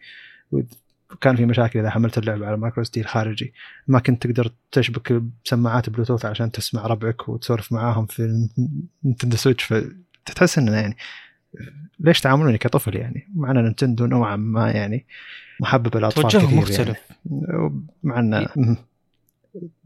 [1.12, 3.52] وكان في مشاكل إذا حملت اللعبة على micro SD الخارجي.
[3.88, 8.48] ما كنت تقدر تشبك بسماعات بلوتوث عشان تسمع ربعك وتسولف معاهم في
[9.04, 9.64] Nintendo Switch
[10.26, 10.96] فتحس إنه يعني
[12.00, 15.04] ليش تعاملوني كطفل يعني؟ مع ان Nintendo نوعا ما يعني
[15.60, 16.98] محببه للاطفال كثير مختلف.
[17.30, 18.20] يعني مع
[18.56, 18.76] مم.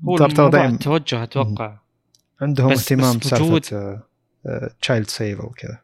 [0.04, 0.22] هو ترى-
[0.54, 1.76] التوجه أتوقع.
[2.40, 4.00] عندهم بس- اهتمام بسالفة
[4.80, 5.78] child safe أو كذا.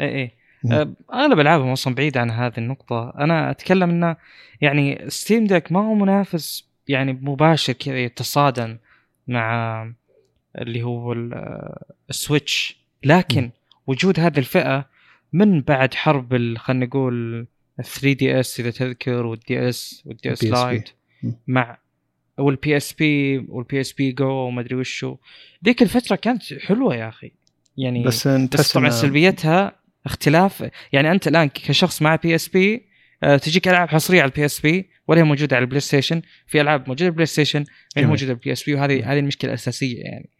[0.00, 0.30] اي اي
[0.64, 0.72] مم.
[0.72, 4.16] آه، اغلب العابهم أصلا بعيد عن هذه النقطة، أنا أتكلم إنه
[4.60, 8.76] يعني Steam Deck ما هو منافس يعني مباشر كذا يتصادم
[9.28, 9.82] مع
[10.58, 13.50] اللي هو ال- آه، ال Switch، لكن مم.
[13.86, 14.88] وجود هذه الفئة
[15.32, 17.46] من بعد حرب خلينا نقول
[17.82, 20.44] 3 DS إذا تذكر وال DS وال DS.
[20.44, 20.88] Lite.
[21.46, 21.78] مع
[22.38, 25.16] وال PSP وال PSP Go وما أدري وشو
[25.64, 27.32] ذيك الفترة كانت حلوة يا أخي
[27.76, 29.72] يعني بس بس طبعا سلبيتها
[30.06, 32.86] اختلاف يعني أنت الآن كشخص مع PSP
[33.22, 37.04] تجيك ألعاب حصرية على ال PSP ولا هي موجودة على ال PlayStation في ألعاب موجودة
[37.04, 37.66] على ال PlayStation هي
[37.96, 38.08] جميل.
[38.08, 40.30] موجودة على ال PSP وهذه هذه المشكلة الأساسية يعني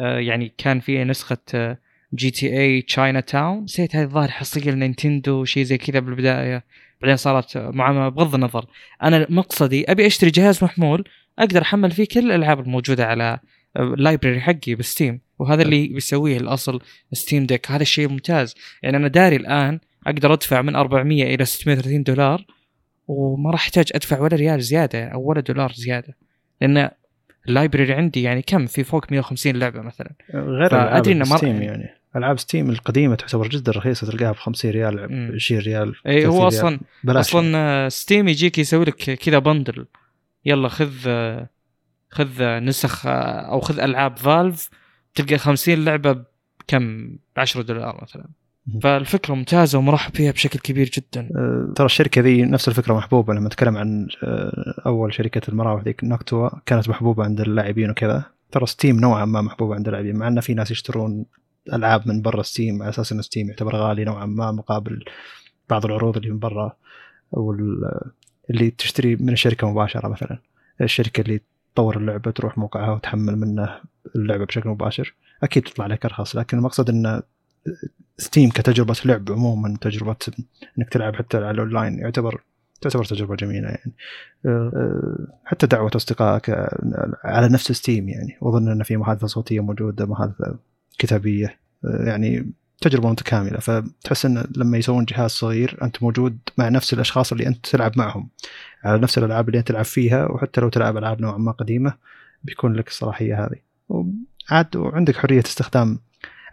[0.00, 1.76] آه، يعني كان في نسخة
[2.14, 6.64] GTA Chinatown نسيت هذه الظاهر حصرية ل Nintendo شيء زي كذا بالبداية.
[7.00, 8.66] بعدين صارت معامله بغض النظر.
[9.02, 11.04] أنا مقصدي أبي أشتري جهاز محمول
[11.38, 13.38] أقدر أحمل فيه كل الألعاب الموجودة على
[13.76, 15.20] ال library حقي ب Steam.
[15.38, 16.80] وهذا اللي بيسويه الأصل
[17.12, 18.54] Steam Deck هذا الشيء ممتاز.
[18.82, 22.44] يعني أنا داري الآن أقدر أدفع من 400 إلى 630 دولار
[23.08, 26.16] وما راح أحتاج أدفع ولا ريال زيادة أو ولا دولار زيادة.
[26.60, 26.90] لأن
[27.48, 30.10] ال library عندي يعني كم؟ في فوق 150 لعبة مثلا.
[30.34, 32.01] غير مر- Steam يعني.
[32.16, 35.32] ألعاب Steam القديمة تعتبر جدا رخيصة تلقاها ب 50 ريال مم.
[35.34, 36.48] 20 ريال اي 30 هو ريال.
[36.48, 39.86] أصلا بلاش أصلا آه، Steam يجيك يسوي لك كذا bundle
[40.44, 41.48] يلا خذ آه،
[42.10, 44.70] خذ آه، نسخ أو خذ ألعاب Valve
[45.14, 46.12] تلقى 50 لعبة
[46.60, 48.28] بكم ب 10 دولار مثلا.
[48.82, 51.28] فالفكرة ممتازة ومرحب فيها بشكل كبير جدا
[51.76, 54.08] ترى الشركة ذي نفس الفكرة محبوبة لما نتكلم عن
[54.86, 59.74] أول شركة المراوح ذيك Noctua كانت محبوبة عند اللاعبين وكذا ترى Steam نوعا ما محبوبة
[59.74, 61.24] عند اللاعبين مع إن في ناس يشترون
[61.72, 65.04] ألعاب من برا Steam على أساس إن Steam يعتبر غالي نوعا ما مقابل
[65.70, 66.76] بعض العروض اللي من برا
[68.50, 70.38] اللي تشتري من الشركة مباشرة مثلا.
[70.80, 71.40] الشركة اللي
[71.74, 73.80] تطور اللعبة تروح موقعها وتحمل منه
[74.16, 75.14] اللعبة بشكل مباشر.
[75.42, 77.22] أكيد تطلع لك أرخص لكن المقصد إن
[78.18, 80.16] Steam كتجربة لعب عموما تجربة
[80.78, 82.42] إنك تلعب حتى على الأونلاين يعتبر
[82.80, 83.92] تعتبر تجربة جميلة يعني.
[85.44, 86.50] حتى دعوة أصدقائك
[87.24, 88.36] على نفس Steam يعني.
[88.40, 90.58] وأظن إن في محادثة صوتية موجودة محادثة
[91.02, 93.58] كتابية يعني تجربة متكاملة.
[93.58, 98.28] فتحس إن لما يسوون جهاز صغير أنت موجود مع نفس الأشخاص اللي أنت تلعب معهم
[98.84, 100.32] على نفس الألعاب اللي أنت تلعب فيها.
[100.32, 101.94] وحتى لو تلعب ألعاب نوعا ما قديمة
[102.44, 103.58] بيكون لك الصلاحيه هذه.
[103.88, 105.98] وعاد وعندك حرية استخدام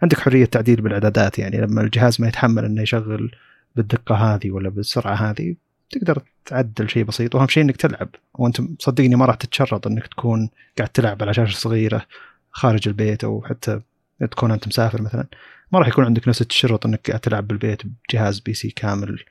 [0.02, 1.38] عندك حرية تعديل بالإعدادات.
[1.38, 3.34] يعني لما الجهاز ما يتحمل إنه يشغل
[3.76, 5.54] بالدقة هذه ولا بالسرعة هذه
[5.90, 7.34] تقدر تعدل شيء بسيط.
[7.34, 8.08] وأهم شيء إنك تلعب.
[8.34, 12.06] وأنت صدقني ما راح تتشرط إنك تكون قاعد تلعب على شاشة صغيرة
[12.50, 13.80] خارج البيت أو حتى
[14.26, 15.26] تكون أنت مسافر مثلا.
[15.72, 19.24] ما راح يكون عندك نفس التشرط إنك تلعب بالبيت بجهاز PC كامل.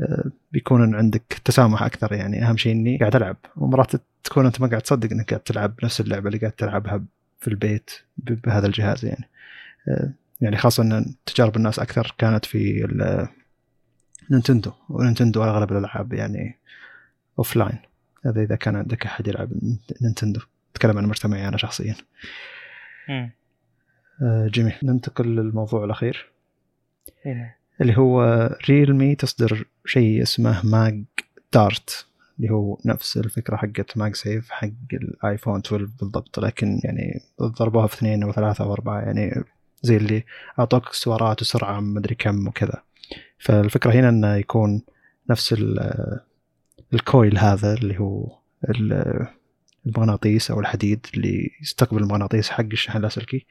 [0.00, 2.44] آه، بيكون عندك تسامح أكثر يعني.
[2.44, 3.36] أهم شيء إني قاعد ألعب.
[3.56, 3.92] ومرات
[4.24, 7.04] تكون أنت ما قاعد تصدق إنك قاعد تلعب نفس اللعبة اللي قاعد تلعبها
[7.38, 9.24] في البيت بهذا الجهاز يعني.
[9.88, 12.86] آه، يعني خاصة إن تجارب الناس أكثر كانت في
[14.30, 14.72] Nintendo.
[14.88, 16.58] و Nintendo أغلب الألعاب يعني
[17.38, 17.78] offline
[18.26, 19.50] هذا إذا كان عندك أحد يلعب
[20.02, 20.40] Nintendo.
[20.72, 21.94] أتكلم عن مجتمعي أنا شخصيا.
[24.22, 26.30] جميل ننتقل للموضوع الأخير.
[27.26, 27.54] هنا.
[27.80, 32.06] اللي هو Realme تصدر شيء اسمه MagDart
[32.38, 37.94] اللي هو نفس الفكرة حقت MagSafe حق ال iPhone 12 بالضبط لكن يعني ضربوها في
[37.94, 39.44] اثنين أو ثلاثة أو أربعة يعني
[39.82, 40.24] زي اللي
[40.58, 42.82] أعطوك اكسسوارات وسرعة مدري كم وكذا.
[43.38, 44.82] فالفكرة هنا إنه يكون
[45.30, 45.54] نفس
[46.92, 48.38] ال coil هذا اللي هو
[49.86, 53.46] المغناطيس أو الحديد اللي يستقبل المغناطيس حق الشحن اللاسلكي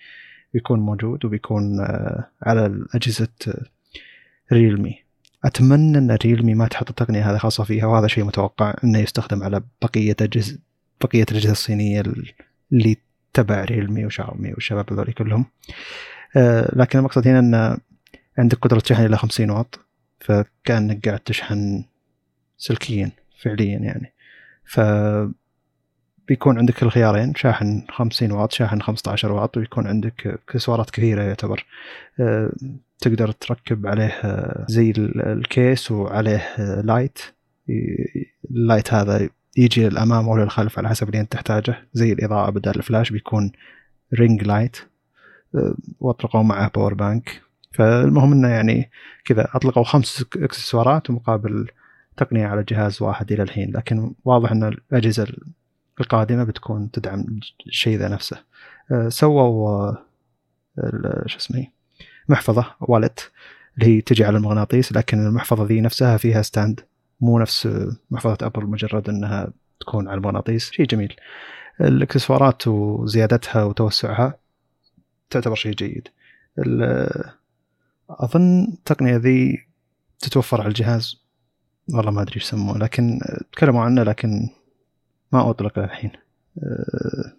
[0.53, 3.27] بيكون موجود وبيكون آه، على اجهزه
[4.53, 5.07] ريلمي
[5.45, 9.61] أتمنى أن ريلمي ما تحط التقنية هذه خاصة فيها وهذا شيء متوقع إنه يستخدم على
[9.81, 10.57] بقية أجهزة
[11.01, 12.03] بقية الأجهزة الصينية
[12.71, 12.97] اللي
[13.33, 15.45] تبع ريلمي وشاومي والشباب هذول كلهم.
[16.35, 17.77] آه، لكن المقصد هنا إن
[18.37, 19.79] عندك قدرة شحن إلى 50 واط
[20.19, 21.83] فكأنك قاعد تشحن
[22.57, 23.11] سلكيا
[23.41, 24.13] فعليا يعني.
[24.65, 24.79] ف
[26.27, 31.65] بيكون عندك الخيارين شاحن 50 واط شاحن 15 واط ويكون عندك اكسسوارات كثيرة يعتبر.
[32.19, 32.51] آه،
[32.99, 37.19] تقدر تركب عليه آه، زي ال case وعليه light
[38.51, 41.87] ال light هذا يجي للأمام أو للخلف على حسب اللي أنت تحتاجه.
[41.93, 43.51] زي الإضاءة بدل الفلاش بيكون
[44.13, 44.77] ring light
[45.55, 47.41] آه، واطلقوا معه power bank
[47.73, 48.89] فالمهم إنه يعني
[49.25, 51.67] كذا أطلقوا خمس اكسسوارات مقابل
[52.17, 53.71] تقنية على جهاز واحد إلى الحين.
[53.71, 55.27] لكن واضح إن الأجهزة
[55.99, 58.43] القادمة بتكون تدعم الشيء ذا نفسه.
[58.91, 59.91] آه، سووا
[60.79, 61.67] آه، شو اسمه
[62.29, 63.31] محفظة wallet
[63.77, 66.81] اللي هي تجي على المغناطيس لكن المحفظة ذي نفسها فيها stand
[67.21, 67.69] مو نفس
[68.11, 70.71] محفظة Apple مجرد إنها تكون على المغناطيس.
[70.71, 71.15] شيء جميل.
[71.81, 74.33] الاكسسوارات وزيادتها وتوسعها
[75.29, 76.07] تعتبر شيء جيد.
[78.09, 79.67] أظن التقنية ذي
[80.19, 81.21] تتوفر على الجهاز.
[81.93, 83.19] والله ما أدري إيش يسموه لكن
[83.51, 84.49] تكلموا عنه لكن
[85.31, 86.11] ما أطلق الحين.
[86.63, 87.33] أه،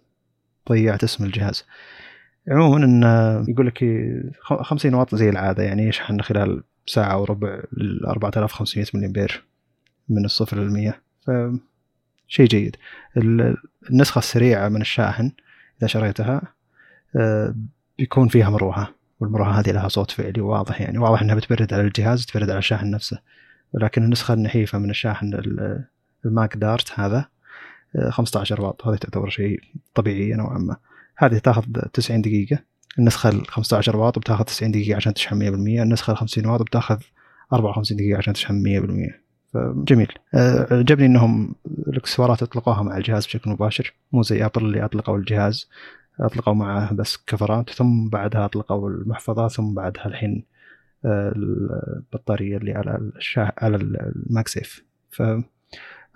[0.69, 1.65] ضيعت اسم الجهاز.
[2.47, 3.83] عموما انه يقول لك
[4.41, 9.43] 50 واط زي العادة يعني يشحن خلال ساعة وربع ل 4500 ملي امبير
[10.09, 11.31] من الصفر للمية ف
[12.27, 12.75] شيء جيد.
[13.89, 15.31] النسخة السريعة من الشاحن
[15.79, 16.41] إذا شريتها
[17.15, 17.55] أه،
[17.97, 22.25] بيكون فيها مروحة والمروحة هذه لها صوت فعلي واضح يعني واضح إنها بتبرد على الجهاز
[22.25, 23.19] تبرد على الشاحن نفسه.
[23.73, 25.41] ولكن النسخة النحيفة من الشاحن
[26.25, 27.25] الماك دارت هذا
[28.09, 29.59] 15 آه، واط هذه تعتبر شيء
[29.95, 30.77] طبيعي نوعا ما.
[31.17, 31.63] هذه تاخذ
[31.93, 32.59] 90 دقيقة
[32.99, 36.97] النسخة ال 15 واط بتاخذ 90 دقيقة عشان تشحن 100% النسخة ال 50 واط بتاخذ
[37.53, 38.63] 54 دقيقة عشان تشحن
[39.13, 41.55] 100% فجميل آه، عجبني إنهم
[41.87, 45.69] الاكسسوارات أطلقوها مع الجهاز بشكل مباشر مو زي Apple اللي أطلقوا الجهاز
[46.19, 50.43] أطلقوا معه بس كفرات ثم بعدها أطلقوا المحفظة ثم بعدها الحين
[51.05, 53.51] آه، البطارية اللي على الشا...
[53.57, 55.23] على ال MagSafe ف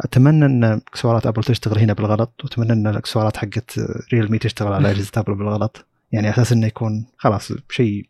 [0.01, 3.79] أتمنى أن اكسسوارات Apple تشتغل هنا بالغلط وأتمنى أن الاكسسوارات حقت
[4.13, 5.85] Realme تشتغل على أجهزة Apple بالغلط.
[6.11, 8.09] يعني أساس إنه يكون خلاص شيء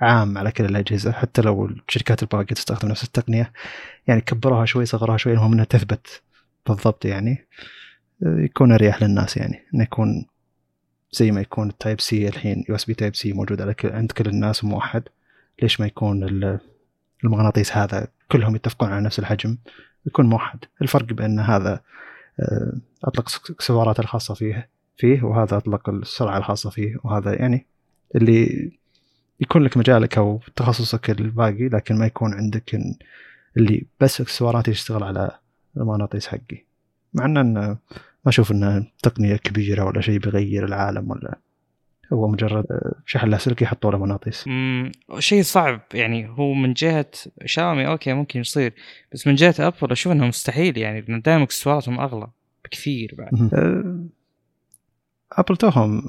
[0.00, 3.52] عام على كل الأجهزة حتى لو الشركات الباقية تستخدم نفس التقنية.
[4.06, 6.22] يعني كبروها شوي صغروها شوي المهم إنها تثبت
[6.66, 7.46] بالضبط يعني.
[8.22, 10.26] يكون أريح للناس يعني إنه يكون
[11.12, 15.02] زي ما يكون ال Type-C الحين USB Type-C موجود على كل عند كل الناس موحد.
[15.62, 16.28] ليش ما يكون
[17.24, 19.56] المغناطيس هذا كلهم يتفقون على نفس الحجم؟
[20.06, 20.58] يكون موحد.
[20.82, 21.80] الفرق بأن هذا
[22.40, 22.72] آه،
[23.04, 27.66] أطلق اكسسوارات الخاصة فيه فيه وهذا أطلق السرعة الخاصة فيه وهذا يعني
[28.16, 28.72] اللي
[29.40, 32.78] يكون لك مجالك أو تخصصك الباقي لكن ما يكون عندك
[33.56, 35.38] اللي بس اكسسوارات يشتغل على
[35.76, 36.64] المغناطيس حقي.
[37.14, 37.78] مع إن ما
[38.26, 41.38] أشوف إنها تقنية كبيرة ولا شيء بيغير العالم ولا
[42.12, 42.64] هو مجرد
[43.06, 44.44] شحن لاسلكي يحطوا له مغناطيس
[45.18, 47.10] شيء صعب يعني هو من جهة
[47.44, 48.74] شاومي okay ممكن يصير
[49.12, 52.26] بس من جهة أبل أشوف إنه مستحيل يعني لأن دائما اكسسواراتهم أغلى
[52.64, 53.50] بكثير بعد.
[55.32, 56.02] أبل توهم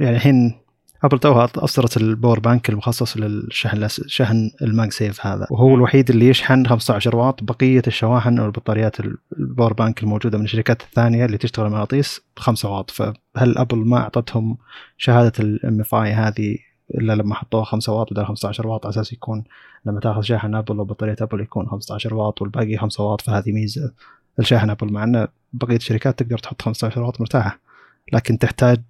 [0.00, 0.63] يعني الحين
[1.04, 5.46] ابل توها أصدرت ال power bank المخصص للشحن شحن ال MagSafe هذا.
[5.50, 8.96] وهو الوحيد اللي يشحن 15 واط بقية الشواحن والبطاريات
[9.38, 12.90] ال power bank الموجودة من الشركات الثانية اللي تشتغل مغناطيس 5 واط.
[12.90, 14.56] فهل أبل ما أعطتهم
[14.98, 16.58] شهادة ال MFi هذه
[16.94, 19.44] إلا لما حطوها 5 واط بدل 15 واط؟ على أساس يكون
[19.86, 23.20] لما تأخذ شاحن أبل وبطارية أبل يكون 15 واط والباقي 5 واط.
[23.20, 23.92] فهذه ميزة
[24.38, 27.58] الشاحن أبل مع إن بقية الشركات تقدر تحط 15 واط مرتاحة.
[28.12, 28.80] لكن تحتاج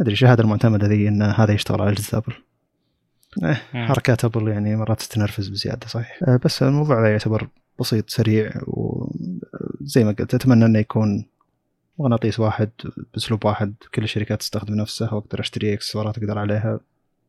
[0.00, 2.32] أدري الشهاده المعتمده ذي إن هذا يشتغل على اجهزه أبل.
[3.44, 6.18] إيه حركات أبل يعني مرات تستنرفز بزيادة صحيح.
[6.28, 7.48] آه، بس الموضوع ذا يعتبر
[7.80, 11.26] بسيط سريع وزي ما قلت أتمنى إنه يكون
[11.98, 12.70] مغناطيس واحد
[13.14, 16.80] بأسلوب واحد كل الشركات تستخدم نفسه وأقدر أشتري إكسسوارات أقدر عليها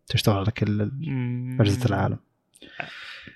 [0.07, 0.91] تشتغل على كل
[1.60, 2.18] أجهزة العالم.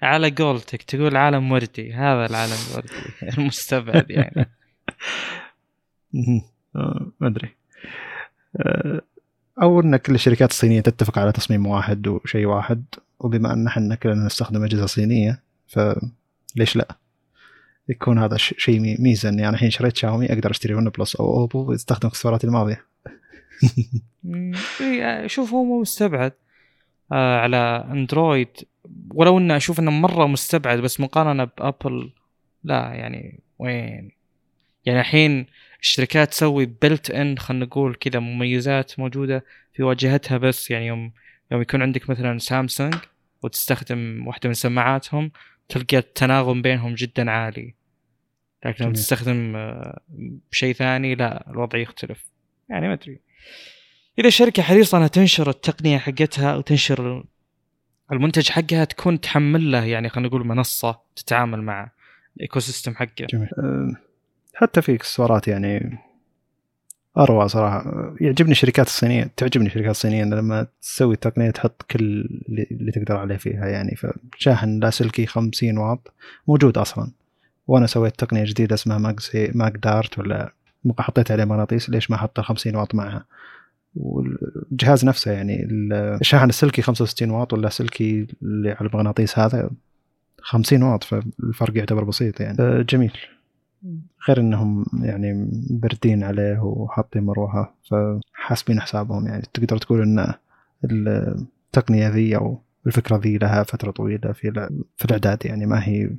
[0.02, 2.94] على قولتك تقول عالم وردي هذا العالم الوردي
[3.38, 4.49] المستبعد يعني.
[6.76, 7.56] آه، ما أدري.
[8.60, 9.02] آه،
[9.61, 12.84] أو إن كل الشركات الصينية تتفق على تصميم واحد وشيء واحد
[13.19, 16.88] وبما أن إحنا كلنا نستخدم أجهزة صينية فليش لا؟
[17.90, 21.69] يكون هذا شيء ميزه اني أنا الحين شريت شاومي أقدر أشتري ون بلس أو أوبو
[21.69, 22.86] واستخدم اكسسواراتي الماضية.
[25.26, 26.34] شوف هو مو مستبعد
[27.11, 28.49] آه على أندرويد
[29.14, 32.11] ولو انه أشوف إنه مرة مستبعد بس مقارنة بأبل
[32.64, 34.11] لا يعني وين؟
[34.86, 35.45] يعني الحين
[35.81, 41.11] الشركات تسوي بلت ان خلينا نقول كذا مميزات موجودة في واجهتها بس يعني يوم
[41.52, 42.95] يوم يكون عندك مثلا سامسونج
[43.43, 45.31] وتستخدم واحدة من سماعاتهم
[45.69, 47.73] تلقى التناغم بينهم جدا عالي.
[48.65, 49.99] لكن لما تستخدم آه،
[50.52, 52.26] شيء ثاني لا الوضع يختلف.
[52.69, 53.19] يعني ما أدري.
[54.19, 57.23] إذا الشركة حريصة إنها تنشر التقنية حقتها وتنشر
[58.11, 61.91] المنتج حقها تكون تحمل له يعني خلينا نقول منصة تتعامل مع
[62.38, 63.26] ال ecosystem حقه.
[63.30, 63.49] جميل.
[64.56, 65.99] حتى في إكسسوارات يعني
[67.18, 68.14] أروع صراحة.
[68.22, 72.03] يعجبني الشركات الصينية تعجبني الشركات الصينية لما تسوي التقنيه تحط كل
[72.72, 73.95] اللي تقدر عليه فيها يعني.
[73.95, 76.14] فشاحن لاسلكي 50 واط
[76.48, 77.11] موجود أصلا.
[77.68, 80.53] وأنا سويت تقنية جديدة اسمها Mag MagDart ولا
[80.99, 83.26] حطيت عليه مغناطيس ليش ما أحط 50 واط معها؟
[83.95, 85.68] والجهاز نفسه يعني
[86.22, 89.69] الشاحن السلكي 65 واط واللاسلكي اللي على المغناطيس هذا
[90.41, 92.84] 50 واط فالفرق يعتبر بسيط يعني.
[92.84, 93.18] جميل.
[94.28, 97.76] غير إنهم يعني مبردين عليه وحاطين مروحة.
[97.91, 99.44] فحاسبين حسابهم يعني.
[99.53, 100.34] تقدر تقول إن
[100.84, 105.66] التقنية ذي أو الفكرة ذي لها فترة طويلة في في الإعداد يعني.
[105.66, 106.10] ما هي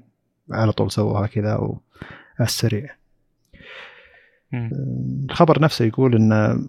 [0.51, 1.81] على طول سووها كذا أو
[2.39, 2.97] على السريع.
[4.55, 6.63] الخبر نفسه يقول إن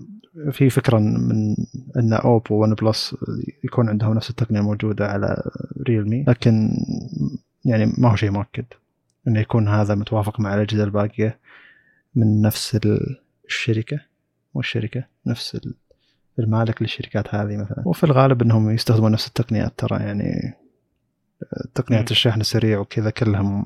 [0.52, 1.56] في فكرة من
[1.98, 3.16] إن اوبو ون بلس
[3.64, 5.52] يكون عندهم نفس التقنية الموجوده على
[5.88, 6.70] ريلمي لكن
[7.66, 8.66] يعني ما هو شيء مؤكد.
[9.28, 11.40] إنه يكون هذا متوافق مع الأجهزة الباقية
[12.16, 12.80] من نفس
[13.46, 14.00] الشركة.
[14.56, 15.60] مو الشركة نفس
[16.40, 17.84] المالك للشركات هذه مثلا.
[17.86, 20.54] وفي الغالب إنهم يستخدمون نفس التقنيات ترى يعني
[21.76, 23.66] تقنيات الشحن السريع وكذا كلهم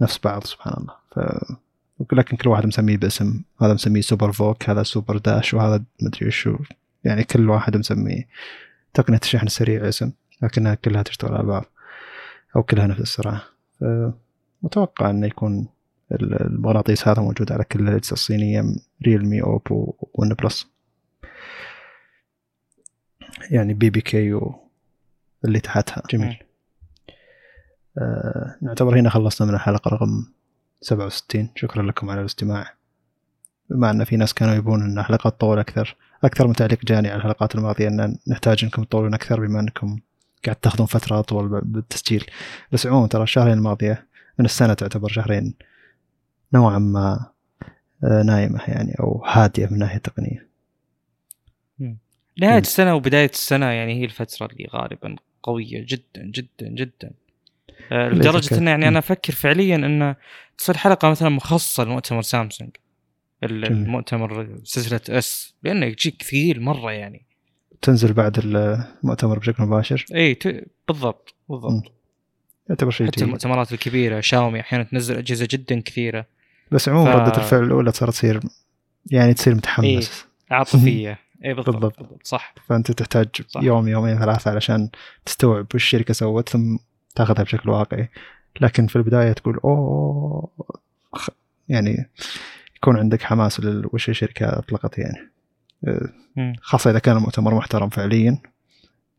[0.00, 0.94] نفس بعض سبحان الله.
[1.12, 1.18] ف
[2.12, 3.42] لكن كل واحد مسميه باسم.
[3.62, 6.58] هذا مسميه SuperVOOC هذا Super Dash وهذا مدري وشو
[7.04, 8.28] يعني كل واحد مسميه
[8.94, 10.12] تقنية الشحن السريع اسم
[10.42, 11.64] لكنها كلها تشتغل على بعض
[12.56, 13.42] أو كلها نفس السرعة
[14.62, 15.68] متوقع إنه يكون
[16.12, 18.64] المغناطيس هذا موجود على كل الاجهزه الصينية
[19.06, 20.66] ريلمي اوبو ون بلس
[23.50, 24.40] يعني BBK
[25.44, 26.02] اللي تحتها.
[26.10, 26.36] جميل.
[27.98, 30.26] آه نعتبر هنا خلصنا من الحلقة رقم
[30.80, 32.74] 67 شكرا لكم على الاستماع.
[33.70, 37.16] بما إن في ناس كانوا يبون إن الحلقات تطول أكثر أكثر من تعليق جاني على
[37.16, 39.98] الحلقات الماضية إن نحتاج إنكم تطولون أكثر بما إنكم
[40.44, 42.26] قاعد تاخذون فترة أطول بالتسجيل.
[42.72, 44.06] بس عموما ترى الشهرين الماضية
[44.38, 45.54] من السنة تعتبر شهرين
[46.54, 47.32] نوعا ما
[48.04, 50.48] آه، نايمة يعني أو هادية من ناحية تقنية.
[52.40, 57.10] نهاية السنة وبداية السنة يعني هي الفترة اللي غالبا قوية جدا جدا جدا.
[57.92, 60.14] آه، لدرجة أن يعني أنا أفكر فعليا أن
[60.58, 62.70] تصير حلقة مثلا مخصصة لمؤتمر سامسونج.
[63.44, 67.26] المؤتمر سلسلة اس لأنه يجيك ثقيل مرة يعني.
[67.82, 70.38] تنزل بعد المؤتمر بشكل مباشر؟ اي
[70.88, 71.92] بالضبط بالضبط.
[72.68, 76.26] يعتبر شيء حتى المؤتمرات الكبيرة شاومي أحيانا تنزل أجهزة جدا كثيرة
[76.72, 77.16] بس عموما ف...
[77.16, 78.40] ردة الفعل الأولى صارت تصير
[79.10, 81.98] يعني تصير متحمس إيه؟ عاطفية اي بالضبط, بالضبط.
[81.98, 83.62] بالضبط صح فأنت تحتاج صح.
[83.62, 84.88] يوم يومين ثلاثة علشان
[85.26, 86.76] تستوعب وش الشركة سوت ثم
[87.14, 88.08] تاخذها بشكل واقعي
[88.60, 90.48] لكن في البداية تقول أوه
[91.68, 92.10] يعني
[92.76, 93.60] يكون عندك حماس
[93.92, 95.32] وش الشركة أطلقت يعني.
[96.60, 98.38] خاصة إذا كان المؤتمر محترم فعليا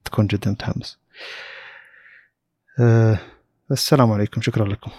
[0.05, 0.99] تكون جدا متحمس
[2.79, 3.19] آه،
[3.71, 4.91] السلام عليكم شكرا لكم.